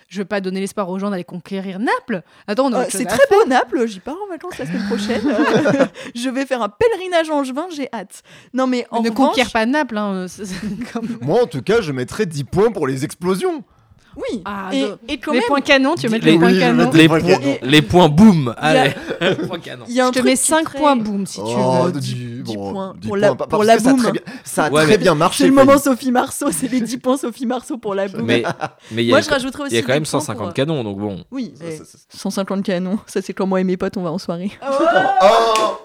[0.10, 2.22] Je veux pas donner l'espoir aux gens d'aller conquérir Naples.
[2.48, 5.22] Attends, on Euh, chose c'est très beau Naples, j'y pars en vacances la semaine prochaine.
[5.28, 5.86] Euh,
[6.16, 8.22] je vais faire un pèlerinage angevin, j'ai hâte.
[8.54, 9.98] Non mais en ne revanche, conquiert pas Naples.
[9.98, 10.28] Hein,
[10.94, 13.64] comme- Moi, en tout cas, je mettrais 10 points pour les explosions.
[14.16, 14.42] Oui.
[14.46, 16.60] Ah, et, de- et quand les même, points canons, tu veux mettre Les- les points
[16.60, 16.92] canons.
[16.94, 17.58] Les canons.
[17.64, 18.94] les points boum, Il y a- allez,
[19.48, 19.86] points canons.
[19.88, 21.84] il y a un Je te mets qui 5 très- points boum si tu Oh,
[21.86, 21.92] veux.
[21.92, 23.94] de dix- 10, dix bon, points 10 pour la- pour parce la que ça a
[23.94, 24.02] boum.
[24.02, 25.44] très bien- Ça a Ouais, très bien marché.
[25.44, 25.78] C'est le moment.
[25.78, 28.22] Sophie Marceau, c'est les 10 points Sophie Marceau pour la boum.
[28.24, 28.44] Mais
[28.92, 30.46] mais il y Moi a, je rajouterais aussi il y a quand même points 150
[30.48, 31.24] pour- canons, donc bon.
[31.32, 31.98] Oui, Ça, eh, ça, ça.
[32.10, 34.52] 150 canons, ça c'est quand moi et mes potes on va en soirée.
[34.62, 35.78] Oh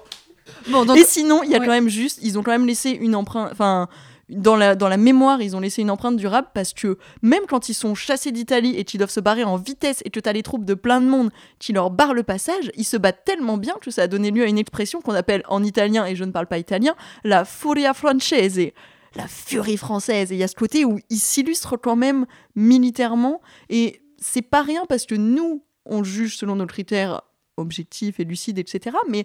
[0.70, 1.64] Bon, donc et sinon, il y a ouais.
[1.66, 3.88] quand même juste, ils ont quand même laissé une empreinte, enfin,
[4.28, 7.68] dans la, dans la mémoire, ils ont laissé une empreinte durable parce que même quand
[7.68, 10.42] ils sont chassés d'Italie et qu'ils doivent se barrer en vitesse et que t'as les
[10.42, 13.74] troupes de plein de monde qui leur barrent le passage, ils se battent tellement bien
[13.80, 16.30] que ça a donné lieu à une expression qu'on appelle en italien, et je ne
[16.30, 16.94] parle pas italien,
[17.24, 18.72] la furia francese.
[19.14, 20.30] La furie française.
[20.30, 23.40] Et il y a ce côté où ils s'illustrent quand même militairement.
[23.70, 27.22] Et c'est pas rien parce que nous, on juge selon nos critères
[27.56, 28.96] objectifs et lucides, etc.
[29.09, 29.24] Mais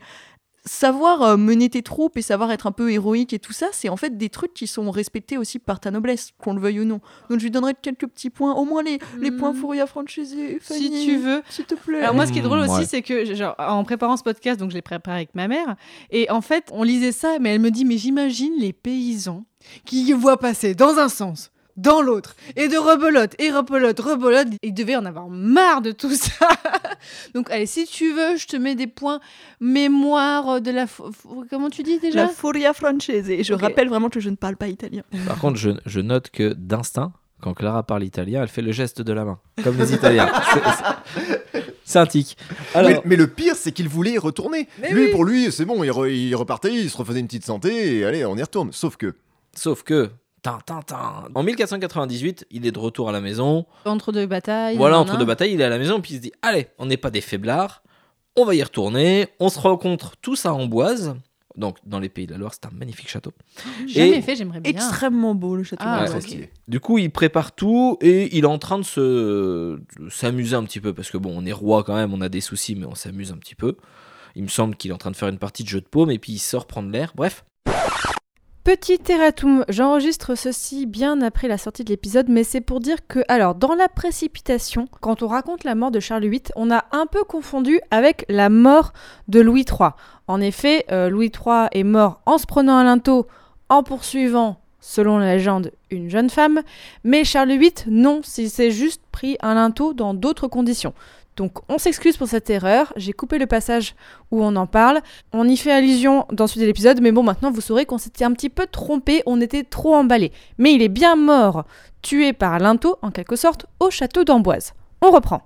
[0.66, 3.90] savoir euh, mener tes troupes et savoir être un peu héroïque et tout ça, c'est
[3.90, 6.86] en fait des trucs qui sont respectés aussi par ta noblesse, qu'on le veuille ou
[6.86, 7.02] non.
[7.30, 9.38] Donc je lui donnerai quelques petits points, au moins les, les Mm.
[9.38, 11.42] points Furia Francese, Fanny, si tu veux.
[11.50, 12.02] s'il te plaît.
[12.02, 12.86] Alors moi, ce qui est drôle Mmh, aussi, ouais.
[12.86, 15.76] c'est que genre, en préparant ce podcast, donc je l'ai préparé avec ma mère,
[16.12, 19.46] et en fait, on lisait ça, mais elle me dit, mais j'imagine les paysans
[19.86, 24.74] qui voient passer dans un sens, dans l'autre, et de rebelote, et rebelote, rebelote, ils
[24.74, 26.48] devaient en avoir marre de tout ça.
[27.34, 29.20] donc allez, si tu veux, je te mets des points
[29.60, 30.86] mémoire de la...
[31.50, 32.24] Comment tu dis déjà?
[32.24, 33.30] La Furia Francese.
[33.30, 35.04] Et je rappelle vraiment que je ne parle pas italien.
[35.28, 39.02] Par contre, je, je note que d'instinct, quand Clara parle italien, elle fait le geste
[39.02, 40.32] de la main, comme les Italiens.
[41.86, 42.38] C'est- un tic.
[42.74, 44.68] Alors, mais, mais le pire, c'est qu'il voulait y retourner.
[44.82, 45.12] Mais lui, oui.
[45.12, 48.06] pour lui, c'est bon, il, re- il repartait, il se refaisait une petite santé, et
[48.06, 48.72] allez, on y retourne.
[48.72, 49.14] Sauf que,
[49.54, 50.10] sauf que.
[51.36, 53.66] En 1498, il est de retour à la maison.
[53.86, 54.78] Entre deux batailles.
[54.78, 56.86] Voilà, entre deux batailles, il est à la maison, puis il se dit Allez, on
[56.86, 57.84] n'est pas des faiblards,
[58.36, 59.28] on va y retourner.
[59.40, 61.16] On se rencontre tous à Amboise,
[61.56, 63.32] donc dans les pays de la Loire, c'est un magnifique château.
[63.88, 64.72] Jamais Et- fait, j'aimerais bien.
[64.72, 65.84] Extrêmement beau le château.
[65.86, 66.06] Ah.
[66.68, 70.64] Du coup, il prépare tout et il est en train de se de s'amuser un
[70.64, 72.86] petit peu parce que bon, on est roi quand même, on a des soucis, mais
[72.86, 73.78] on s'amuse un petit peu.
[74.36, 76.10] Il me semble qu'il est en train de faire une partie de jeu de paume
[76.10, 77.14] et puis il sort prendre l'air.
[77.16, 77.46] Bref,
[78.64, 83.20] Petit erratum, j'enregistre ceci bien après la sortie de l'épisode, mais c'est pour dire que,
[83.28, 87.06] alors, dans la précipitation, quand on raconte la mort de Charles VIII, on a un
[87.06, 88.94] peu confondu avec la mort
[89.28, 89.90] de Louis III.
[90.28, 93.28] En effet, euh, Louis III est mort en se prenant un linteau,
[93.68, 96.62] en poursuivant, selon la légende, une jeune femme,
[97.04, 100.94] mais Charles VIII, non, il s'est juste pris un linteau dans d'autres conditions.
[101.36, 103.96] Donc on s'excuse pour cette erreur, j'ai coupé le passage
[104.32, 105.02] où on en parle,
[105.32, 107.98] on y fait allusion dans le suite de l'épisode, mais bon, maintenant vous saurez qu'on
[107.98, 110.32] s'était un petit peu trompé, on était trop emballé.
[110.58, 111.66] Mais il est bien mort,
[112.02, 114.74] tué par Linteau, en quelque sorte, au château d'Amboise.
[115.02, 115.42] On reprend.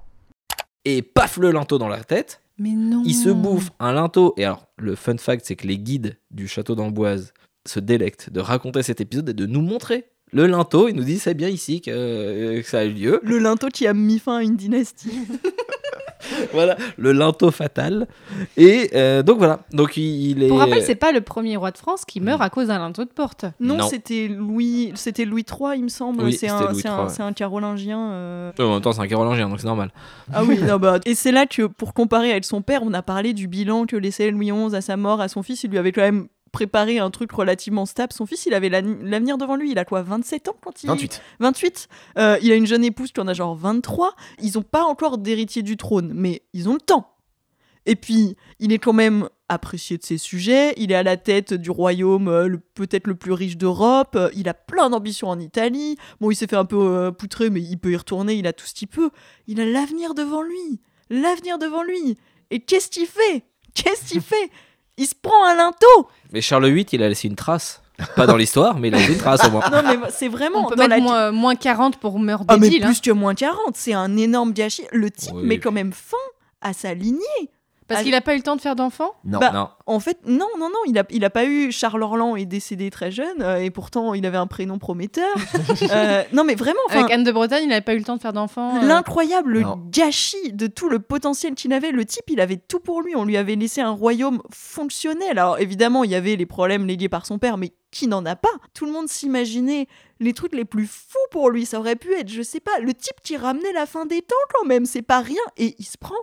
[0.85, 2.41] et paf le linteau dans la tête.
[2.59, 3.03] Mais non.
[3.05, 4.33] Il se bouffe un linteau.
[4.37, 7.33] Et alors, le fun fact, c'est que les guides du château d'Amboise
[7.67, 11.19] se délectent de raconter cet épisode et de nous montrer Le linteau, il nous dit
[11.19, 13.19] c'est bien ici que, euh, que ça a eu lieu.
[13.23, 15.11] Le linteau qui a mis fin à une dynastie.
[16.53, 18.07] voilà, le linteau fatal.
[18.57, 20.47] Et euh, donc voilà, donc il, il est.
[20.47, 23.03] Pour rappel, c'est pas le premier roi de France qui meurt à cause d'un linteau
[23.05, 23.45] de porte.
[23.59, 23.87] Non, Non.
[23.87, 26.23] c'était Louis, c'était Louis III, il me semble.
[26.23, 26.73] Oui, c'est un,
[27.09, 27.99] c'est un carolingien.
[28.11, 28.51] euh.
[28.59, 29.91] En même temps, c'est un carolingien, donc c'est normal.
[30.33, 33.01] Ah oui, non, bah, et c'est là que, pour comparer avec son père, on a
[33.01, 35.63] parlé du bilan que laissait Louis XI à sa mort, à son fils.
[35.63, 38.13] Il lui avait quand même préparé un truc relativement stable.
[38.13, 39.71] Son fils, il avait la- l'avenir devant lui.
[39.71, 41.21] Il a quoi, 27 ans quand il 28.
[41.39, 41.87] 28.
[42.17, 44.15] Euh, il a une jeune épouse qui en a genre 23.
[44.41, 47.13] Ils n'ont pas encore d'héritier du trône, mais ils ont le temps.
[47.85, 50.73] Et puis, il est quand même apprécié de ses sujets.
[50.75, 54.15] Il est à la tête du royaume euh, le- peut-être le plus riche d'Europe.
[54.17, 55.95] Euh, il a plein d'ambitions en Italie.
[56.19, 58.33] Bon, il s'est fait un peu poutrer, mais il peut y retourner.
[58.33, 59.09] Il a tout ce qu'il peut.
[59.47, 60.81] Il a l'avenir devant lui.
[61.09, 62.17] L'avenir devant lui.
[62.51, 63.45] Et qu'est-ce qu'il fait?
[63.73, 64.49] Qu'est-ce qu'il fait?
[64.97, 67.81] Il se prend un linteau Mais Charles VIII, il a laissé une trace.
[68.15, 69.61] Pas dans l'histoire, mais il a laissé une trace au moins.
[69.71, 70.65] Non, mais c'est vraiment.
[70.65, 72.85] On peut dans mettre la- moins, moins 40 pour meurtre Ah, mais hein.
[72.85, 74.85] plus que moins 40, c'est un énorme gâchis.
[74.91, 75.43] Le type Oui.
[75.47, 76.15] met quand même fin
[76.61, 77.19] à sa lignée.
[77.87, 79.39] Parce Ah, qu'il a pas eu le temps de faire d'enfants Non.
[79.39, 79.69] Bah, Non.
[79.85, 81.71] En fait, non, non, non, il a, il a pas eu.
[81.71, 85.33] Charles Orlan est décédé très jeune euh, et pourtant il avait un prénom prometteur.
[85.91, 88.21] Euh, non, mais vraiment, Avec Anne de Bretagne, il avait pas eu le temps de
[88.21, 88.77] faire d'enfants.
[88.81, 88.85] euh.
[88.85, 91.91] l'incroyable gâchis de tout le potentiel qu'il avait.
[91.91, 93.15] Le type, il avait tout pour lui.
[93.15, 95.37] On lui avait laissé un royaume fonctionnel.
[95.39, 98.35] Alors évidemment, il y avait les problèmes légués par son père, mais qui n'en a
[98.35, 98.49] pas?
[98.73, 99.87] Tout le monde s'imaginait
[100.19, 101.65] les trucs les plus fous pour lui.
[101.65, 104.35] Ça aurait pu être, je sais pas, le type qui ramenait la fin des temps
[104.53, 104.85] quand même.
[104.85, 105.41] C'est pas rien.
[105.57, 106.15] Et il se prend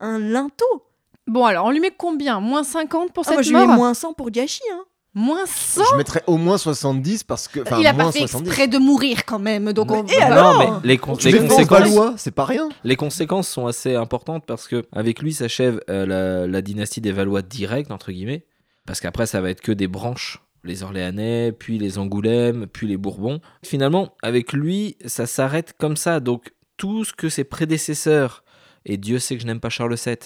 [0.00, 0.86] un linteau.
[1.30, 2.40] Bon, alors, on lui met combien?
[2.40, 4.60] Moins 50 pour Ah, cette moi, je mort lui mets moins 100 pour gâchis.
[4.72, 4.80] Hein.
[5.14, 7.60] Moins 100 Je mettrais au moins 70 parce que.
[7.80, 8.46] Il a moins pas fait 70.
[8.48, 9.72] exprès de mourir quand même.
[9.72, 10.04] Donc on...
[10.06, 10.58] Et alors?
[10.58, 11.66] Non, mais les, con- conséquences.
[11.68, 12.68] Valois, c'est pas rien.
[12.84, 17.12] Les conséquences sont assez importantes parce que avec lui s'achève euh, la, la dynastie des
[17.12, 18.44] Valois directe entre guillemets
[18.86, 22.96] parce qu'après ça va être que des branches les Orléanais puis les Angoulême puis les
[22.96, 28.44] Bourbons finalement avec lui ça s'arrête comme ça donc tout ce que ses prédécesseurs
[28.86, 30.16] et Dieu sait que je n'aime pas Charles VII.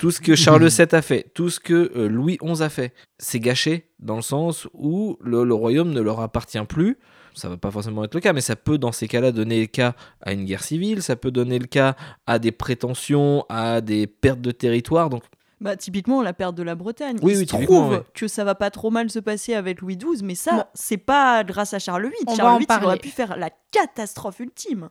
[0.00, 2.94] Tout ce que Charles VII a fait, tout ce que euh, Louis XI a fait,
[3.18, 6.98] c'est gâché dans le sens où le, le royaume ne leur appartient plus.
[7.34, 9.66] Ça va pas forcément être le cas, mais ça peut dans ces cas-là donner le
[9.66, 11.94] cas à une guerre civile, ça peut donner le cas
[12.26, 15.10] à des prétentions, à des pertes de territoire.
[15.10, 15.22] Donc
[15.60, 17.18] Bah, typiquement, la perte de la Bretagne.
[17.22, 18.02] Oui, Il oui, se typiquement, trouve ouais.
[18.14, 20.64] que ça va pas trop mal se passer avec Louis XII, mais ça, Bon.
[20.74, 22.14] c'est pas grâce à Charles VIII.
[22.26, 24.88] On va Charles en VIII, il aurait pu faire la catastrophe ultime.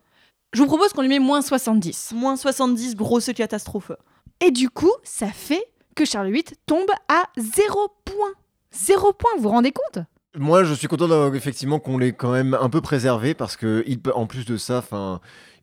[0.53, 2.13] Je vous propose qu'on lui met moins 70.
[2.15, 3.91] Moins 70, grosse catastrophe.
[4.41, 5.63] Et du coup, ça fait
[5.95, 8.31] que Charles VIII tombe à 0 point.
[8.73, 10.03] 0 point, vous vous rendez compte?
[10.35, 13.84] Moi, je suis content d'avoir effectivement qu'on l'ait quand même un peu préservé parce que,
[13.88, 15.19] il, peut- en plus de ça, enfin.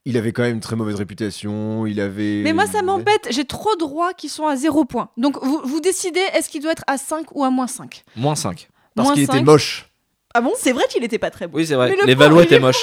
[0.08, 2.40] Il avait quand même une très mauvaise réputation, il avait...
[2.44, 5.08] Mais moi, ça m'embête, j'ai trop de rois qui sont à 0 point.
[5.16, 8.36] Donc, vous, vous décidez, est-ce qu'il doit être à 5 ou à moins 5 moins
[8.36, 8.68] 5.
[8.94, 9.44] Parce qu'il était 5.
[9.44, 9.90] moche.
[10.36, 11.56] Ah bon C'est vrai qu'il était pas très beau.
[11.56, 11.88] Oui, c'est vrai.
[11.90, 12.76] Mais le Les Valois étaient moches.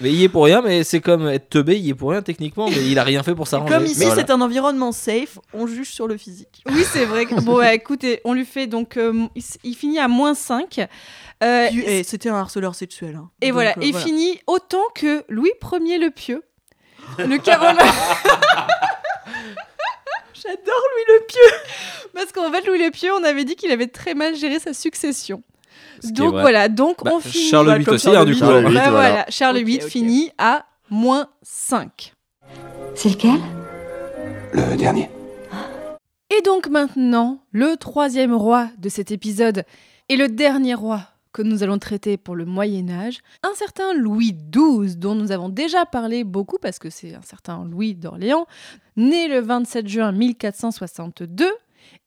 [0.00, 2.10] mais il y est pour rien, mais c'est comme être teubé, il y est pour
[2.12, 3.74] rien techniquement, mais il a rien fait pour s'arranger.
[3.74, 4.14] Comme ici, voilà.
[4.14, 6.62] c'est un environnement safe, on juge sur le physique.
[6.72, 7.26] Oui, c'est vrai.
[7.26, 8.96] que- Bon, bah, écoutez, on lui fait donc.
[8.96, 9.26] euh,
[9.64, 10.80] il, finit à moins 5.
[11.42, 11.68] Euh,
[12.04, 13.16] c'était un harceleur sexuel.
[13.16, 13.28] hein.
[13.42, 15.52] et Donc, voilà, euh, il finit autant que Louis
[15.84, 16.42] Ier le Pieux.
[17.18, 17.84] Le Carolin.
[20.32, 21.52] J'adore Louis le Pieux.
[22.14, 24.72] Parce qu'en fait, Louis le Pieux, on avait dit qu'il avait très mal géré sa
[24.72, 25.42] succession.
[26.04, 27.44] Donc voilà, donc Bah, on finit.
[27.48, 28.46] Charles VIII aussi, Charles hein, du VIII, coup.
[28.46, 28.64] Charles.
[28.66, 28.74] VIII.
[28.74, 29.08] Bah, voilà.
[29.08, 32.12] voilà, Charles VIII finit à moins 5.
[32.94, 33.38] C'est lequel?
[34.52, 35.08] Le dernier.
[36.36, 39.64] Et donc maintenant, le troisième roi de cet épisode
[40.08, 41.02] et le dernier roi
[41.32, 45.48] que nous allons traiter pour le Moyen Âge, un certain Louis XII, dont nous avons
[45.48, 48.46] déjà parlé beaucoup parce que c'est un certain Louis d'Orléans,
[48.96, 51.48] né le 27 juin 1462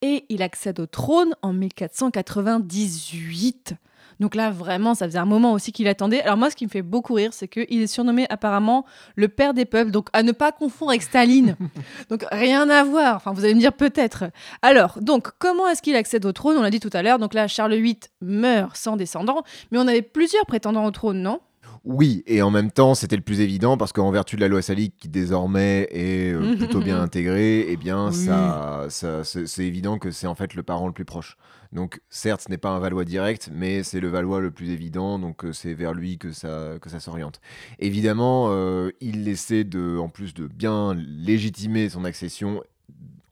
[0.02, 3.76] et il accède au trône en 1498.
[4.20, 6.22] Donc là, vraiment, ça faisait un moment aussi qu'il attendait.
[6.22, 8.86] Alors moi, ce qui me fait beaucoup rire, c'est qu'il est surnommé apparemment
[9.16, 11.56] le père des peuples, donc à ne pas confondre avec Staline.
[12.10, 13.16] donc rien à voir.
[13.16, 14.26] Enfin, vous allez me dire peut-être.
[14.62, 16.58] Alors, donc, comment est-ce qu'il accède au trône?
[16.58, 17.20] On l'a dit tout à l'heure.
[17.20, 21.40] Donc là, Charles VIII meurt sans descendant, mais on avait plusieurs prétendants au trône, non?
[21.85, 24.61] Oui, et en même temps, c'était le plus évident parce qu'en vertu de la loi
[24.61, 28.14] salique qui désormais est euh, plutôt bien intégrée, eh bien, Oui.
[28.14, 31.35] ça, ça- c'est évident que c'est en fait le parent le plus proche.
[31.73, 35.19] Donc, certes, ce n'est pas un Valois direct, mais c'est le Valois le plus évident,
[35.19, 37.41] donc euh, c'est vers lui que ça, que ça s'oriente.
[37.80, 42.64] Évidemment, euh, il essaie de, en plus de bien légitimer son accession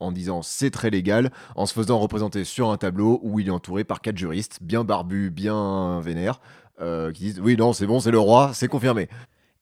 [0.00, 3.52] en disant c'est très légal, en se faisant représenter sur un tableau où il est
[3.52, 6.40] entouré par quatre juristes, bien barbus, bien vénères,
[6.80, 9.08] euh, qui disent oui, non, c'est bon, c'est le roi, c'est confirmé.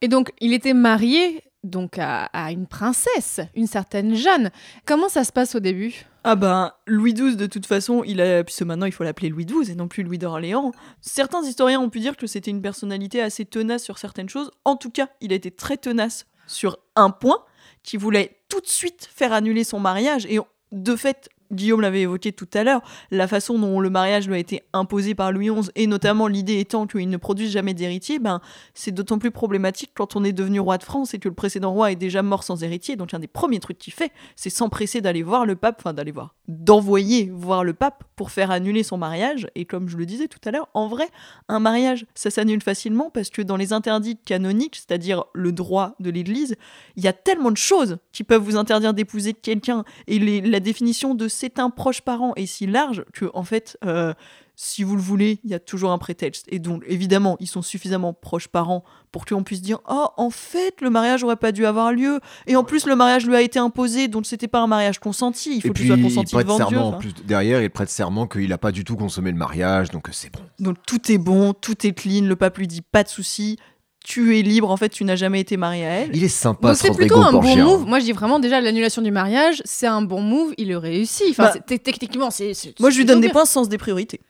[0.01, 4.51] Et donc, il était marié donc à, à une princesse, une certaine Jeanne.
[4.87, 6.07] Comment ça se passe au début?
[6.25, 9.45] Ah ben, Louis XII, de toute façon, il a, puisque maintenant il faut l'appeler Louis
[9.45, 10.73] XII et non plus Louis d'Orléans.
[11.03, 14.51] Certains historiens ont pu dire que c'était une personnalité assez tenace sur certaines choses.
[14.65, 17.45] En tout cas, il a été très tenace sur un point,
[17.83, 20.27] qui voulait tout de suite faire annuler son mariage.
[20.27, 20.39] Et
[20.73, 24.39] de fait, Guillaume l'avait évoqué tout à l'heure, la façon dont le mariage lui a
[24.39, 28.41] été imposé par Louis XI, et notamment l'idée étant qu'il ne produise jamais d'héritier, ben,
[28.75, 31.73] c'est d'autant plus problématique quand on est devenu roi de France et que le précédent
[31.73, 32.97] roi est déjà mort sans héritier.
[32.97, 36.13] Donc un des premiers trucs qu'il fait, c'est s'empresser d'aller voir le pape, enfin d'aller
[36.13, 39.49] voir, d'envoyer voir le pape pour faire annuler son mariage.
[39.55, 41.09] Et comme je le disais tout à l'heure, en vrai,
[41.49, 46.11] un mariage, ça s'annule facilement parce que dans les interdits canoniques, c'est-à-dire le droit de
[46.11, 46.57] l'Église,
[46.97, 51.15] il y a tellement de choses qui peuvent vous interdire d'épouser quelqu'un et la définition
[51.15, 54.13] de c'est un proche parent est si large que en fait euh,
[54.57, 57.63] si vous le voulez il y a toujours un prétexte et donc évidemment ils sont
[57.63, 61.65] suffisamment proches parents pour qu'on puisse dire oh en fait le mariage aurait pas dû
[61.65, 64.67] avoir lieu et en plus le mariage lui a été imposé donc c'était pas un
[64.67, 66.99] mariage consenti il faut Et puis, soit il consenti prête devant Dieu serment en enfin.
[66.99, 67.15] plus.
[67.25, 70.31] Derrière, il prête serment qu'il n'a pas du tout consommé le mariage, donc euh, c'est
[70.31, 70.41] bon.
[70.59, 73.57] donc tout est bon tout est clean le pape lui dit pas de souci
[74.05, 76.69] tu es libre en fait tu n'as jamais été marié à elle Il est sympa,
[76.69, 77.65] Donc ce c'est plutôt un bon Borgia.
[77.65, 77.87] move.
[77.87, 81.27] Moi je dis vraiment déjà l'annulation du mariage, c'est un bon move, il le réussit.
[81.31, 82.55] Enfin, Bah, c'est- techniquement, c'est.
[82.55, 83.33] c'est- moi je lui donne des bien.
[83.33, 84.21] points sans des priorités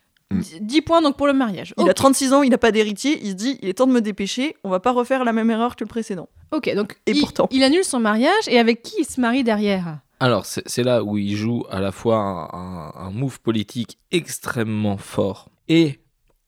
[0.60, 1.74] 10 points donc pour le mariage.
[1.76, 3.92] il a 36 ans il n'a pas d'héritier il se dit il est temps de
[3.92, 7.12] me dépêcher on va pas refaire la même erreur que le précédent Ok, donc Et
[7.12, 7.48] il, pourtant.
[7.50, 9.98] il annule son mariage et avec qui il se marie derrière?
[10.18, 13.98] Alors, c'est c'est là où il joue à la fois un, un- un move politique
[14.10, 15.99] extrêmement fort et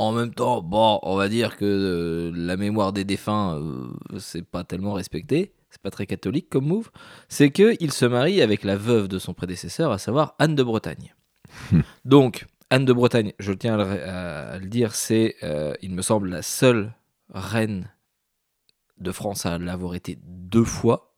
[0.03, 3.89] en même temps, bon, on va dire que euh, la mémoire des défunts, euh,
[4.19, 6.91] c'est pas tellement respecté, c'est pas très catholique comme move,
[7.29, 11.15] c'est qu'il se marie avec la veuve de son prédécesseur, à savoir Anne de Bretagne.
[12.05, 16.03] Donc, Anne de Bretagne, je tiens à le, à le dire, c'est, euh, il me
[16.03, 16.93] semble, la seule
[17.33, 17.89] reine
[18.99, 21.12] de France à l'avoir été deux fois.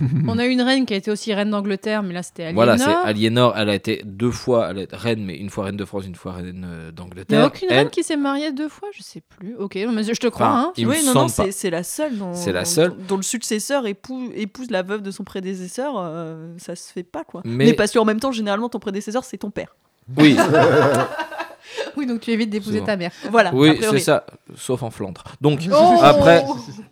[0.28, 2.64] On a eu une reine qui a été aussi reine d'Angleterre, mais là c'était Aliénor.
[2.64, 5.76] Voilà, c'est Aliénor, elle a été deux fois elle est reine, mais une fois reine
[5.76, 7.42] de France, une fois reine euh, Il n'y d'Angleterre.
[7.42, 9.54] a aucune Elle- reine qui s'est mariée deux fois, je sais plus.
[9.56, 10.46] Ok, mais je te crois.
[10.46, 10.72] Enfin, hein.
[10.76, 12.94] il me oui, non, c'est c'est la seule dont, C'est la dont- seule.
[13.08, 15.94] dont le successeur épouse, épouse la veuve de son prédécesseur.
[15.98, 17.42] euh, ça se fait pas, quoi.
[17.44, 19.76] Mais- Mais, parce qu'en même temps, généralement, ton prédécesseur, c'est ton père.
[20.18, 20.36] Oui,
[21.96, 23.10] Oui, donc tu évites d'épouser ta mère.
[23.30, 23.54] Voilà.
[23.54, 24.26] oui, c'est ça,
[24.56, 25.24] sauf en Flandre.
[25.40, 26.44] Donc, Oh après,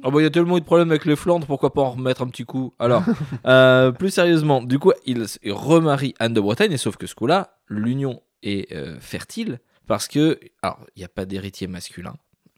[0.02, 1.90] oh bah, il y a tellement eu de problèmes avec les Flandres, pourquoi pas en
[1.92, 2.72] remettre un petit coup?
[2.78, 3.02] Alors,
[3.46, 7.56] euh, plus sérieusement, du coup, il remarie Anne de Bretagne, et sauf que ce coup-là,
[7.68, 12.14] l'union est euh, fertile, parce que, alors, il n'y a pas d'héritier masculin,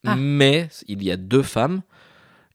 [0.06, 0.14] Ah.
[0.16, 1.82] mais il y a deux femmes.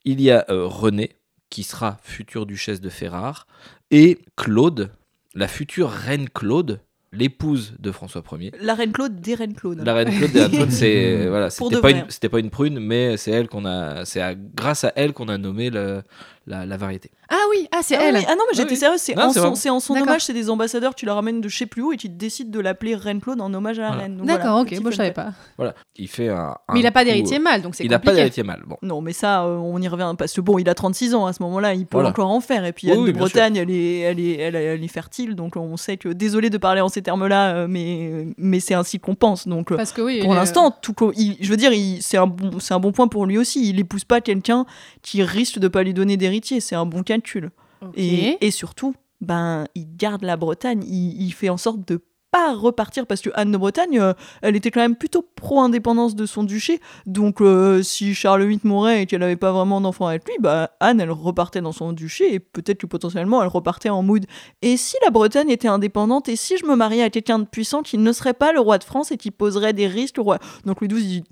[0.05, 1.17] Il y a euh, Renée,
[1.49, 3.45] qui sera future duchesse de Ferrare,
[3.91, 4.91] et Claude,
[5.35, 6.79] la future reine Claude,
[7.13, 8.51] l'épouse de François Ier.
[8.61, 9.81] La reine Claude des reines Claude.
[9.83, 12.79] La reine Claude, la reine Claude, c'est voilà, c'était pas une, c'était pas une prune,
[12.79, 16.03] mais c'est elle qu'on a, c'est à- grâce à elle qu'on a nommé le-
[16.47, 17.11] la, la variété.
[17.29, 18.15] Ah oui, ah c'est Ah, elle.
[18.15, 18.75] oui, ah non, mais j'étais Oui.
[18.77, 21.05] sérieuse, c'est Non, en, c'est son- vraiment- c'est en son hommage, c'est des ambassadeurs, tu
[21.05, 23.53] leur ramènes de je sais plus où et tu décides de l'appeler Reine Claude en
[23.53, 24.03] hommage à la Voilà.
[24.03, 24.17] reine.
[24.17, 25.31] Donc D'accord, voilà, ok, moi je savais pas.
[25.57, 26.55] Voilà, il fait un.
[26.73, 28.63] Mais il a pas d'héritier euh, mâle, donc c'est Il n'a pas d'héritier mâle.
[28.65, 31.25] Bon, Non, mais ça, euh, on y revient parce que bon, il a 36 ans
[31.27, 32.09] à ce moment-là, il peut Voilà.
[32.09, 32.65] encore en faire.
[32.65, 34.87] Et puis Oui, Anne oui, de bien Bretagne, elle est, elle, est, elle, elle est
[34.87, 38.73] fertile, donc on sait que, désolé de parler en ces termes-là, euh, mais, mais c'est
[38.73, 39.47] ainsi qu'on pense.
[39.47, 40.21] Donc Parce que oui.
[40.23, 43.37] pour l'instant, tout je veux dire, c'est un, bon, c'est un bon point pour lui
[43.37, 43.69] aussi.
[43.69, 44.65] Il épouse pas quelqu'un
[45.01, 47.51] qui risque de pas lui donner C'est un bon calcul.
[47.95, 50.83] Et, et surtout, ben, il garde la Bretagne.
[50.83, 52.01] Il, il fait en sorte de
[52.31, 56.25] pas repartir parce que Anne de Bretagne, euh, elle était quand même plutôt pro-indépendance de
[56.25, 56.79] son duché.
[57.05, 60.71] Donc, euh, si Charles VIII mourait et qu'elle n'avait pas vraiment d'enfant avec lui, bah,
[60.79, 64.25] Anne, elle repartait dans son duché et peut-être que potentiellement, elle repartait en mood.
[64.61, 67.81] Et si la Bretagne était indépendante et si je me mariais à quelqu'un de puissant
[67.81, 70.39] qui ne serait pas le roi de France et qui poserait des risques au roi?
[70.65, 71.23] Donc, Louis XII, il dit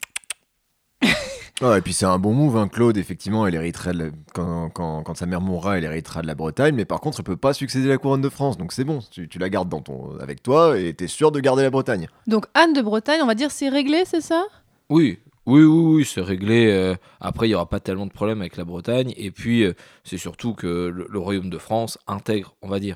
[1.61, 2.69] Ah, et puis c'est un bon move, hein.
[2.69, 3.55] Claude, effectivement, elle
[3.93, 7.17] la- quand, quand, quand sa mère mourra, elle héritera de la Bretagne, mais par contre,
[7.17, 9.49] elle peut pas succéder à la couronne de France, donc c'est bon, tu, tu la
[9.49, 12.07] gardes dans ton, avec toi et t'es sûr de garder la Bretagne.
[12.27, 14.45] Donc Anne de Bretagne, on va dire c'est réglé, c'est ça?
[14.89, 16.71] Oui, oui, oui, oui, c'est réglé.
[16.71, 19.73] euh, après, il y aura pas tellement de problèmes avec la Bretagne, et puis euh,
[20.05, 22.95] c'est surtout que le, le royaume de France intègre, on va dire,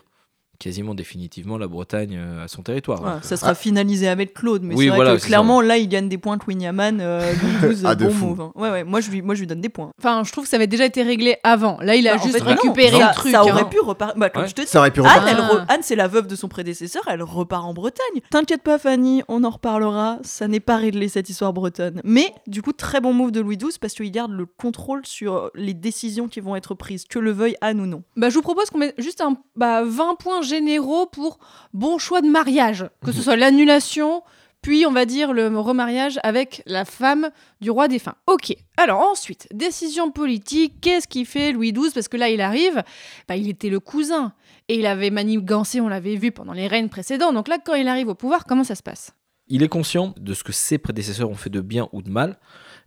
[0.59, 2.99] quasiment définitivement la Bretagne euh, à son territoire.
[3.01, 5.77] Voilà, Donc, ça sera finalisé avec Claude, mais Oui, c'est vrai voilà, que clairement là
[5.77, 8.25] il gagne des points que Winyaman, euh, Louis XII, Ah, bon fou.
[8.27, 8.41] move.
[8.41, 8.51] hein.
[8.55, 9.91] Ouais, ouais, moi je lui, moi je lui donne des points.
[9.99, 11.77] Enfin, je trouve que ça avait déjà été réglé avant.
[11.81, 13.31] Là, il a Bah, en juste fait, récupéré le truc.
[13.31, 13.45] Ça hein.
[13.49, 14.17] aurait pu repartir.
[14.17, 14.47] Bah, comme Ouais.
[14.47, 15.49] je te dis, Ça aurait pu Anne, Ah.
[15.53, 18.21] re- Anne, c'est la veuve de son prédécesseur, elle repart en Bretagne.
[18.29, 20.19] T'inquiète pas, Fanny, on en reparlera.
[20.23, 21.99] Ça n'est pas réglé cette histoire bretonne.
[22.03, 25.49] Mais du coup, très bon move de Louis XII parce qu'il garde le contrôle sur
[25.55, 28.03] les décisions qui vont être prises, que le veuille Anne ou non.
[28.15, 31.39] Bah, je vous propose qu'on mette juste un, bah, 20 points généraux pour
[31.73, 32.85] bon choix de mariage.
[33.03, 34.23] Que ce soit l'annulation,
[34.63, 37.29] puis on va dire le remariage avec la femme
[37.59, 38.15] du roi défunt.
[38.27, 42.81] Ok, alors ensuite, décision politique, qu'est-ce qu'il fait Louis XII Parce que là, il arrive,
[43.27, 44.33] bah, il était le cousin,
[44.69, 47.89] et il avait manigancé, on l'avait vu pendant les règnes précédents, donc là, quand il
[47.89, 49.11] arrive au pouvoir, comment ça se passe?
[49.49, 52.39] Il est conscient de ce que ses prédécesseurs ont fait de bien ou de mal,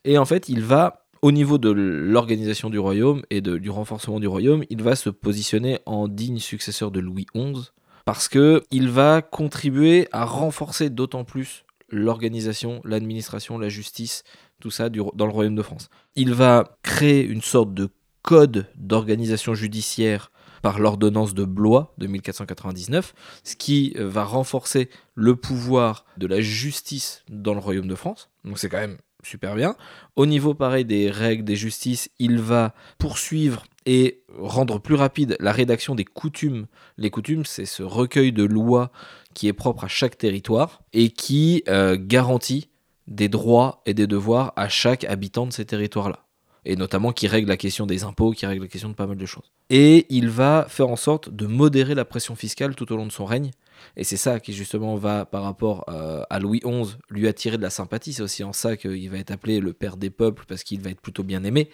[0.05, 4.27] et en fait, il va au niveau de l'organisation du royaume et du renforcement du
[4.27, 7.71] royaume, il va se positionner en digne successeur de Louis XI
[8.05, 14.23] parce que il va contribuer à renforcer d'autant plus l'organisation, l'administration, la justice,
[14.61, 15.89] tout ça dans le royaume de France.
[16.15, 17.89] Il va créer une sorte de
[18.23, 20.31] code d'organisation judiciaire
[20.63, 23.15] par l'ordonnance de Blois de 1499,
[23.45, 28.31] ce qui va renforcer le pouvoir de la justice dans le royaume de France.
[28.45, 29.77] Donc c'est quand même super bien.
[30.15, 35.53] Au niveau pareil des règles des justices, il va poursuivre et rendre plus rapide la
[35.53, 36.67] rédaction des coutumes.
[36.99, 38.91] Les coutumes, c'est ce recueil de lois
[39.35, 42.69] qui est propre à chaque territoire et qui euh, garantit
[43.07, 46.25] des droits et des devoirs à chaque habitant de ces territoires-là.
[46.65, 49.17] Et notamment qui règle la question des impôts, qui règle la question de pas mal
[49.17, 49.53] de choses.
[49.71, 53.13] Et il va faire en sorte de modérer la pression fiscale tout au long de
[53.13, 53.53] son règne.
[53.97, 57.63] Et c'est ça qui justement va, par rapport euh, à Louis XI, lui attirer de
[57.63, 58.13] la sympathie.
[58.13, 60.91] C'est aussi en ça qu'il va être appelé le père des peuples, parce qu'il va
[60.91, 61.71] être plutôt bien aimé.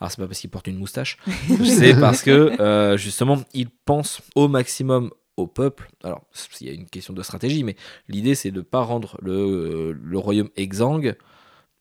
[0.00, 1.16] Alors c'est pas parce qu'il porte une moustache,
[1.64, 5.90] c'est parce que euh, justement il pense au maximum au peuple.
[6.02, 6.24] Alors
[6.60, 7.76] il y a une question de stratégie, mais
[8.08, 11.16] l'idée c'est de ne pas rendre le, euh, le royaume exsangue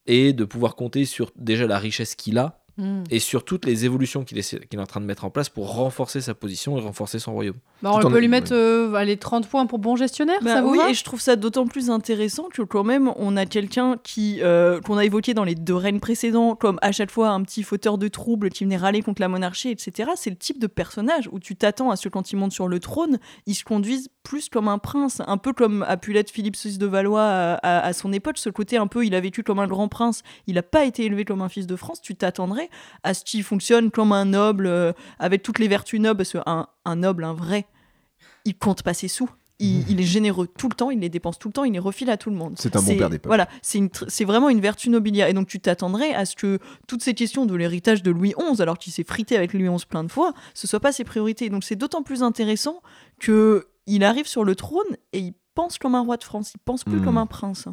[0.06, 3.04] et de pouvoir compter sur déjà la richesse qu'il a Hmm.
[3.12, 5.50] et sur toutes les évolutions qu'il est, qu'il est en train de mettre en place
[5.50, 7.58] pour renforcer sa position et renforcer son royaume.
[7.84, 10.62] Bah, On en- peut lui mettre euh, allez, 30 points pour bon gestionnaire, Bah ça
[10.64, 10.90] vous oui, va?
[10.90, 14.82] et je trouve ça d'autant plus intéressant que quand même on a quelqu'un qui euh,
[14.82, 18.00] qu'on a évoqué dans les deux règnes précédents comme à chaque fois un petit fauteur
[18.00, 20.10] de troubles qui venait râler contre la monarchie, etc.
[20.16, 22.68] C'est le type de personnage où tu t'attends à ce que quand il monte sur
[22.68, 26.32] le trône, il se conduise plus comme un prince, un peu comme a pu l'être
[26.32, 28.38] Philippe VI de Valois à, à- à son époque.
[28.38, 31.06] Ce côté un peu, il a vécu comme un grand prince, il n'a pas été
[31.06, 32.02] élevé comme un fils de France.
[32.02, 32.70] Tu t'attendrais
[33.04, 36.68] à ce qu'il fonctionne comme un noble euh, avec toutes les vertus nobles, parce qu'un
[36.86, 37.66] un noble, un vrai,
[38.46, 39.30] il compte pas ses sous.
[39.64, 41.78] Il, il est généreux tout le temps, il les dépense tout le temps, il les
[41.78, 42.56] refile à tout le monde.
[42.58, 43.28] C'est un bon père des peuples.
[43.28, 45.28] Voilà, c'est vraiment une vertu nobiliaire.
[45.28, 46.58] Et donc tu t'attendrais à ce que
[46.88, 49.86] toutes ces questions de l'héritage de Louis XI, alors qu'il s'est frité avec Louis XI
[49.86, 51.50] plein de fois, ce soit pas ses priorités.
[51.52, 52.82] Donc c'est d'autant plus intéressant
[53.20, 56.60] que il arrive sur le trône et il pense comme un roi de France, il
[56.66, 57.04] pense plus Hmm.
[57.06, 57.68] comme un prince.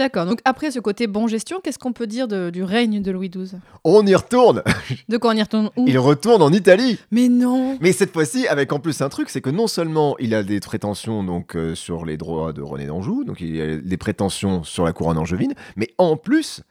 [0.00, 3.10] D'accord, donc après ce côté bon gestion, qu'est-ce qu'on peut dire de- du règne de
[3.10, 4.62] Louis XII On y retourne.
[5.10, 5.84] De quoi on y retourne où?
[5.86, 6.98] Il retourne en Italie.
[7.10, 7.76] Mais non!
[7.82, 10.58] Mais cette fois-ci, avec en plus un truc, c'est que non seulement il a des
[10.60, 14.86] prétentions donc euh, sur les droits de René d'Anjou, donc il a des prétentions sur
[14.86, 16.62] la couronne angevine, mais en plus,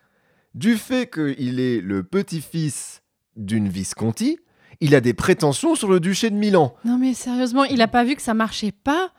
[0.56, 3.04] du fait qu'il est le petit-fils
[3.36, 4.40] d'une Visconti,
[4.82, 6.74] il a des prétentions sur le duché de Milan.
[6.84, 9.12] Non mais sérieusement, il a pas vu que ça marchait pas?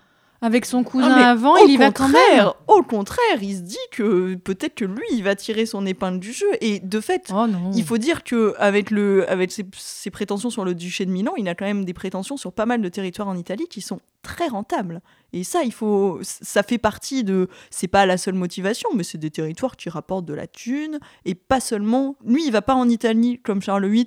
[0.42, 3.60] Avec son cousin Ah, mais avant, il y va quand même Au contraire, il se
[3.60, 6.46] dit que peut-être que lui, il va tirer son épingle du jeu.
[6.60, 10.64] Et de fait, Oh Il faut dire que avec le avec ses, ses prétentions sur
[10.64, 13.28] le duché de Milan, il a quand même des prétentions sur pas mal de territoires
[13.28, 15.00] en Italie qui sont très rentables.
[15.32, 19.18] Et ça, il faut ça fait partie de c'est pas la seule motivation, mais c'est
[19.18, 22.16] des territoires qui rapportent de la thune et pas seulement.
[22.24, 24.06] Lui, il va pas en Italie comme Charles VIII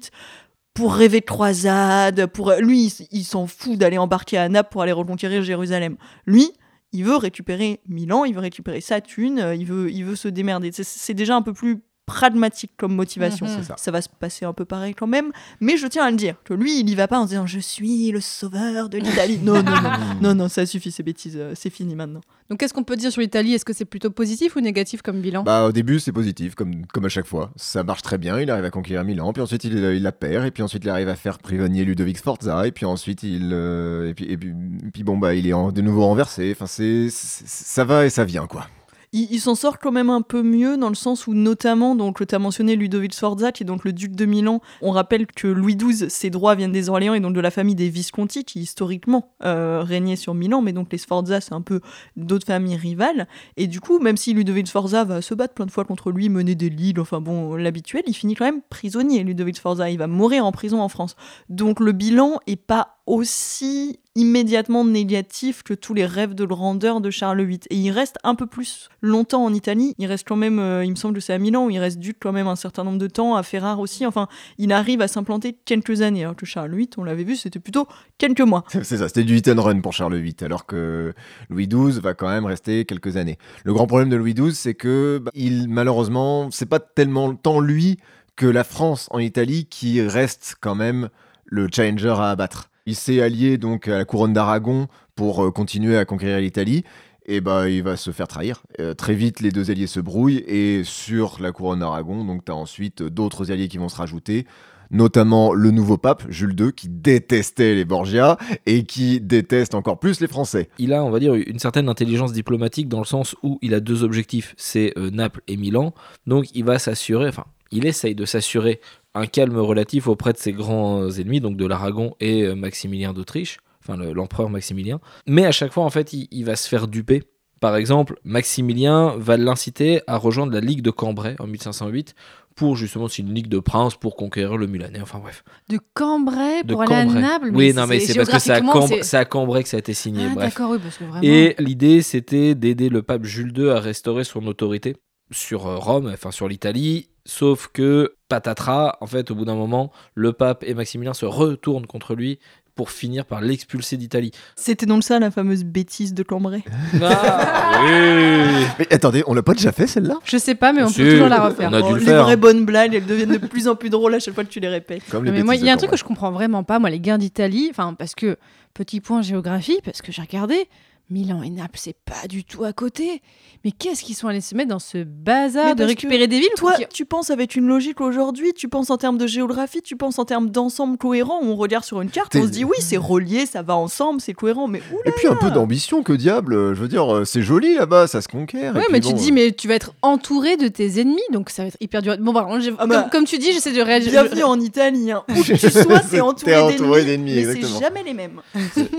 [0.74, 4.92] pour rêver de croisade, pour lui, il, s'en fout d'aller embarquer à Naples pour aller
[4.92, 5.98] reconquérir Jérusalem.
[6.26, 6.52] Lui,
[6.92, 10.72] il veut récupérer Milan, il veut récupérer sa thune, il veut, il veut se démerder.
[10.72, 13.46] C'est déjà un peu plus pragmatique comme motivation.
[13.48, 13.64] Mhm.
[13.64, 13.76] Ça.
[13.78, 15.32] Ça va se passer un peu pareil quand même,
[15.62, 17.60] mais je tiens à le dire que lui, il y va pas en disant je
[17.60, 19.40] suis le sauveur de l'Italie.
[19.42, 22.22] Non, non, non, non, non, ça suffit, ces bêtises, euh, c'est fini maintenant.
[22.50, 23.54] Donc qu'est-ce qu'on peut dire sur l'Italie?
[23.54, 25.44] Est-ce que c'est plutôt positif ou négatif comme bilan?
[25.44, 27.52] Bah au début c'est positif comme, comme à chaque fois.
[27.56, 30.46] Ça marche très bien, il arrive à conquérir Milan, puis ensuite il, il la perd,
[30.46, 33.50] et puis ensuite il arrive à faire prisonnier Ludovic Sforza, et puis ensuite il...
[33.54, 34.50] euh, et, puis, et, puis,
[34.86, 37.08] et puis bon bah il est en- de nouveau renversé, enfin c'est...
[37.10, 38.68] c'est- Ça va et ça vient quoi.
[39.16, 42.34] Il, s'en sort quand même un peu mieux dans le sens où notamment, donc tu
[42.34, 44.60] as mentionné Ludovic Sforza qui est donc le duc de Milan.
[44.82, 47.76] On rappelle que Louis XII, ses droits viennent des Orléans et donc de la famille
[47.76, 51.80] des Visconti qui historiquement euh, régnaient sur Milan, mais donc les Sforza c'est un peu
[52.18, 53.28] d'autres familles rivales.
[53.56, 56.30] Et du coup, même si Ludovic Sforza va se battre plein de fois contre lui,
[56.30, 59.24] mener des ligues, enfin bon, l'habituel, il finit quand même prisonnier.
[59.24, 61.16] Ludovic Sforza, il va mourir en prison en France.
[61.50, 67.10] Donc le bilan est pas aussi immédiatement négatif que tous les rêves de grandeur de
[67.10, 67.60] Charles VIII.
[67.70, 69.96] Et il reste un peu plus longtemps en Italie.
[69.98, 72.00] Il reste quand même, euh, il me semble que c'est à Milan, où il reste
[72.00, 74.06] duc quand même un certain nombre de temps, à Ferrare aussi.
[74.06, 74.28] Enfin,
[74.58, 76.24] il arrive à s'implanter quelques années.
[76.24, 77.88] Alors que Charles VIII, on l'avait vu, c'était plutôt
[78.18, 78.64] quelques mois.
[78.84, 81.14] C'est ça, c'était du hit and run pour Charles VIII, alors que
[81.50, 83.38] Louis XII va quand même rester quelques années.
[83.64, 87.60] Le grand problème de Louis XII, c'est que bah, il malheureusement, c'est pas tellement tant
[87.60, 87.98] lui
[88.36, 91.10] que la France en Italie qui reste quand même
[91.46, 92.70] le challenger à abattre.
[92.86, 96.84] Il s'est allié donc à la couronne d'Aragon pour euh, continuer à conquérir l'Italie.
[97.26, 98.64] et bah il va se faire trahir.
[98.82, 102.54] Euh, très vite, les deux alliés se brouillent et sur la couronne d'Aragon, donc t'as
[102.54, 104.46] ensuite euh, d'autres alliés qui vont se rajouter.
[104.92, 110.20] Notamment le nouveau pape, Jules II, qui détestait les Borgia et qui déteste encore plus
[110.20, 110.70] les Français.
[110.78, 113.80] Il a, on va dire, une certaine intelligence diplomatique dans le sens où il a
[113.80, 115.96] deux objectifs, c'est Naples et Milan.
[116.28, 118.82] Donc il va s'assurer, enfin, il essaye de s'assurer
[119.16, 123.58] un calme relatif auprès de ses grands ennemis, donc de l'Aragon et euh, Maximilien d'Autriche,
[123.82, 125.00] enfin le- l'empereur Maximilien.
[125.28, 127.24] Mais à chaque fois, en fait, il, il va se faire duper.
[127.60, 132.14] Par exemple, Maximilien va l'inciter à rejoindre la Ligue de Cambrai en 1508
[132.56, 135.00] pour justement, c'est une ligue de princes pour conquérir le Mulanais.
[135.02, 135.44] Enfin bref.
[135.70, 137.22] De Cambrai De pour aller à Cambrai.
[137.22, 137.52] Naples?
[137.54, 140.26] oui, non, mais c'est parce que c'est à, Cambrai- Cambrai que ça a été signé.
[140.30, 140.50] Ah, bref.
[140.54, 141.24] d'accord, oui, parce que vraiment.
[141.24, 144.96] Et l'idée, c'était d'aider le pape Jules II à restaurer son autorité
[145.32, 147.10] sur euh, Rome, enfin sur l'Italie.
[147.26, 151.88] Sauf que, patatras, en fait, au bout d'un moment, le pape et Maximilien se retournent
[151.88, 152.38] contre lui
[152.76, 154.32] pour finir par l'expulser d'Italie.
[154.56, 156.64] C'était donc ça la fameuse bêtise de Cambrai.
[157.02, 160.16] Ah, oui Mais attendez, on l'a pas déjà fait celle-là?
[160.26, 161.70] Je sais pas, mais on Si, peut toujours la refaire.
[161.72, 162.24] on a dû Oh, le les faire.
[162.24, 164.60] vraies bonnes blagues, elles deviennent de plus en plus drôles à chaque fois que tu
[164.60, 165.04] les répètes.
[165.10, 166.90] Comme les mais moi, il y a un truc que je comprends vraiment pas, moi,
[166.90, 168.38] les guerres d'Italie, enfin, parce que,
[168.74, 170.68] petit point géographie, parce que j'ai regardé,
[171.10, 173.22] Milan et Naples, c'est pas du tout à côté.
[173.66, 176.74] Mais qu'est-ce qu'ils sont allés se mettre dans ce bazar de récupérer des villes Toi,
[176.74, 180.18] qui- tu penses avec une logique aujourd'hui, tu penses en termes de géographie, tu penses
[180.18, 181.40] en termes d'ensemble cohérent.
[181.44, 184.34] On regarde sur une carte, on se dit oui, c'est relié, ça va ensemble, c'est
[184.34, 184.68] cohérent.
[184.68, 186.54] Mais oula, Et puis un peu d'ambition, que diable.
[186.56, 188.74] euh, Je veux dire, euh, c'est joli là-bas, ça se conquiert.
[188.76, 191.22] Ouais, mais bon, tu te dis, euh, mais tu vas être entouré de tes ennemis,
[191.32, 192.16] donc ça va être hyper dur.
[192.20, 194.12] Bon, Ah bah, comme, comme tu dis, j'essaie de réagir.
[194.12, 195.12] bienvenue en Italie.
[195.12, 195.24] Hein.
[195.30, 197.36] Où que tu sois, c'est entouré entouré d'ennemis.
[197.36, 198.42] Mais c'est jamais les mêmes.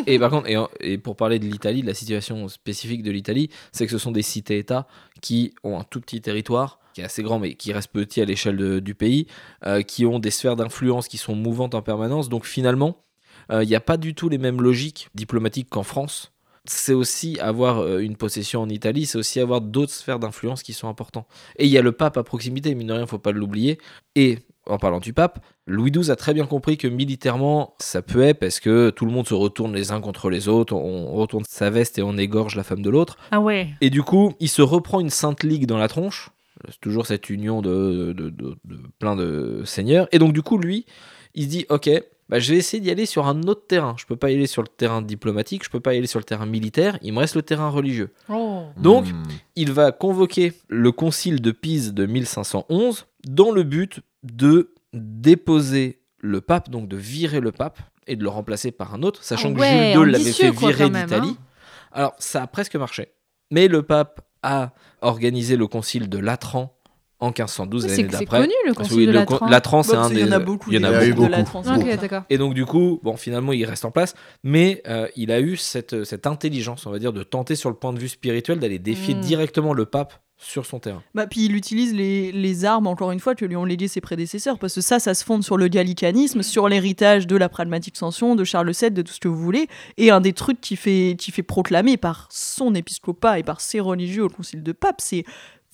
[0.06, 3.10] Et par contre, et, en- et pour parler de l'Italie, de la situation spécifique de
[3.10, 4.86] l'Italie, c'est que ce sont des cités-États
[5.20, 8.24] qui ont un tout petit territoire, qui est assez grand, mais qui reste petit à
[8.24, 9.26] l'échelle du pays,
[9.66, 12.28] euh, qui ont des sphères d'influence qui sont mouvantes en permanence.
[12.28, 13.04] Donc finalement,
[13.50, 16.32] euh, il n'y a pas du tout les mêmes logiques diplomatiques qu'en France.
[16.66, 20.72] C'est aussi avoir euh, une possession en Italie, c'est aussi avoir d'autres sphères d'influence qui
[20.72, 21.26] sont importantes.
[21.56, 23.78] Et il y a le pape à proximité, mine de rien, faut pas l'oublier.
[24.14, 28.22] Et en parlant du pape, Louis XII a très bien compris que militairement, ça peut
[28.22, 31.44] être parce que tout le monde se retourne les uns contre les autres, on retourne
[31.48, 33.16] sa veste et on égorge la femme de l'autre.
[33.30, 33.68] Ah ouais.
[33.80, 36.30] Et du coup, il se reprend une sainte ligue dans la tronche.
[36.68, 40.08] C'est toujours cette union de, de, de- de plein de seigneurs.
[40.12, 40.86] Et donc, du coup, lui,
[41.34, 41.90] il se dit Ok,
[42.28, 43.94] bah, je vais essayer d'y aller sur un autre terrain.
[43.98, 46.18] Je peux pas y aller sur le terrain diplomatique, je peux pas y aller sur
[46.18, 48.12] le terrain militaire, il me reste le terrain religieux.
[48.28, 48.62] Oh.
[48.76, 49.22] Donc, hmm.
[49.56, 56.40] il va convoquer le concile de Pise de 1511 dans le but de déposer le
[56.40, 59.58] pape, donc de virer le pape et de le remplacer par un autre, sachant Ah
[59.58, 61.36] que Jules II l'avait fait virer d'Italie.
[61.38, 61.44] hein.
[61.92, 63.08] Alors, ça a presque marché.
[63.50, 66.74] Mais le pape a organisé le concile de Latran
[67.20, 68.40] en 1512, C'est l'année c'est d'après.
[68.40, 69.46] connu le que concile de Latran.
[69.46, 70.14] Latran, c'est Bon, un des.
[70.16, 70.70] qu'il y en a beaucoup.
[70.70, 72.24] Il y en a Il de beaucoup.
[72.28, 75.56] et donc du coup, bon, finalement, il reste en place, mais euh, il a eu
[75.56, 78.78] cette, cette intelligence, on va dire, de tenter sur le point de vue spirituel d'aller
[78.78, 79.20] défier Mm.
[79.20, 80.14] directement le pape
[80.44, 81.02] sur son terrain.
[81.14, 84.58] Bah, puis il utilise les, armes, encore une fois, que lui ont légué ses prédécesseurs,
[84.58, 88.36] parce que ça, ça se fonde sur le gallicanisme, sur l'héritage de la pragmatique sanction,
[88.36, 91.16] de Charles VII, de tout ce que vous voulez, et un des trucs qui fait,
[91.18, 95.24] qui fait proclamer par son épiscopat et par ses religieux au concile de Pape, c'est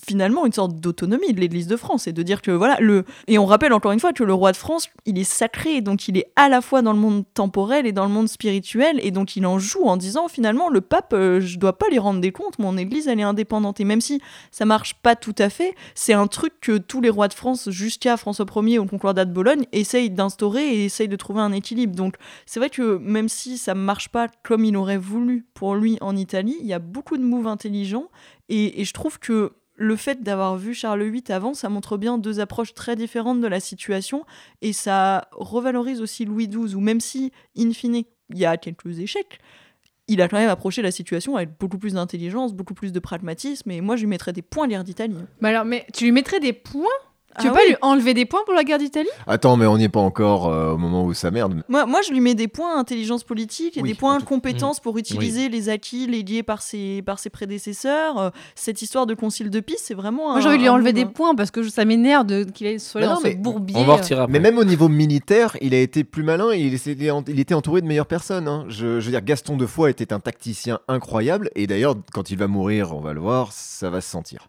[0.04, 3.38] finalement une sorte d'autonomie de l'Église de France et de dire que voilà le et
[3.38, 6.16] on rappelle encore une fois que le roi de France il est sacré donc il
[6.16, 9.36] est à la fois dans le monde temporel et dans le monde spirituel et donc
[9.36, 12.32] il en joue en disant finalement le pape euh, je dois pas lui rendre des
[12.32, 13.80] comptes mon église elle est indépendante.
[13.80, 14.20] Et même si
[14.50, 17.70] ça marche pas tout à fait c'est un truc que tous les rois de France
[17.70, 21.94] jusqu'à François Ier au concordat de Bologne essayent d'instaurer et essayent de trouver un équilibre.
[21.94, 22.16] Donc
[22.46, 26.16] c'est vrai que même si ça marche pas comme il aurait voulu pour lui en
[26.16, 28.08] Italie il y a beaucoup de moves intelligents
[28.48, 32.18] et, et je trouve que le fait d'avoir vu Charles VIII avant, ça montre bien
[32.18, 34.26] deux approches très différentes de la situation
[34.60, 38.98] et ça revalorise aussi Louis XII, où même si, in fine, il y a quelques
[38.98, 39.40] échecs,
[40.06, 43.70] il a quand même approché la situation avec beaucoup plus d'intelligence, beaucoup plus de pragmatisme
[43.70, 45.16] et moi je lui mettrais des points l'ère d'Italie.
[45.40, 46.84] Mais alors, mais tu lui mettrais des points?
[47.38, 47.68] Tu veux Ah pas oui.
[47.70, 49.08] lui enlever des points pour la guerre d'Italie?
[49.26, 51.62] Attends, mais on n'y est pas encore euh, au moment où ça merde.
[51.68, 54.80] Moi, moi, je lui mets des points intelligence politique et Oui, des points tout- compétences
[54.80, 58.18] pour utiliser les acquis légués par ses, par ses prédécesseurs.
[58.18, 60.92] Euh, cette histoire de concile de Pise, c'est vraiment Moi, j'ai envie de lui enlever
[60.92, 63.76] des points parce que je- ça m'énerve de- qu'il soit là Mais bourbier.
[63.78, 64.32] On va en retirer après.
[64.32, 66.96] Mais même au niveau militaire, il a été plus malin et il, était-
[67.28, 68.48] il était entouré de meilleures personnes.
[68.48, 68.64] hein.
[68.68, 71.50] Je, je veux dire, Gaston de Foix était un tacticien incroyable.
[71.54, 74.48] Et d'ailleurs, quand il va mourir, on va le voir, ça va se sentir.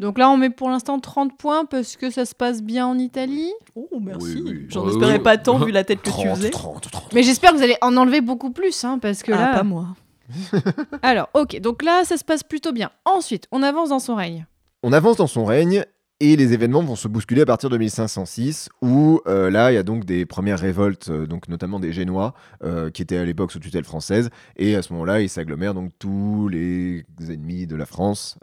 [0.00, 2.98] Donc là, on met pour l'instant 30 points parce que ça se passe bien en
[2.98, 3.52] Italie.
[3.76, 4.34] Oh, merci.
[4.36, 4.66] Oui, oui.
[4.68, 6.50] J'en espérais pas tant vu la tête que tu 30, faisais.
[6.50, 7.12] 30, 30.
[7.12, 9.54] Mais j'espère que vous allez en enlever beaucoup plus, hein, parce que Ah, là.
[9.58, 9.88] pas moi.
[11.02, 12.90] Alors, ok, donc là, ça se passe plutôt bien.
[13.04, 14.46] Ensuite, on avance dans son règne.
[14.82, 15.84] On avance dans son règne
[16.22, 19.78] Et les événements vont se bousculer à partir de 1506, où euh, là, il y
[19.78, 23.50] a donc des premières révoltes, euh, donc notamment des Génois, euh, qui étaient à l'époque
[23.50, 24.28] sous tutelle française.
[24.58, 28.38] Et à ce moment-là, ils s'agglomèrent donc tous les ennemis de la France,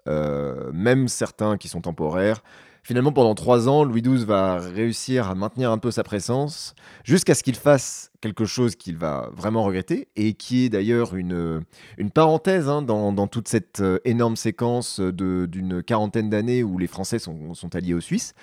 [0.74, 2.42] même certains qui sont temporaires.
[2.88, 6.74] Finalement, pendant trois ans, Louis XII va réussir à maintenir un peu sa présence,
[7.04, 11.66] jusqu'à ce qu'il fasse quelque chose qu'il va vraiment regretter, et qui est d'ailleurs une,
[11.98, 16.88] une parenthèse hein, dans, dans toute cette euh, énorme séquence d'une quarantaine d'années où les
[16.88, 18.34] Français sont, sont alliés aux Suisses.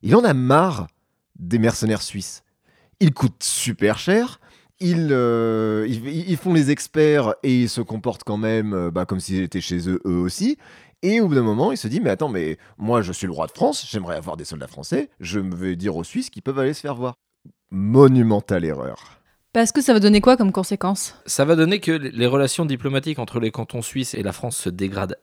[0.00, 0.86] Il en a marre
[1.38, 2.44] des mercenaires suisses.
[3.00, 4.40] Ils coûtent super cher.
[4.80, 9.18] Ils, euh, ils font les experts et ils se comportent quand même euh, bah, comme
[9.18, 10.56] s'ils étaient chez eux, eux aussi.
[11.02, 13.32] Et au bout d'un moment, il se dit Mais attends, mais moi je suis le
[13.32, 16.58] roi de France, j'aimerais avoir des soldats français, je vais dire aux Suisses qu'ils peuvent
[16.58, 17.14] aller se faire voir.
[17.70, 19.18] Monumentale erreur.
[19.52, 21.14] Parce que ça va donner quoi comme conséquence?
[21.26, 24.68] Ça va donner que les relations diplomatiques entre les cantons suisses et la France se
[24.68, 25.16] dégradent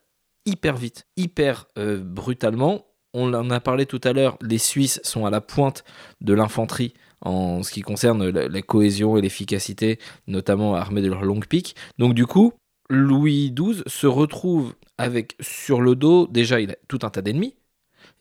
[0.46, 2.86] hyper vite, hyper euh, brutalement.
[3.14, 5.84] On en a parlé tout à l'heure, les Suisses sont à la pointe
[6.22, 11.24] de l'infanterie en ce qui concerne la, la cohésion et l'efficacité, notamment armés de leurs
[11.24, 11.76] longues piques.
[11.98, 12.54] Donc du coup,
[12.90, 17.56] Louis XII se retrouve avec sur le dos, déjà il a tout un tas d'ennemis,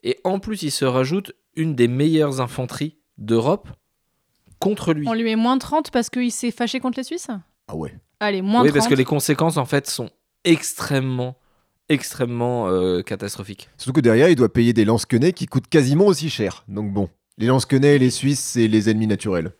[0.03, 3.69] et en plus il se rajoute une des meilleures infanteries d'Europe
[4.59, 5.07] contre lui.
[5.07, 7.27] On lui met moins 30 parce qu'il s'est fâché contre les Suisses?
[7.67, 7.95] Ah ouais.
[8.19, 8.77] Allez, moins Oui, 30.
[8.77, 10.09] parce que les conséquences, en fait, sont
[10.43, 11.35] extrêmement,
[11.89, 13.69] extrêmement euh, catastrophiques.
[13.77, 16.63] Surtout que derrière, il doit payer des lance-quenets qui coûtent quasiment aussi cher.
[16.67, 19.51] Donc bon, les lance-quenets et les Suisses, c'est les ennemis naturels.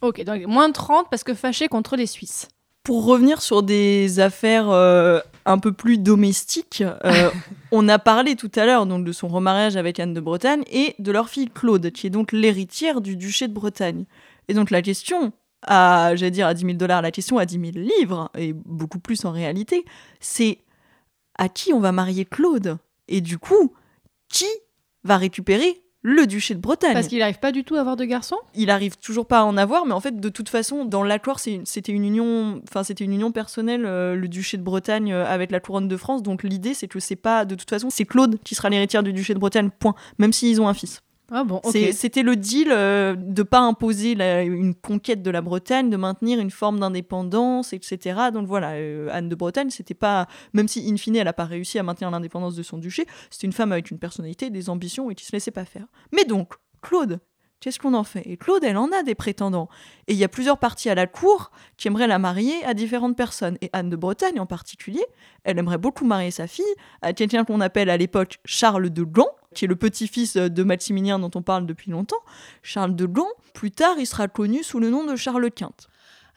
[0.00, 2.48] Ok, donc moins 30 parce que fâché contre les Suisses.
[2.82, 7.30] Pour revenir sur des affaires euh, un peu plus domestiques, euh,
[7.70, 10.96] on a parlé tout à l'heure donc de son remariage avec Anne de Bretagne et
[10.98, 14.04] de leur fille Claude, qui est donc l'héritière du duché de Bretagne.
[14.48, 15.32] Et donc la question,
[15.62, 18.98] à, j'allais dire à 10 000 dollars, la question à 10 000 livres, et beaucoup
[18.98, 19.84] plus en réalité,
[20.18, 20.58] c'est
[21.38, 22.78] à qui on va marier Claude?
[23.08, 23.72] Et du coup,
[24.28, 24.48] qui
[25.04, 28.04] va récupérer le duché de Bretagne Parce qu'il n'arrive pas du tout à avoir de
[28.04, 31.02] garçons il arrive toujours pas à en avoir, mais en fait, de toute façon, dans
[31.02, 35.26] l'accord, c'était une union, enfin, c'était une union personnelle, euh, le duché de Bretagne euh,
[35.26, 36.22] avec la couronne de France.
[36.22, 39.12] Donc l'idée, c'est que c'est pas, de toute façon, c'est Claude qui sera l'héritière du
[39.12, 39.70] duché de Bretagne.
[39.70, 39.94] Point.
[40.18, 41.02] Même s'ils ont un fils.
[41.30, 41.44] Ah
[41.92, 44.12] C'était le deal euh, de pas imposer
[44.44, 48.30] une conquête de la Bretagne, de maintenir une forme d'indépendance, etc.
[48.32, 51.44] Donc voilà, euh, Anne de Bretagne, c'était pas, même si in fine elle a pas
[51.44, 55.10] réussi à maintenir l'indépendance de son duché, c'était une femme avec une personnalité, des ambitions
[55.10, 55.86] et qui se laissait pas faire.
[56.12, 57.20] Mais donc, Claude,
[57.60, 58.22] qu'est-ce qu'on en fait?
[58.26, 59.68] Et Claude, elle en a des prétendants.
[60.08, 63.16] Et il y a plusieurs parties à la cour qui aimeraient la marier à différentes
[63.16, 63.56] personnes.
[63.62, 65.04] Et Anne de Bretagne en particulier,
[65.44, 66.64] elle aimerait beaucoup marier sa fille
[67.00, 71.18] à quelqu'un qu'on appelle à l'époque Charles de Gand, qui est le petit-fils de Maximilien
[71.18, 72.20] dont on parle depuis longtemps.
[72.62, 75.72] Charles de Gand, plus tard, il sera connu sous le nom de Charles Quint.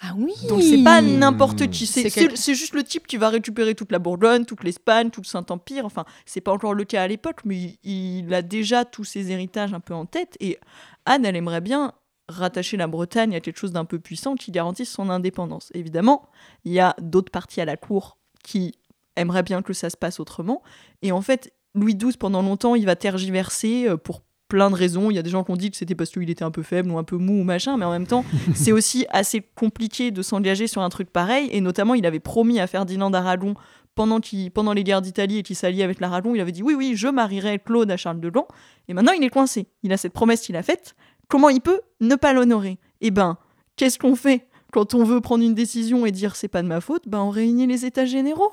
[0.01, 3.93] Ah oui Donc c'est pas n'importe qui, c'est juste le type qui va récupérer toute
[3.93, 5.85] la Bourgogne, toute l'Espagne, tout le Saint-Empire.
[5.85, 9.31] Enfin, c'est pas encore le cas à l'époque, mais il, il a déjà tous ses
[9.31, 10.35] héritages un peu en tête.
[10.41, 10.59] Et
[11.05, 11.93] Anne, elle aimerait bien
[12.27, 15.71] rattacher la Bretagne à quelque chose d'un peu puissant qui garantisse son indépendance.
[15.73, 16.29] Évidemment,
[16.65, 18.75] il y a d'autres parties à la cour qui
[19.15, 20.61] aimeraient bien que ça se passe autrement.
[21.01, 25.11] Et en fait, Louis XII, pendant longtemps, il va tergiverser euh, pour plein de raisons.
[25.11, 26.63] Il y a des gens qui ont dit que c'était parce qu'il était un peu
[26.63, 28.23] faible ou un peu mou ou machin, mais en même temps,
[28.55, 31.49] c'est aussi assez compliqué de s'engager sur un truc pareil.
[31.51, 33.55] Et notamment, il avait promis à Ferdinand d'Aragon,
[33.95, 34.19] pendant,
[34.53, 37.07] pendant les guerres d'Italie et qu'il s'alliait avec l'Aragon, il avait dit oui, oui, je
[37.07, 38.47] marierai Claude à Charles de Gand.
[38.87, 39.67] Et maintenant, il est coincé.
[39.83, 40.95] Il a cette promesse qu'il a faite.
[41.27, 42.77] Comment il peut ne pas l'honorer?
[43.01, 43.37] Eh ben,
[43.77, 44.47] qu'est-ce qu'on fait?
[44.75, 47.29] Quand on veut prendre une décision et dire c'est pas de ma faute, ben on
[47.29, 48.51] réunit les états généraux.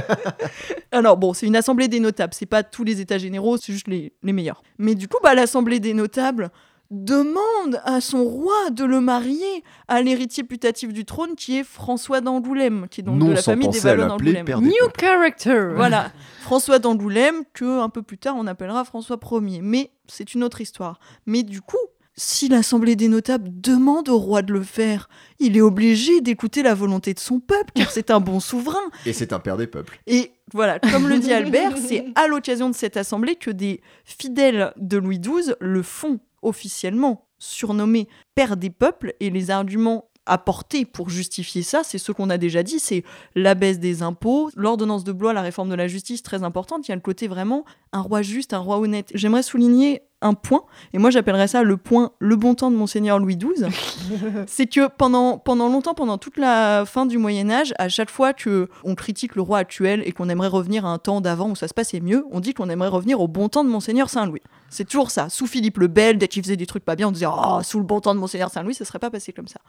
[0.90, 3.88] Alors bon, c'est une assemblée des notables, c'est pas tous les états généraux, c'est juste
[3.88, 4.62] les, les meilleurs.
[4.78, 6.48] Mais du coup, bah, l'assemblée des notables
[6.90, 12.22] demande à son roi de le marier à l'héritier putatif du trône qui est François
[12.22, 14.46] d'Angoulême, qui est donc non de la famille des l'appeler d'Angoulême.
[14.62, 16.10] New character Voilà,
[16.40, 19.60] François d'Angoulême, que un peu plus tard on appellera François Ier.
[19.62, 20.98] Mais c'est une autre histoire.
[21.26, 21.76] Mais du coup,
[22.18, 25.08] si l'Assemblée des notables demande au roi de le faire,
[25.38, 28.90] il est obligé d'écouter la volonté de son peuple, car c'est un bon souverain.
[29.06, 30.00] Et c'est un père des peuples.
[30.08, 34.72] Et voilà, comme le dit Albert, c'est à l'occasion de cette assemblée que des fidèles
[34.76, 41.08] de Louis XII le font officiellement surnommé père des peuples et les arguments apportés pour
[41.08, 43.02] justifier ça, c'est ce qu'on a déjà dit, c'est
[43.34, 46.90] la baisse des impôts, l'ordonnance de Blois, la réforme de la justice très importante, il
[46.90, 49.10] y a le côté vraiment un roi juste, un roi honnête.
[49.14, 53.18] J'aimerais souligner un point, et moi j'appellerais ça le point le bon temps de monseigneur
[53.18, 53.68] Louis XII,
[54.46, 58.32] c'est que pendant, pendant longtemps, pendant toute la fin du Moyen Âge, à chaque fois
[58.32, 61.56] que on critique le roi actuel et qu'on aimerait revenir à un temps d'avant où
[61.56, 64.42] ça se passait mieux, on dit qu'on aimerait revenir au bon temps de monseigneur Saint-Louis.
[64.70, 65.28] C'est toujours ça.
[65.28, 67.78] Sous Philippe le Bel, dès qu'il faisait des trucs pas bien, on disait oh sous
[67.78, 69.60] le bon temps de monseigneur Saint-Louis, ça serait pas passé comme ça.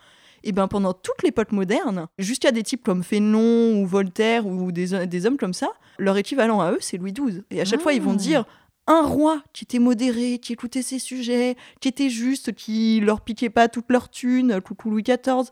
[0.44, 5.06] Et bien pendant toute l'époque moderne, jusqu'à des types comme Fénelon ou Voltaire ou des,
[5.06, 5.68] des hommes comme ça,
[5.98, 7.44] leur équivalent à eux, c'est Louis XII.
[7.52, 8.46] Et à chaque fois, ils vont dire
[8.90, 13.50] un roi qui était modéré, qui écoutait ses sujets, qui était juste, qui leur piquait
[13.52, 15.50] pas toute leur thune, coucou Louis XIV,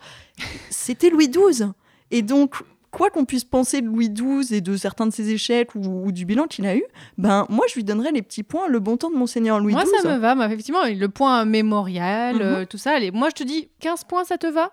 [0.69, 1.67] c'était Louis XII.
[2.11, 2.55] Et donc,
[2.89, 6.11] quoi qu'on puisse penser de Louis XII et de certains de ses échecs ou, ou
[6.11, 6.83] du bilan qu'il a eu,
[7.19, 9.83] ben moi je lui donnerais les petits points, le bon temps de Monseigneur Louis Moi,
[9.83, 9.93] XII.
[10.01, 10.33] ça me va.
[10.35, 12.41] Moi, effectivement, le point mémorial, Mhm.
[12.41, 12.91] euh, tout ça.
[12.95, 14.71] Allez, moi, je te dis 15 points, ça te va?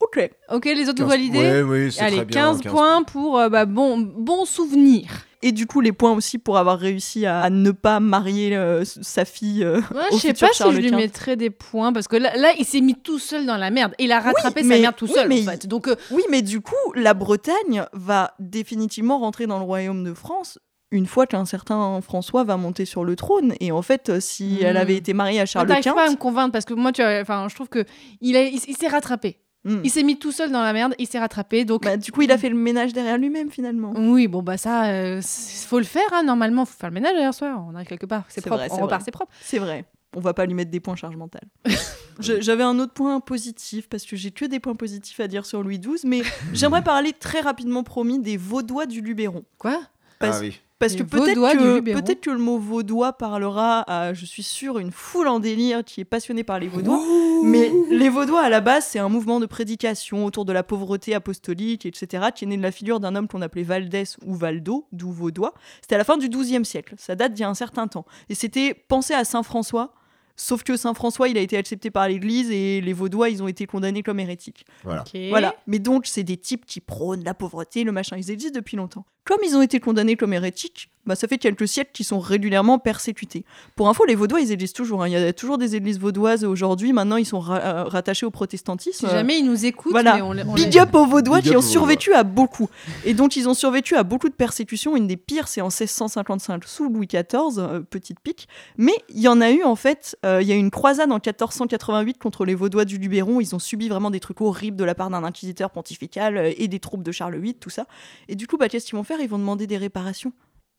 [0.00, 0.30] Ok.
[0.52, 1.38] Ok, les autres, vous 15 validez?
[1.38, 5.26] Ouais, oui, c'est Allez, très bien, 15, points pour euh, bah, bon, bon souvenir.
[5.46, 8.84] Et du coup, les points aussi pour avoir réussi à, à ne pas marier euh,
[8.84, 9.62] sa fille.
[9.62, 12.36] euh, Moi, au je sais pas si je lui mettrais des points parce que là,
[12.36, 13.94] là, il s'est mis tout seul dans la merde.
[14.00, 15.66] Il a rattrapé sa mais- merde tout oui, seul, mais en il- fait.
[15.68, 20.14] Donc, euh, Oui, mais du coup, la Bretagne va définitivement rentrer dans le royaume de
[20.14, 20.58] France
[20.90, 23.54] une fois qu'un certain François va monter sur le trône.
[23.60, 24.64] Et en fait, euh, si Hmm.
[24.66, 26.90] elle avait été mariée à Charles t'arrives Quint, pas à me convaincre parce que moi,
[26.90, 27.84] tu vois, enfin, je trouve que
[28.20, 29.38] il, a- il, il s'est rattrapé.
[29.66, 31.64] Hmm, Il s'est mis tout seul dans la merde, il s'est rattrapé.
[31.64, 33.92] Donc, bah, du coup, il a fait le ménage derrière lui-même finalement.
[33.96, 36.64] oui, bon, bah ça, il faut le faire, hein, normalement.
[36.64, 37.62] faut faire le ménage derrière soi.
[37.68, 38.24] On arrive quelque part.
[38.28, 39.04] C'est propre, vrai, on c'est repart, vrai.
[39.04, 39.32] c'est propre.
[39.42, 39.84] C'est vrai.
[40.14, 41.42] On va pas lui mettre des points charge mentale.
[42.20, 45.62] J'avais un autre point positif parce que j'ai que des points positifs à dire sur
[45.62, 46.22] Louis XII, mais
[46.54, 49.44] j'aimerais parler très rapidement, promis, des Vaudois du Luberon.
[49.58, 49.78] Quoi?
[50.18, 50.58] Parce- Ah oui.
[50.78, 52.02] Parce Les que peut-être que, Luberon.
[52.02, 56.02] peut que le mot vaudois parlera à, je suis sûre, une foule en délire qui
[56.02, 57.00] est passionnée par les vaudois.
[57.44, 61.14] Mais les vaudois, à la base, c'est un mouvement de prédication autour de la pauvreté
[61.14, 64.86] apostolique, etc., qui est né de la figure d'un homme qu'on appelait Valdès ou Valdo,
[64.92, 65.54] d'où vaudois.
[65.80, 66.94] C'était à la fin du XIIe siècle.
[66.98, 68.04] Ça date d'il y a un certain temps.
[68.28, 69.94] Et c'était penser à Saint François.
[70.38, 73.48] Sauf que Saint François, il a été accepté par l'Église et les Vaudois, ils ont
[73.48, 74.66] été condamnés comme hérétiques.
[74.84, 75.02] Voilà.
[75.30, 75.54] Voilà.
[75.66, 78.18] Mais donc, c'est des types qui prônent la pauvreté, le machin.
[78.18, 79.06] Ils existent depuis longtemps.
[79.26, 82.80] Comme ils ont été condamnés comme hérétiques, bah, ça fait quelques siècles qu'ils sont régulièrement
[82.80, 83.44] persécutés.
[83.76, 85.04] Pour info, les Vaudois, ils existent toujours.
[85.04, 85.08] hein.
[85.08, 86.92] Il y a toujours des églises vaudoises aujourd'hui.
[86.92, 89.06] Maintenant, ils sont ra- euh, rattachés au protestantisme.
[89.06, 90.16] Si jamais ils nous écoutent, Voilà.
[90.16, 92.68] mais on, on Big up aux Vaudois Big qui ont survécu à beaucoup.
[93.04, 94.96] Et donc, ils ont survécu à beaucoup de persécutions.
[94.96, 98.48] Une des pires, c'est en 1655 sous Louis XIV, euh, petite pique.
[98.76, 101.12] Mais il y en a eu, en fait, euh, il y a eu une croisade
[101.12, 103.40] en 1488 contre les Vaudois du Luberon.
[103.40, 106.66] Ils ont subi vraiment des trucs horribles de la part d'un inquisiteur pontifical euh, et
[106.66, 107.86] des troupes de Charles VIII, tout ça.
[108.28, 110.32] Et du coup, bah, qu'est-ce qu'ils vont Ils vont demander des réparations.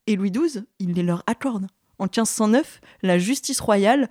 [0.06, 1.66] Et Louis XII, il les leur accorde.
[1.98, 4.08] En 1509, la justice royale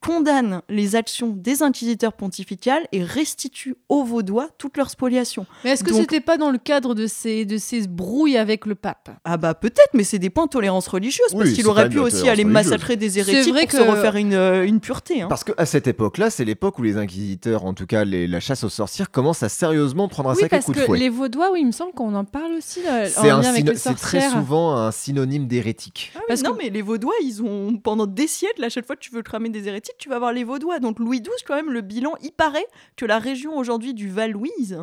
[0.00, 5.44] condamne les actions des inquisiteurs pontificales et restitue aux Vaudois toute leur spoliation.
[5.64, 8.64] Mais est-ce que Donc- c'était pas dans le cadre de ces, de ces brouilles avec
[8.66, 9.10] le pape?
[9.24, 11.98] Ah bah peut-être, mais c'est des points de tolérance religieuse, Oui, parce qu'il aurait pu
[11.98, 12.52] aussi aller religieuse.
[12.52, 15.22] massacrer des hérétiques vrai pour se que- refaire une, euh, une pureté.
[15.22, 15.26] hein.
[15.28, 18.62] Parce qu'à cette époque-là, c'est l'époque où les inquisiteurs, en tout cas les- la chasse
[18.64, 20.98] aux sorcières, commencent à sérieusement prendre un Oui, sacré parce coup de que fouet.
[20.98, 23.48] les Vaudois, oui, il me semble qu'on en parle aussi là, en C'est un lien
[23.48, 26.12] avec syno- les c'est très souvent un synonyme d'hérétique.
[26.16, 28.94] Ah parce non, que- mais les Vaudois, ils ont pendant des siècles, à chaque fois
[28.96, 30.78] que tu veux cramer des hérétiques, tu vas voir les Vaudois.
[30.78, 32.66] Donc Louis XII, quand même, le bilan, il paraît
[32.96, 34.78] que la région aujourd'hui du Val-Louise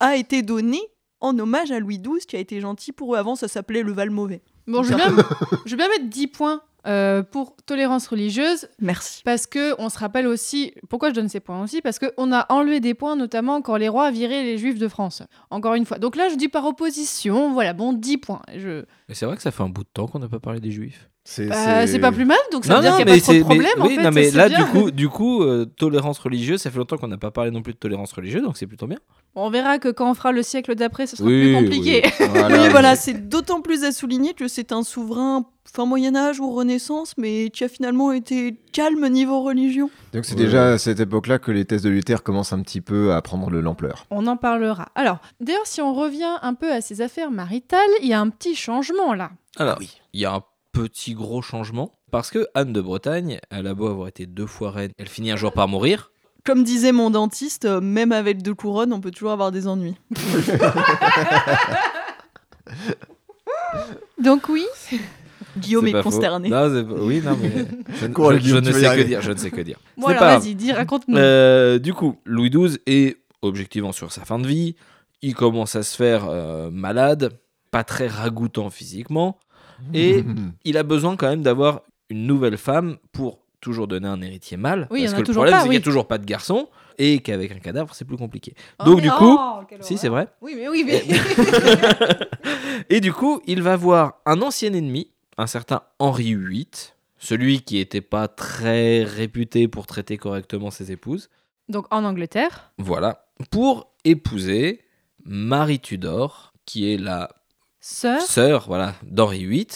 [0.00, 0.82] a été donnée
[1.20, 3.18] en hommage à Louis XII, qui a été gentil pour eux.
[3.18, 4.42] Avant, ça s'appelait le Val-Mauvais.
[4.66, 5.16] Bon, je veux, bien,
[5.64, 9.22] je bien mettre 10 points euh, pour tolérance religieuse, Merci.
[9.24, 12.46] parce que on se rappelle aussi, pourquoi je donne ces points aussi, parce qu'on a
[12.50, 15.22] enlevé des points, notamment quand les rois viraient les juifs de France.
[15.50, 15.98] Encore une fois.
[15.98, 18.42] Donc là, je dis par opposition, voilà, bon, 10 points.
[18.56, 18.84] Je...
[19.08, 20.70] Mais c'est vrai que ça fait un bout de temps qu'on n'a pas parlé des
[20.70, 21.10] juifs.
[21.30, 23.14] C'est Bah, c'est pas plus mal, donc ça veut Non, dire non, qu'il n'y a
[23.16, 24.02] pas trop de mais- problème, en oui, fait.
[24.02, 24.58] non, mais là, bien.
[24.60, 27.60] du coup, du coup euh, tolérance religieuse, ça fait longtemps qu'on n'a pas parlé non
[27.60, 28.96] plus de tolérance religieuse, donc c'est plutôt bien.
[29.34, 32.02] On verra que quand on fera le siècle d'après, ce sera Oui, plus compliqué.
[32.18, 32.26] oui.
[32.30, 32.62] Voilà.
[32.62, 37.12] oui, voilà, c'est d'autant plus à souligner que c'est un souverain fin Moyen-Âge ou Renaissance,
[37.18, 39.90] mais qui a finalement été calme niveau religion.
[40.14, 40.44] Donc c'est Ouais.
[40.46, 43.50] déjà à cette époque-là que les thèses de Luther commencent un petit peu à prendre
[43.50, 44.06] de l'ampleur.
[44.10, 44.88] On en parlera.
[44.94, 48.30] Alors, d'ailleurs, si on revient un peu à ces affaires maritales, il y a un
[48.30, 49.30] petit changement là.
[49.58, 49.78] Alors,
[50.14, 50.42] il y a un
[50.82, 54.70] petit gros changement, parce que Anne de Bretagne, elle a beau avoir été deux fois
[54.70, 56.12] reine, elle finit un jour par mourir.
[56.44, 59.96] Comme disait mon dentiste, euh, même avec deux couronnes, on peut toujours avoir des ennuis.
[64.22, 64.64] Donc oui,
[65.56, 66.10] Guillaume C'est est pas faux.
[66.10, 66.48] consterné.
[66.48, 67.50] Non, c'est pas- Oui, non, mais
[68.00, 69.04] je, ne- Courage, je- je Guillaume, ne tu vas y sais que arriver.
[69.04, 69.78] dire, je ne sais que dire.
[69.96, 70.42] bon C'est alors pas grave.
[70.42, 71.16] vas-y, dis, raconte-nous.
[71.18, 74.74] Euh, du coup, Louis XII est objectivement sur sa fin de vie.
[75.22, 77.32] Il commence à se faire euh, malade,
[77.70, 79.38] pas très ragoûtant physiquement.
[79.94, 80.24] Et
[80.64, 84.86] il a besoin quand même d'avoir une nouvelle femme pour toujours donner un héritier mâle.
[84.90, 86.18] Oui, parce en a que le toujours problème, pas, c'est qu'il n'y a toujours pas
[86.18, 86.68] de garçon.
[87.00, 88.54] Et qu'avec un cadavre, c'est plus compliqué.
[88.80, 90.28] Oh, Donc, du coup, oh, si, c'est vrai.
[90.40, 91.04] Oui, mais oui, mais.
[92.90, 96.66] Et du coup, il va voir un ancien ennemi, un certain Henri VIII,
[97.18, 101.30] celui qui n'était pas très réputé pour traiter correctement ses épouses.
[101.68, 102.72] Donc en Angleterre.
[102.78, 103.26] Voilà.
[103.50, 104.80] Pour épouser
[105.24, 107.28] Marie Tudor, qui est la
[107.80, 108.22] Sœur.
[108.22, 109.66] sœur voilà, d'Henri VIII.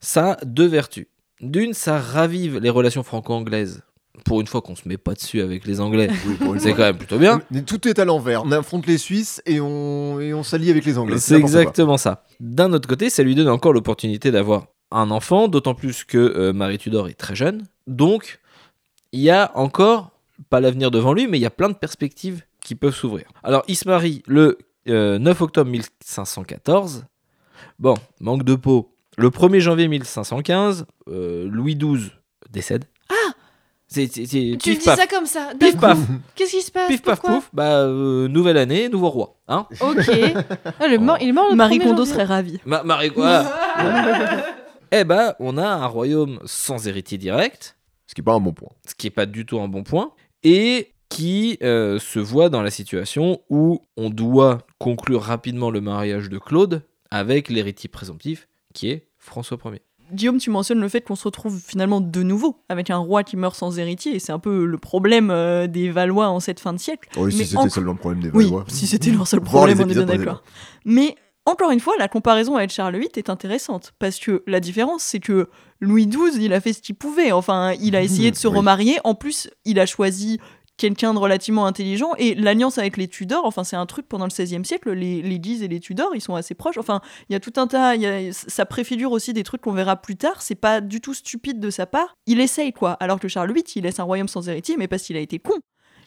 [0.00, 1.06] Ça a deux vertus.
[1.40, 3.82] D'une, ça ravive les relations franco-anglaises.
[4.24, 6.10] Pour une fois qu'on se met pas dessus avec les Anglais,
[6.58, 7.40] c'est quand même plutôt bien.
[7.50, 8.44] Mais Tout est à l'envers.
[8.44, 11.18] On affronte les Suisses et on, et on s'allie avec les Anglais.
[11.18, 12.24] C'est exactement ça.
[12.38, 16.52] D'un autre côté, ça lui donne encore l'opportunité d'avoir un enfant, d'autant plus que euh,
[16.52, 17.62] Marie Tudor est très jeune.
[17.86, 18.40] Donc,
[19.12, 20.10] il y a encore,
[20.50, 23.26] pas l'avenir devant lui, mais il y a plein de perspectives qui peuvent s'ouvrir.
[23.42, 24.58] Alors, il se marie le
[24.88, 27.04] euh, 9 octobre 1514.
[27.78, 28.92] Bon, manque de peau.
[29.16, 32.10] Le 1er janvier 1515, euh, Louis XII
[32.50, 32.84] décède.
[33.10, 33.14] Ah
[33.86, 34.98] C'est c'est- c'est- Tu pif, dis paf.
[34.98, 35.50] ça comme ça.
[35.58, 35.98] Pif paf,
[36.36, 39.66] Qu'est-ce qui se passe pif paf Pourquoi pouf, bah euh, nouvelle année, nouveau roi, hein
[39.80, 40.08] Ok.
[40.80, 42.12] Ah, le mort, il est mort le Marie 1er Kondo janvier.
[42.12, 42.60] serait ravie.
[42.64, 43.44] Ma- Marie quoi
[44.92, 47.76] Eh ben, on a un royaume sans héritier direct,
[48.06, 48.70] Ce qui est pas un bon point.
[48.88, 50.12] ce qui est pas du tout un bon point,
[50.42, 56.28] et qui euh, se voit dans la situation où on doit conclure rapidement le mariage
[56.28, 59.82] de Claude avec l'héritier présomptif, qui est François Ier.
[60.12, 63.36] Guillaume, tu mentionnes le fait qu'on se retrouve finalement de nouveau avec un roi qui
[63.36, 66.72] meurt sans héritier, et c'est un peu le problème euh, des Valois en cette fin
[66.72, 67.08] de siècle.
[67.16, 68.64] Oui, si Mais c'était en- seulement le problème des Oui, Valois.
[68.68, 70.42] si c'était leur seul problème, on est bien d'accord.
[70.84, 71.14] Mais
[71.46, 75.20] encore une fois, la comparaison avec Charles VIII est intéressante parce que la différence, c'est
[75.20, 75.48] que
[75.80, 77.32] Louis XII, il a fait ce qu'il pouvait.
[77.32, 78.56] Enfin, il a essayé de se Oui.
[78.58, 78.98] remarier.
[79.04, 80.38] En plus, il a choisi
[80.80, 84.30] quelqu'un de relativement intelligent et l'alliance avec les Tudors, enfin c'est un truc pendant le
[84.30, 86.78] XVIe siècle, les, les Guises et les Tudors, ils sont assez proches.
[86.78, 87.92] Enfin, il y a tout un tas,
[88.32, 90.40] ça préfigure aussi des trucs qu'on verra plus tard.
[90.40, 92.16] C'est pas du tout stupide de sa part.
[92.26, 95.02] Il essaye quoi, alors que Charles VIII, il laisse un royaume sans héritier, mais parce
[95.02, 95.58] qu'il a été con.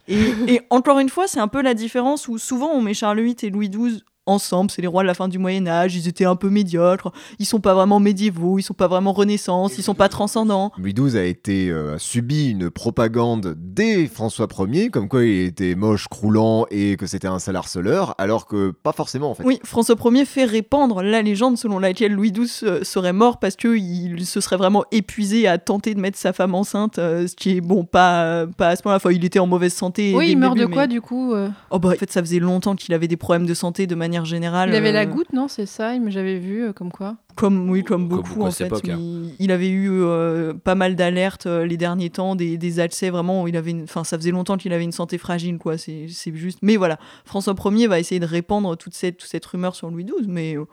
[0.08, 3.22] Et, et encore une fois, c'est un peu la différence où souvent on met Charles
[3.22, 6.08] VIII et Louis XII ensemble, c'est les rois de la fin du Moyen Âge, ils
[6.08, 9.84] étaient un peu médiocres, ils sont pas vraiment médiévaux, ils sont pas vraiment Renaissance, ils
[9.84, 10.72] sont pas transcendants.
[10.78, 15.46] Louis XII a été euh, a subi une propagande dès François Ier, comme quoi il
[15.46, 19.44] était moche, croulant et que c'était un sale harceleur, alors que pas forcément en fait.
[19.44, 23.56] Oui, François Ier fait répandre la légende selon laquelle Louis XII euh, serait mort parce
[23.56, 27.58] qu'il se serait vraiment épuisé à tenter de mettre sa femme enceinte, euh, ce qui
[27.58, 28.98] est bon, pas, euh, pas à ce moment-là.
[28.98, 30.14] Enfin, il était en mauvaise santé.
[30.16, 32.40] Oui, il meurt de quoi mais- du coup euh Oh bah, en fait, ça faisait
[32.40, 34.70] longtemps qu'il avait des problèmes de santé de manière générale.
[34.70, 37.16] Il avait la euh, goutte, non C'est ça, mais j'avais vu euh, comme quoi.
[37.36, 38.66] Comme, oui, comme Comme beaucoup en fait.
[38.66, 39.00] époque, hein.
[39.40, 43.42] Il avait eu euh, pas mal d'alertes euh, les derniers temps, des, des accès vraiment.
[43.44, 45.78] où Il avait, une- enfin, ça faisait longtemps qu'il avait une santé fragile, quoi.
[45.80, 46.60] C'est juste.
[46.62, 50.06] Mais voilà, François Ier va essayer de répandre toute cette, toute cette rumeur sur Louis
[50.06, 50.66] XII, mais euh,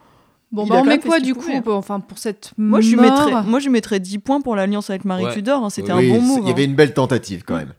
[0.53, 3.61] Bon, bah on met quoi du coup pour- Enfin, pour cette moi je, mettrais, moi
[3.61, 5.33] je lui mettrais 10 points pour l'alliance avec Marie Ouais.
[5.33, 5.65] Tudor.
[5.65, 6.41] hein, C'était Oui, un bon move.
[6.43, 6.67] Il y avait hein.
[6.67, 7.73] une belle tentative quand même.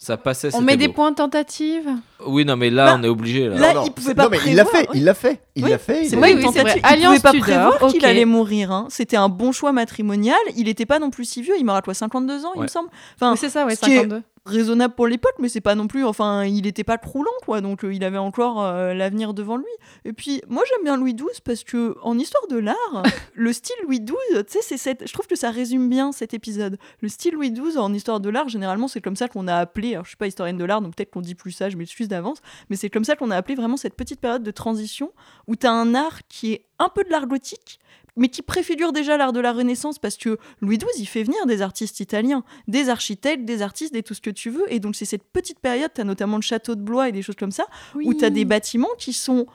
[0.00, 0.94] Ça passait, On met des beau.
[0.94, 1.88] points tentatives
[2.24, 3.48] Oui, non, mais là, Bah, on est obligé.
[3.48, 3.56] Là.
[3.58, 5.40] là, Non, non, il pouvait pas non, mais il l'a prévoir, fait, il l'a fait,
[5.56, 6.06] il Oui, l'a fait.
[6.06, 6.62] il Oui, oui, c'est tentative.
[6.62, 6.72] vrai.
[6.76, 8.04] Il pouvait Alliance pas Tudor, prévoir qu'il ok.
[8.04, 8.70] allait mourir.
[8.70, 8.86] hein.
[8.90, 10.38] C'était un bon choix matrimonial.
[10.56, 11.54] Il était pas non plus si vieux.
[11.58, 12.88] Il meurt à quoi 52 ans, il me semble.
[13.16, 14.22] Enfin, c'est ça, ouais, ce qui est- 52.
[14.48, 16.04] Raisonnable pour l'époque, mais c'est pas non plus.
[16.04, 17.60] Enfin, il était pas croulant, quoi.
[17.60, 19.64] Donc, euh, il avait encore euh, l'avenir devant lui.
[20.04, 23.02] Et puis, moi, j'aime bien Louis XII parce que, en histoire de l'art,
[23.34, 25.06] le style Louis XII, tu sais, c'est cette.
[25.06, 26.78] Je trouve que ça résume bien cet épisode.
[27.00, 29.94] Le style Louis XII en histoire de l'art, généralement, c'est comme ça qu'on a appelé.
[29.94, 32.08] Alors, je suis pas historienne de l'art, donc peut-être qu'on dit plus ça, je m'excuse
[32.08, 32.38] d'avance.
[32.70, 35.12] Mais c'est comme ça qu'on a appelé vraiment cette petite période de transition
[35.46, 37.80] où tu as un art qui est un peu de l'art gothique,
[38.18, 41.46] mais qui préfigure déjà l'art de la Renaissance parce que Louis XII, il fait venir
[41.46, 44.64] des artistes italiens, des architectes, des artistes, des tout ce que tu veux.
[44.72, 47.22] Et donc, c'est cette petite période, tu as notamment le château de Blois et des
[47.22, 49.46] choses comme ça, où tu as des bâtiments qui sont.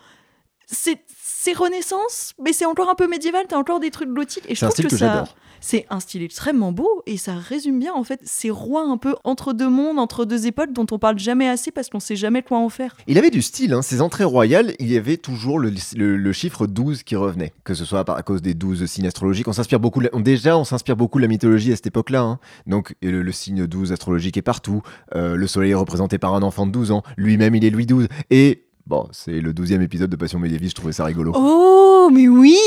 [0.65, 0.99] C'est
[1.43, 4.45] c'est Renaissance, mais c'est encore un peu médiéval, tu as encore des trucs gothiques.
[4.47, 5.25] Et je trouve que ça.
[5.65, 9.15] C'est un style extrêmement beau et ça résume bien en fait ces rois un peu
[9.23, 12.41] entre deux mondes, entre deux époques dont on parle jamais assez parce qu'on sait jamais
[12.43, 12.97] quoi en faire.
[13.07, 13.81] Il avait du style, hein.
[13.81, 17.73] ses entrées royales, il y avait toujours le, le- le chiffre 12 qui revenait, que
[17.75, 19.47] ce soit à cause des 12 signes astrologiques.
[19.47, 22.21] On s'inspire beaucoup, de la- déjà on s'inspire beaucoup de la mythologie à cette époque-là.
[22.23, 22.39] hein.
[22.67, 24.81] Donc le, le signe 12 astrologique est partout,
[25.15, 27.85] Euh, le soleil est représenté par un enfant de 12 ans, lui-même il est Louis
[27.85, 28.07] XII.
[28.31, 31.31] Et bon, c'est le 12e épisode de Passion médiéviste, je trouvais ça rigolo.
[31.35, 32.57] Oh, mais oui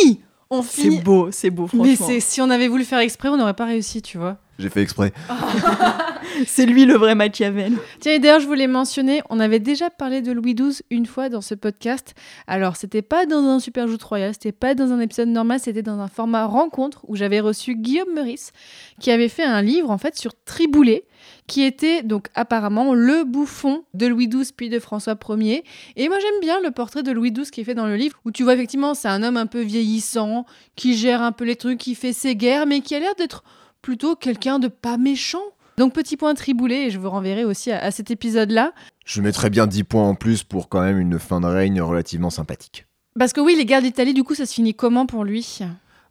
[0.51, 2.07] On C'est beau, c'est beau franchement.
[2.09, 4.39] Mais si on avait voulu faire exprès, on n'aurait pas réussi, tu vois.
[4.59, 5.13] J'ai fait exprès.
[6.47, 7.75] C'est lui le vrai Machiavel.
[8.01, 11.29] Tiens, et d'ailleurs, je voulais mentionner, on avait déjà parlé de Louis XII une fois
[11.29, 12.15] dans ce podcast.
[12.47, 15.83] Alors, c'était pas dans un super joute royal, c'était pas dans un épisode normal, c'était
[15.83, 18.53] dans un format rencontre où j'avais reçu Guillaume Meurice,
[19.01, 21.05] qui avait fait un livre en fait sur Triboulet,
[21.47, 25.65] qui était donc apparemment le bouffon de Louis XII puis de François Ier.
[25.97, 28.19] Et moi, j'aime bien le portrait de Louis XII qui est fait dans le livre,
[28.25, 31.57] où tu vois effectivement, c'est un homme un peu vieillissant, qui gère un peu les
[31.57, 33.45] trucs, qui fait ses guerres, mais qui a l'air d'être
[33.83, 35.43] plutôt quelqu'un de pas méchant.
[35.77, 38.73] Donc petit point triboulet, et je vous renverrai aussi à, à cet épisode-là.
[39.05, 42.31] Je mettrais bien 10 points en plus pour quand même une fin de règne relativement
[42.31, 42.87] sympathique.
[43.19, 45.61] Parce que oui, les guerres d'Italie, du coup, ça se finit comment pour lui?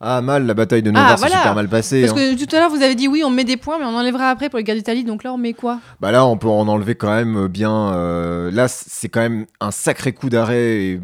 [0.01, 2.01] Ah mal, la bataille de 9 Ah, s'est super mal passée.
[2.01, 2.35] Parce hein.
[2.35, 4.29] que tout à l'heure, vous avez dit oui, on met des points, mais on enlèvera
[4.29, 5.03] après pour les guerres d'Italie.
[5.03, 5.79] Donc là, on met quoi?
[6.01, 7.93] Bah là, on peut en enlever quand même bien.
[7.93, 10.59] euh, là, c'est quand même un sacré coup d'arrêt.
[10.59, 11.01] Et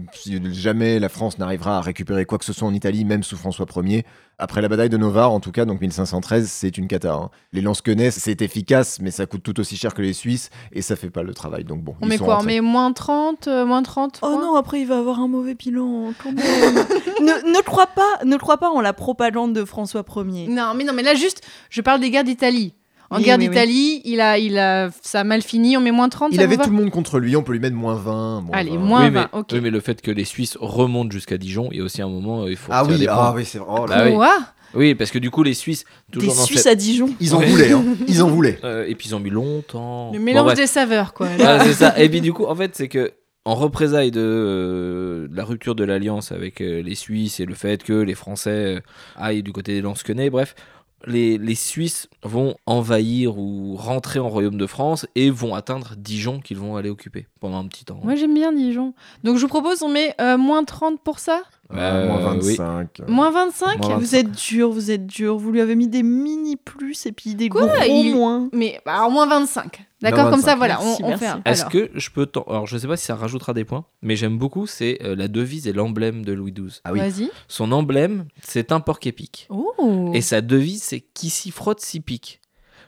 [0.51, 3.65] jamais la France n'arrivera à récupérer quoi que ce soit en Italie, même sous François
[3.84, 4.05] Ier,
[4.43, 7.13] Après la bataille de Novare, en tout cas, donc 1513, c'est une cata.
[7.13, 7.30] hein.
[7.53, 10.95] Les lance-quenets, c'est efficace, mais ça coûte tout aussi cher que les Suisses et ça
[10.95, 11.63] fait pas le travail.
[11.63, 14.39] Donc bon, On ils met sont quoi On met moins 30, euh, moins 30 Oh
[14.41, 16.41] non, après il va avoir un mauvais bilan quand même.
[17.22, 20.47] ne, ne crois pas, ne crois pas en la propagande de François Ier.
[20.47, 22.73] Non, mais non, mais là juste, je parle des guerres d'Italie.
[23.12, 23.50] En Oui, guerre oui, oui.
[23.50, 25.78] d'Italie, il a, il a, ça a mal fini.
[25.78, 26.30] On met moins 30.
[26.32, 28.42] Il ça avait tout le monde contre lui, on peut lui mettre moins 20.
[28.42, 28.78] moins Allez, 20.
[28.78, 29.22] moins oui, 20.
[29.34, 29.48] mais, ok.
[29.52, 32.08] oui, mais le fait que les Suisses remontent jusqu'à Dijon, il y a aussi un
[32.10, 33.68] moment, il faut Ah oui, des ah oui, c'est vrai.
[33.70, 34.06] Oh là là.
[34.10, 34.16] oui.
[34.16, 34.38] Quoi
[34.74, 37.10] Oui, parce que du coup, les Suisses, Des toujours dans Suisses cette- à Dijon.
[37.20, 37.48] Ils en Ouais.
[37.48, 37.84] voulaient, hein.
[38.08, 38.58] Ils en voulaient.
[38.64, 40.12] Euh, et puis ils ont mis longtemps.
[40.14, 41.28] Le mélange des saveurs, quoi.
[41.44, 42.00] Ah, c'est ça.
[42.00, 43.12] Et puis du coup, en fait, c'est que
[43.44, 47.56] en représailles de, euh, de la rupture de l'alliance avec euh, les Suisses et le
[47.56, 48.80] fait que les Français euh,
[49.16, 50.54] aillent du côté des Lansquenets, bref,
[51.06, 56.57] les, Suisses vont envahir ou rentrer en Royaume de France et vont atteindre Dijon qu'ils
[56.57, 57.99] vont aller occuper pendant un petit temps.
[58.03, 58.93] Moi, j'aime bien Dijon.
[59.26, 61.41] Donc, je vous propose, on met euh, moins 30 pour ça
[61.73, 62.55] Euh, moins oui.
[62.55, 63.01] 25.
[63.09, 65.38] Moins 25 Moins Vous êtes dur, vous êtes dur.
[65.38, 68.47] Vous lui avez mis des mini plus et puis des Quoi gros Il- moins.
[68.53, 69.85] Mais bah, alors, moins 25.
[70.01, 70.57] D'accord, comme ça, 25.
[70.57, 71.41] voilà, Merci, on, on fait un.
[71.45, 74.38] Est-ce que je peux alors je sais pas si ça rajoutera des points, mais j'aime
[74.39, 76.81] beaucoup c'est euh, la devise et l'emblème de Louis XII.
[76.84, 76.99] Ah oui.
[76.99, 77.30] Vas-y.
[77.47, 79.47] Son emblème, c'est un porc épic.
[79.49, 80.11] Oh.
[80.13, 82.39] Et sa devise, c'est qui s'y frotte s'y pique.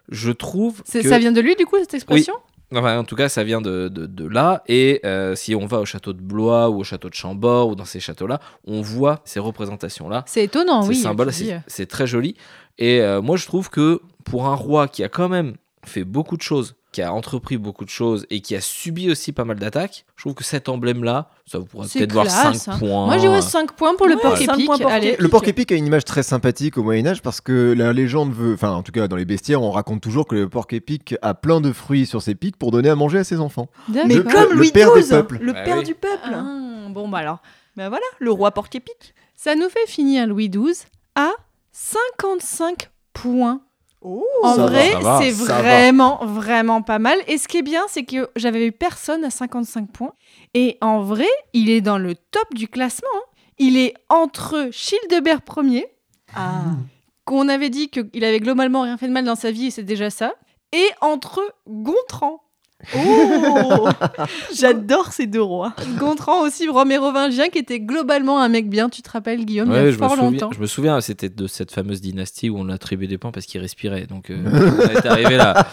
[0.10, 1.02] Je trouve que...
[1.08, 2.34] Ça vient de lui, du coup, cette expression?
[2.76, 4.64] Enfin, en tout cas, ça vient de, de, de là.
[4.68, 7.76] Et euh, si on va au château de Blois ou au château de Chambord ou
[7.76, 10.24] dans ces châteaux-là, on voit ces représentations-là.
[10.28, 10.96] C'est étonnant, ces oui.
[10.96, 11.60] symboles, euh.
[11.68, 12.36] c'est très joli.
[12.78, 15.56] Et euh, moi, je trouve que pour un roi qui a quand même
[15.86, 19.34] fait beaucoup de choses, qui a entrepris beaucoup de choses et qui a subi aussi
[19.34, 22.64] pas mal d'attaques, je trouve que cet emblème-là, ça vous pourrait C'est peut-être voir classe,
[22.64, 22.78] 5 hein.
[22.80, 23.06] points.
[23.08, 25.18] Moi, j'irais 5 points pour le Ouais, porc Allez.
[25.20, 28.32] Le porc épic a une image très sympathique au Moyen Âge parce que la légende
[28.34, 31.16] veut, enfin en tout cas dans les bestiaires, on raconte toujours que le porc épic
[31.22, 33.68] a plein de fruits sur ses pics pour donner à manger à ses enfants.
[33.90, 34.84] Mais Le- comme le Louis XII,
[35.42, 35.84] le Bah père oui.
[35.84, 36.30] du peuple.
[36.32, 37.40] Ah, bon, bah alors.
[37.76, 39.16] Ben voilà, le roi porc épic.
[39.36, 41.32] Ça nous fait finir Louis XII à
[41.72, 43.62] 55 points.
[44.04, 44.26] Oh.
[44.44, 45.62] En Ça vrai, c'est va.
[45.62, 47.18] vraiment, vraiment pas mal.
[47.28, 50.14] Et ce qui est bien, c'est que j'avais eu personne à 55 points.
[50.54, 53.08] Et en vrai, il est dans le top du classement.
[53.16, 53.22] hein.
[53.60, 55.88] Il est entre Childebert Ier,
[56.36, 56.64] Ah.
[57.26, 59.84] qu'on avait dit qu'il avait globalement rien fait de mal dans sa vie, et c'est
[59.84, 60.34] déjà ça,
[60.74, 62.43] et entre Gontran.
[62.96, 63.88] Oh
[64.56, 65.74] J'adore ces deux rois.
[65.98, 69.80] Gontran aussi, romérovingien, qui était globalement un mec bien, tu te rappelles, Guillaume, il y
[69.80, 70.52] Ouais, a je, me fort longtemps.
[70.54, 73.62] je me souviens, c'était de cette fameuse dynastie où on attribuait des points parce qu'il
[73.62, 74.06] respirait.
[74.08, 75.66] Donc, euh, on est arrivé là.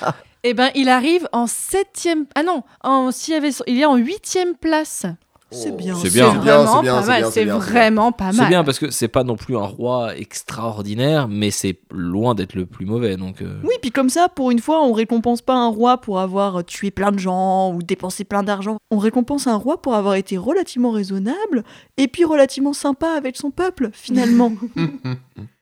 [0.42, 2.26] Eh ben, il arrive en septième...
[2.34, 3.10] Ah non, en...
[3.10, 3.50] s'il y avait...
[3.66, 5.04] il est en huitième place.
[5.52, 5.96] C'est bien.
[5.96, 6.30] C'est bien.
[6.32, 7.24] C'est C'est bien, vraiment c'est bien, pas c'est mal.
[7.24, 8.48] C'est c'est bien, c'est vraiment pas C'est mal.
[8.48, 12.66] bien parce que c'est pas non plus un roi extraordinaire, mais c'est loin d'être le
[12.66, 13.16] plus mauvais.
[13.16, 16.20] Donc, euh, Oui, puis comme ça, pour une fois, on récompense pas un roi pour
[16.20, 18.78] avoir tué plein de gens ou dépensé plein d'argent.
[18.90, 21.64] On récompense un roi pour avoir été relativement raisonnable
[21.96, 24.52] et puis relativement sympa avec son peuple, finalement.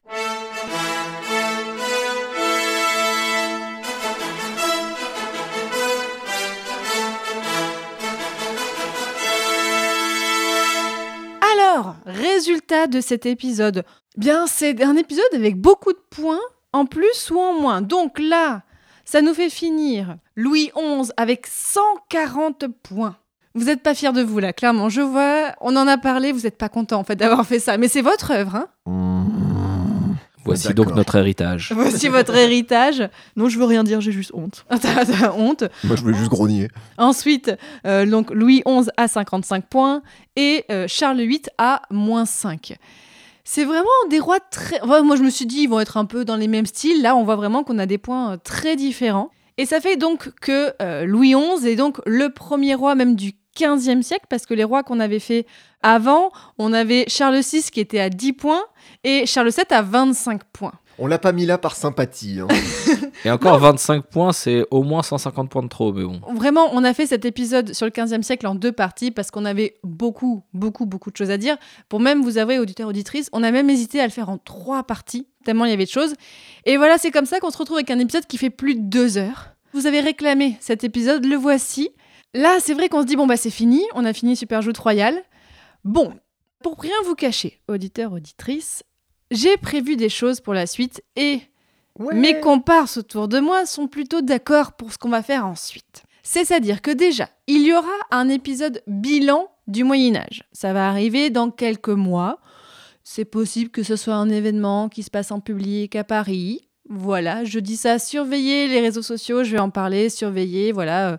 [11.79, 13.85] Alors, résultat de cet épisode.
[14.17, 16.41] Bien, c'est un épisode avec beaucoup de points,
[16.73, 17.83] en plus ou en moins.
[17.83, 18.63] Donc là,
[19.05, 23.15] ça nous fait finir Louis XI avec 140 points.
[23.55, 24.89] Vous n'êtes pas fiers de vous là, clairement.
[24.89, 27.79] Je vois, on en a parlé, vous n'êtes pas content en fait d'avoir fait ça.
[27.79, 28.67] Mais c'est votre œuvre, hein
[30.49, 31.73] voici donc notre héritage.
[31.75, 33.09] Voici votre héritage.
[33.37, 34.65] non, je veux rien dire, j'ai juste honte.
[34.81, 35.65] T'as honte.
[35.85, 36.69] Moi je voulais juste grogner.
[36.97, 37.53] Ensuite,
[37.87, 40.03] euh, donc Louis XI à 55 points
[40.37, 42.77] et euh, Charles VIII à moins 5.
[43.51, 44.79] C'est vraiment des rois très...
[44.83, 47.01] enfin, moi, je me suis dit, ils vont être un peu dans les mêmes styles.
[47.01, 49.31] Là, on voit vraiment qu'on a des points euh, très différents.
[49.57, 53.33] Et ça fait donc que euh, Louis XI est donc le premier roi même du
[53.59, 55.47] 15e siècle, parce que les rois qu'on avait fait
[55.83, 58.63] avant, on avait Charles VI qui était à 10 points
[59.05, 60.73] et Charles VII à 25 points.
[61.01, 62.41] On l'a pas mis là par sympathie.
[62.41, 62.49] hein.
[63.25, 66.21] Et encore 25 points, c'est au moins 150 points de trop, mais bon.
[66.35, 69.45] Vraiment, on a fait cet épisode sur le 15e siècle en deux parties parce qu'on
[69.45, 71.57] avait beaucoup, beaucoup, beaucoup de choses à dire.
[71.89, 74.83] Pour même vous avouer, auditeurs, auditrices, on a même hésité à le faire en trois
[74.83, 76.15] parties, tellement il y avait de choses.
[76.65, 78.83] Et voilà, c'est comme ça qu'on se retrouve avec un épisode qui fait plus de
[78.83, 79.51] deux heures.
[79.75, 81.91] Vous avez réclamé cet épisode, le voici.
[82.35, 84.79] Là, c'est vrai qu'on se dit, bon, bah c'est fini, on a fini Super Joute
[84.79, 85.23] Royal.
[85.85, 86.13] Bon,
[86.63, 88.83] pour rien vous cacher, auditeurs, auditrices,
[89.31, 91.41] j'ai prévu des choses pour la suite et
[92.13, 96.05] mes comparses autour de moi sont plutôt d'accord pour ce qu'on va faire ensuite.
[96.23, 100.45] C'est-à-dire que déjà, il y aura un épisode bilan du Moyen Âge.
[100.53, 102.39] Ça va arriver dans quelques mois.
[103.03, 106.69] C'est possible que ce soit un événement qui se passe en public à Paris.
[106.91, 111.17] Voilà, je dis ça, surveillez les réseaux sociaux, je vais en parler, surveillez, voilà, euh,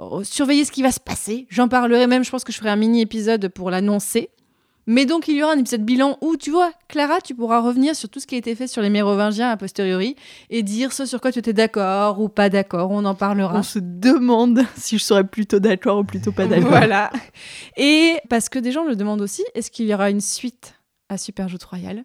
[0.00, 1.46] euh, surveillez ce qui va se passer.
[1.50, 4.30] J'en parlerai même, je pense que je ferai un mini épisode pour l'annoncer.
[4.88, 7.96] Mais donc, il y aura un épisode bilan où, tu vois, Clara, tu pourras revenir
[7.96, 10.14] sur tout ce qui a été fait sur les Mérovingiens a posteriori
[10.48, 12.92] et dire ce sur quoi tu étais d'accord ou pas d'accord.
[12.92, 13.58] On en parlera.
[13.58, 16.68] On se demande si je serais plutôt d'accord ou plutôt pas d'accord.
[16.68, 17.10] Voilà.
[17.76, 20.74] Et parce que des gens le demandent aussi, est-ce qu'il y aura une suite
[21.08, 22.04] à Super Joute Royale?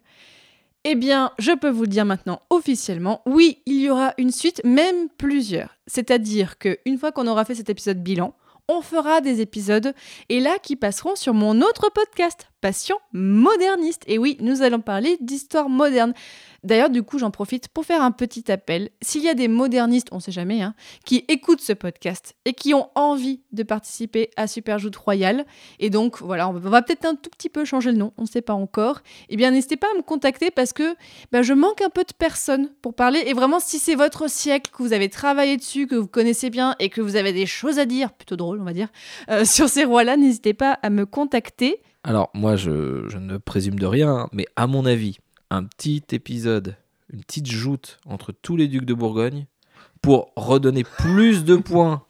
[0.84, 5.08] Eh bien, je peux vous dire maintenant officiellement, oui, il y aura une suite, même
[5.16, 5.78] plusieurs.
[5.86, 8.34] C'est-à-dire que une fois qu'on aura fait cet épisode bilan,
[8.68, 9.94] on fera des épisodes
[10.28, 14.04] et là qui passeront sur mon autre podcast, Passion moderniste.
[14.06, 16.14] Et oui, nous allons parler d'histoire moderne.
[16.62, 18.90] D'ailleurs, du coup, j'en profite pour faire un petit appel.
[19.00, 20.74] S'il y a des modernistes, on sait jamais, hein,
[21.04, 25.44] qui écoutent ce podcast et qui ont envie de participer à Superjoute Royale,
[25.80, 28.28] et donc voilà, on va peut-être un tout petit peu changer le nom, on ne
[28.28, 30.94] sait pas encore, eh bien n'hésitez pas à me contacter parce que
[31.32, 33.24] bah, je manque un peu de personnes pour parler.
[33.26, 36.76] Et vraiment, si c'est votre siècle, que vous avez travaillé dessus, que vous connaissez bien
[36.78, 38.88] et que vous avez des choses à dire, plutôt drôles, on va dire,
[39.30, 41.82] euh, sur ces rois-là, n'hésitez pas à me contacter.
[42.04, 45.18] Alors, moi, je, ne présume de rien, hein, mais à mon avis,
[45.50, 46.74] un petit épisode,
[47.12, 49.46] une petite joute entre tous les ducs de Bourgogne
[50.00, 52.02] pour redonner plus de points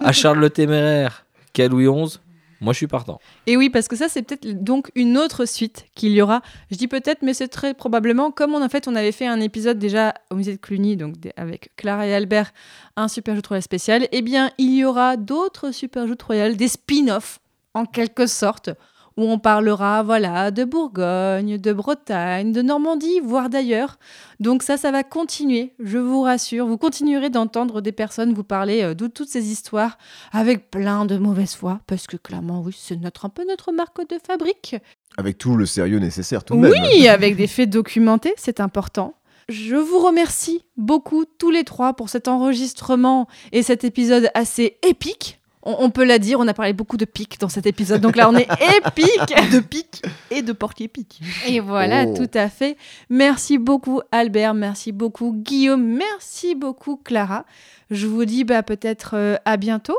[0.00, 2.20] à Charles le Téméraire qu'à Louis XI,
[2.62, 3.20] moi je suis partant.
[3.46, 6.40] Et oui, parce que ça, c'est peut-être donc une autre suite qu'il y aura.
[6.70, 9.40] Je dis peut-être, mais c'est très probablement, comme on, en fait, on avait fait un
[9.40, 12.54] épisode déjà au musée de Cluny, donc avec Clara et Albert,
[12.96, 16.68] un Super Joute Royale spécial, eh bien, il y aura d'autres Super Joutes Royales, des
[16.68, 17.40] spin-offs,
[17.74, 18.70] en quelque sorte,
[19.16, 23.98] où on parlera, voilà, de Bourgogne, de Bretagne, de Normandie, voire d'ailleurs.
[24.40, 26.66] Donc ça, ça va continuer, je vous rassure.
[26.66, 29.98] Vous continuerez d'entendre des personnes vous parler euh, de toutes ces histoires
[30.32, 34.08] avec plein de mauvaise foi, parce que clairement, oui, c'est notre, un peu notre marque
[34.08, 34.76] de fabrique.
[35.18, 36.72] Avec tout le sérieux nécessaire tout de même.
[36.72, 39.14] Oui, avec des faits documentés, c'est important.
[39.48, 45.41] Je vous remercie beaucoup tous les trois pour cet enregistrement et cet épisode assez épique.
[45.64, 48.16] On, on peut la dire, on a parlé beaucoup de pique dans cet épisode, donc
[48.16, 48.48] là on est
[48.86, 49.52] épique.
[49.52, 51.20] de pique et de porc-épic.
[51.46, 52.14] Et voilà, Oh.
[52.16, 52.76] tout à fait.
[53.10, 57.44] Merci beaucoup Albert, merci beaucoup Guillaume, merci beaucoup Clara.
[57.90, 59.98] Je vous dis bah, peut-être euh, à bientôt.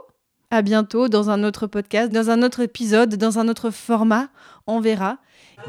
[0.52, 4.28] À bientôt dans un autre podcast, dans un autre épisode, dans un autre format.
[4.68, 5.18] On verra.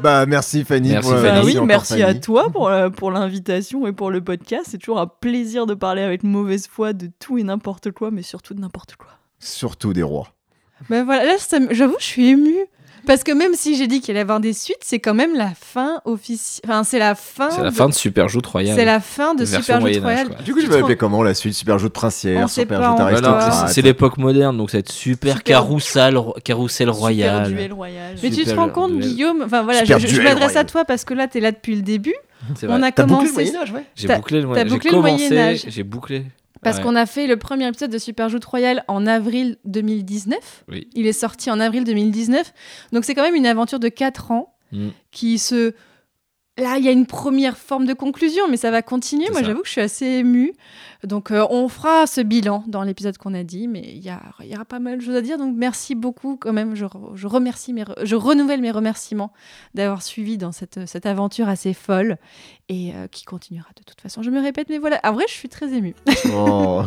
[0.01, 1.31] Bah merci Fanny Merci, pour Fanny.
[1.45, 2.19] Merci oui, merci à Fanny.
[2.19, 4.65] toi pour, euh, pour l'invitation et pour le podcast.
[4.67, 8.21] C'est toujours un plaisir de parler avec mauvaise foi de tout et n'importe quoi, mais
[8.21, 9.07] surtout de n'importe quoi.
[9.39, 10.29] Surtout des rois.
[10.89, 11.33] Ben voilà, là,
[11.71, 12.55] j'avoue, je suis émue.
[13.07, 15.35] Parce que même si j'ai dit qu'il allait y avoir des suites, c'est quand même
[15.35, 16.63] la fin officielle.
[16.67, 17.51] Enfin, c'est la fin.
[17.51, 18.75] C'est la de- fin de Super Joute Royale.
[18.75, 20.27] C'est la fin de Version Super Joute Moyen-Âge, Royale.
[20.29, 20.37] quoi.
[20.41, 21.93] Du coup, je Tu vais te appeler rends- comment la suite Super Jeu de On
[21.93, 23.01] princière, sait Super pas Jeu encore.
[23.09, 23.69] Voilà, d'aristocrate.
[23.69, 27.45] c'est- l'époque moderne, donc ça va être super, Super- carousel, carousel royal.
[27.45, 28.15] Super duel royal.
[28.23, 29.07] Mais tu te rends compte, duel.
[29.07, 31.83] Guillaume Enfin voilà, Super je, m'adresse à toi parce que là, t'es là depuis le
[31.83, 32.15] début.
[32.55, 32.87] C'est On vrai.
[32.87, 33.27] a commencé.
[33.27, 35.65] le Moyen-Âge, ouais J'ai bouclé le t'as Moyen- j'ai bouclé le commencé, Moyen-Âge.
[35.67, 36.25] J'ai bouclé.
[36.63, 36.83] Parce Ouais.
[36.83, 40.63] qu'on a fait le premier épisode de Super Joute Royale en avril 2019.
[40.69, 40.87] Oui.
[40.93, 42.53] Il est sorti en avril 2019.
[42.91, 44.87] Donc c'est quand même une aventure de 4 ans Mm.
[45.11, 45.73] qui se...
[46.57, 49.29] Là, il y a une première forme de conclusion, mais ça va continuer.
[49.29, 50.53] Moi, j'avoue que je suis assez émue.
[51.05, 54.65] Donc, euh, on fera ce bilan dans l'épisode qu'on a dit, mais il y, aura
[54.65, 55.37] pas mal de choses à dire.
[55.37, 56.75] Donc, merci beaucoup quand même.
[56.75, 59.31] Je, re- je remercie, mes re- je renouvelle mes remerciements
[59.73, 62.17] d'avoir suivi dans cette, cette aventure assez folle
[62.67, 64.23] et euh, qui continuera de toute façon.
[64.23, 64.99] Je me répète, mais voilà.
[65.03, 65.95] En vrai, je suis très émue.
[66.33, 66.81] Oh,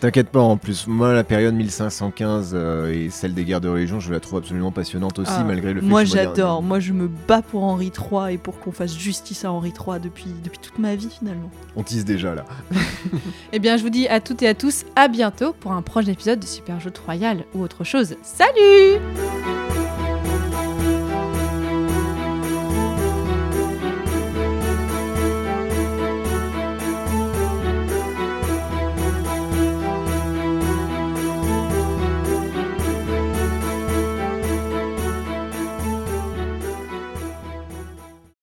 [0.00, 4.00] T'inquiète pas, en plus, moi, la période 1515 euh, et celle des guerres de religion,
[4.00, 6.26] je la trouve absolument passionnante aussi, Ah, malgré le fait Moi que moderne.
[6.36, 9.70] j'adore, moi je me bats pour Henri III et pour qu'on fasse justice à Henri
[9.70, 11.50] III depuis, depuis toute ma vie finalement.
[11.74, 12.44] On tisse déjà là.
[13.52, 16.10] Eh bien, je vous dis à toutes et à tous à bientôt pour un prochain
[16.10, 18.16] épisode de Super Jeu Royal ou autre chose.
[18.22, 19.00] Salut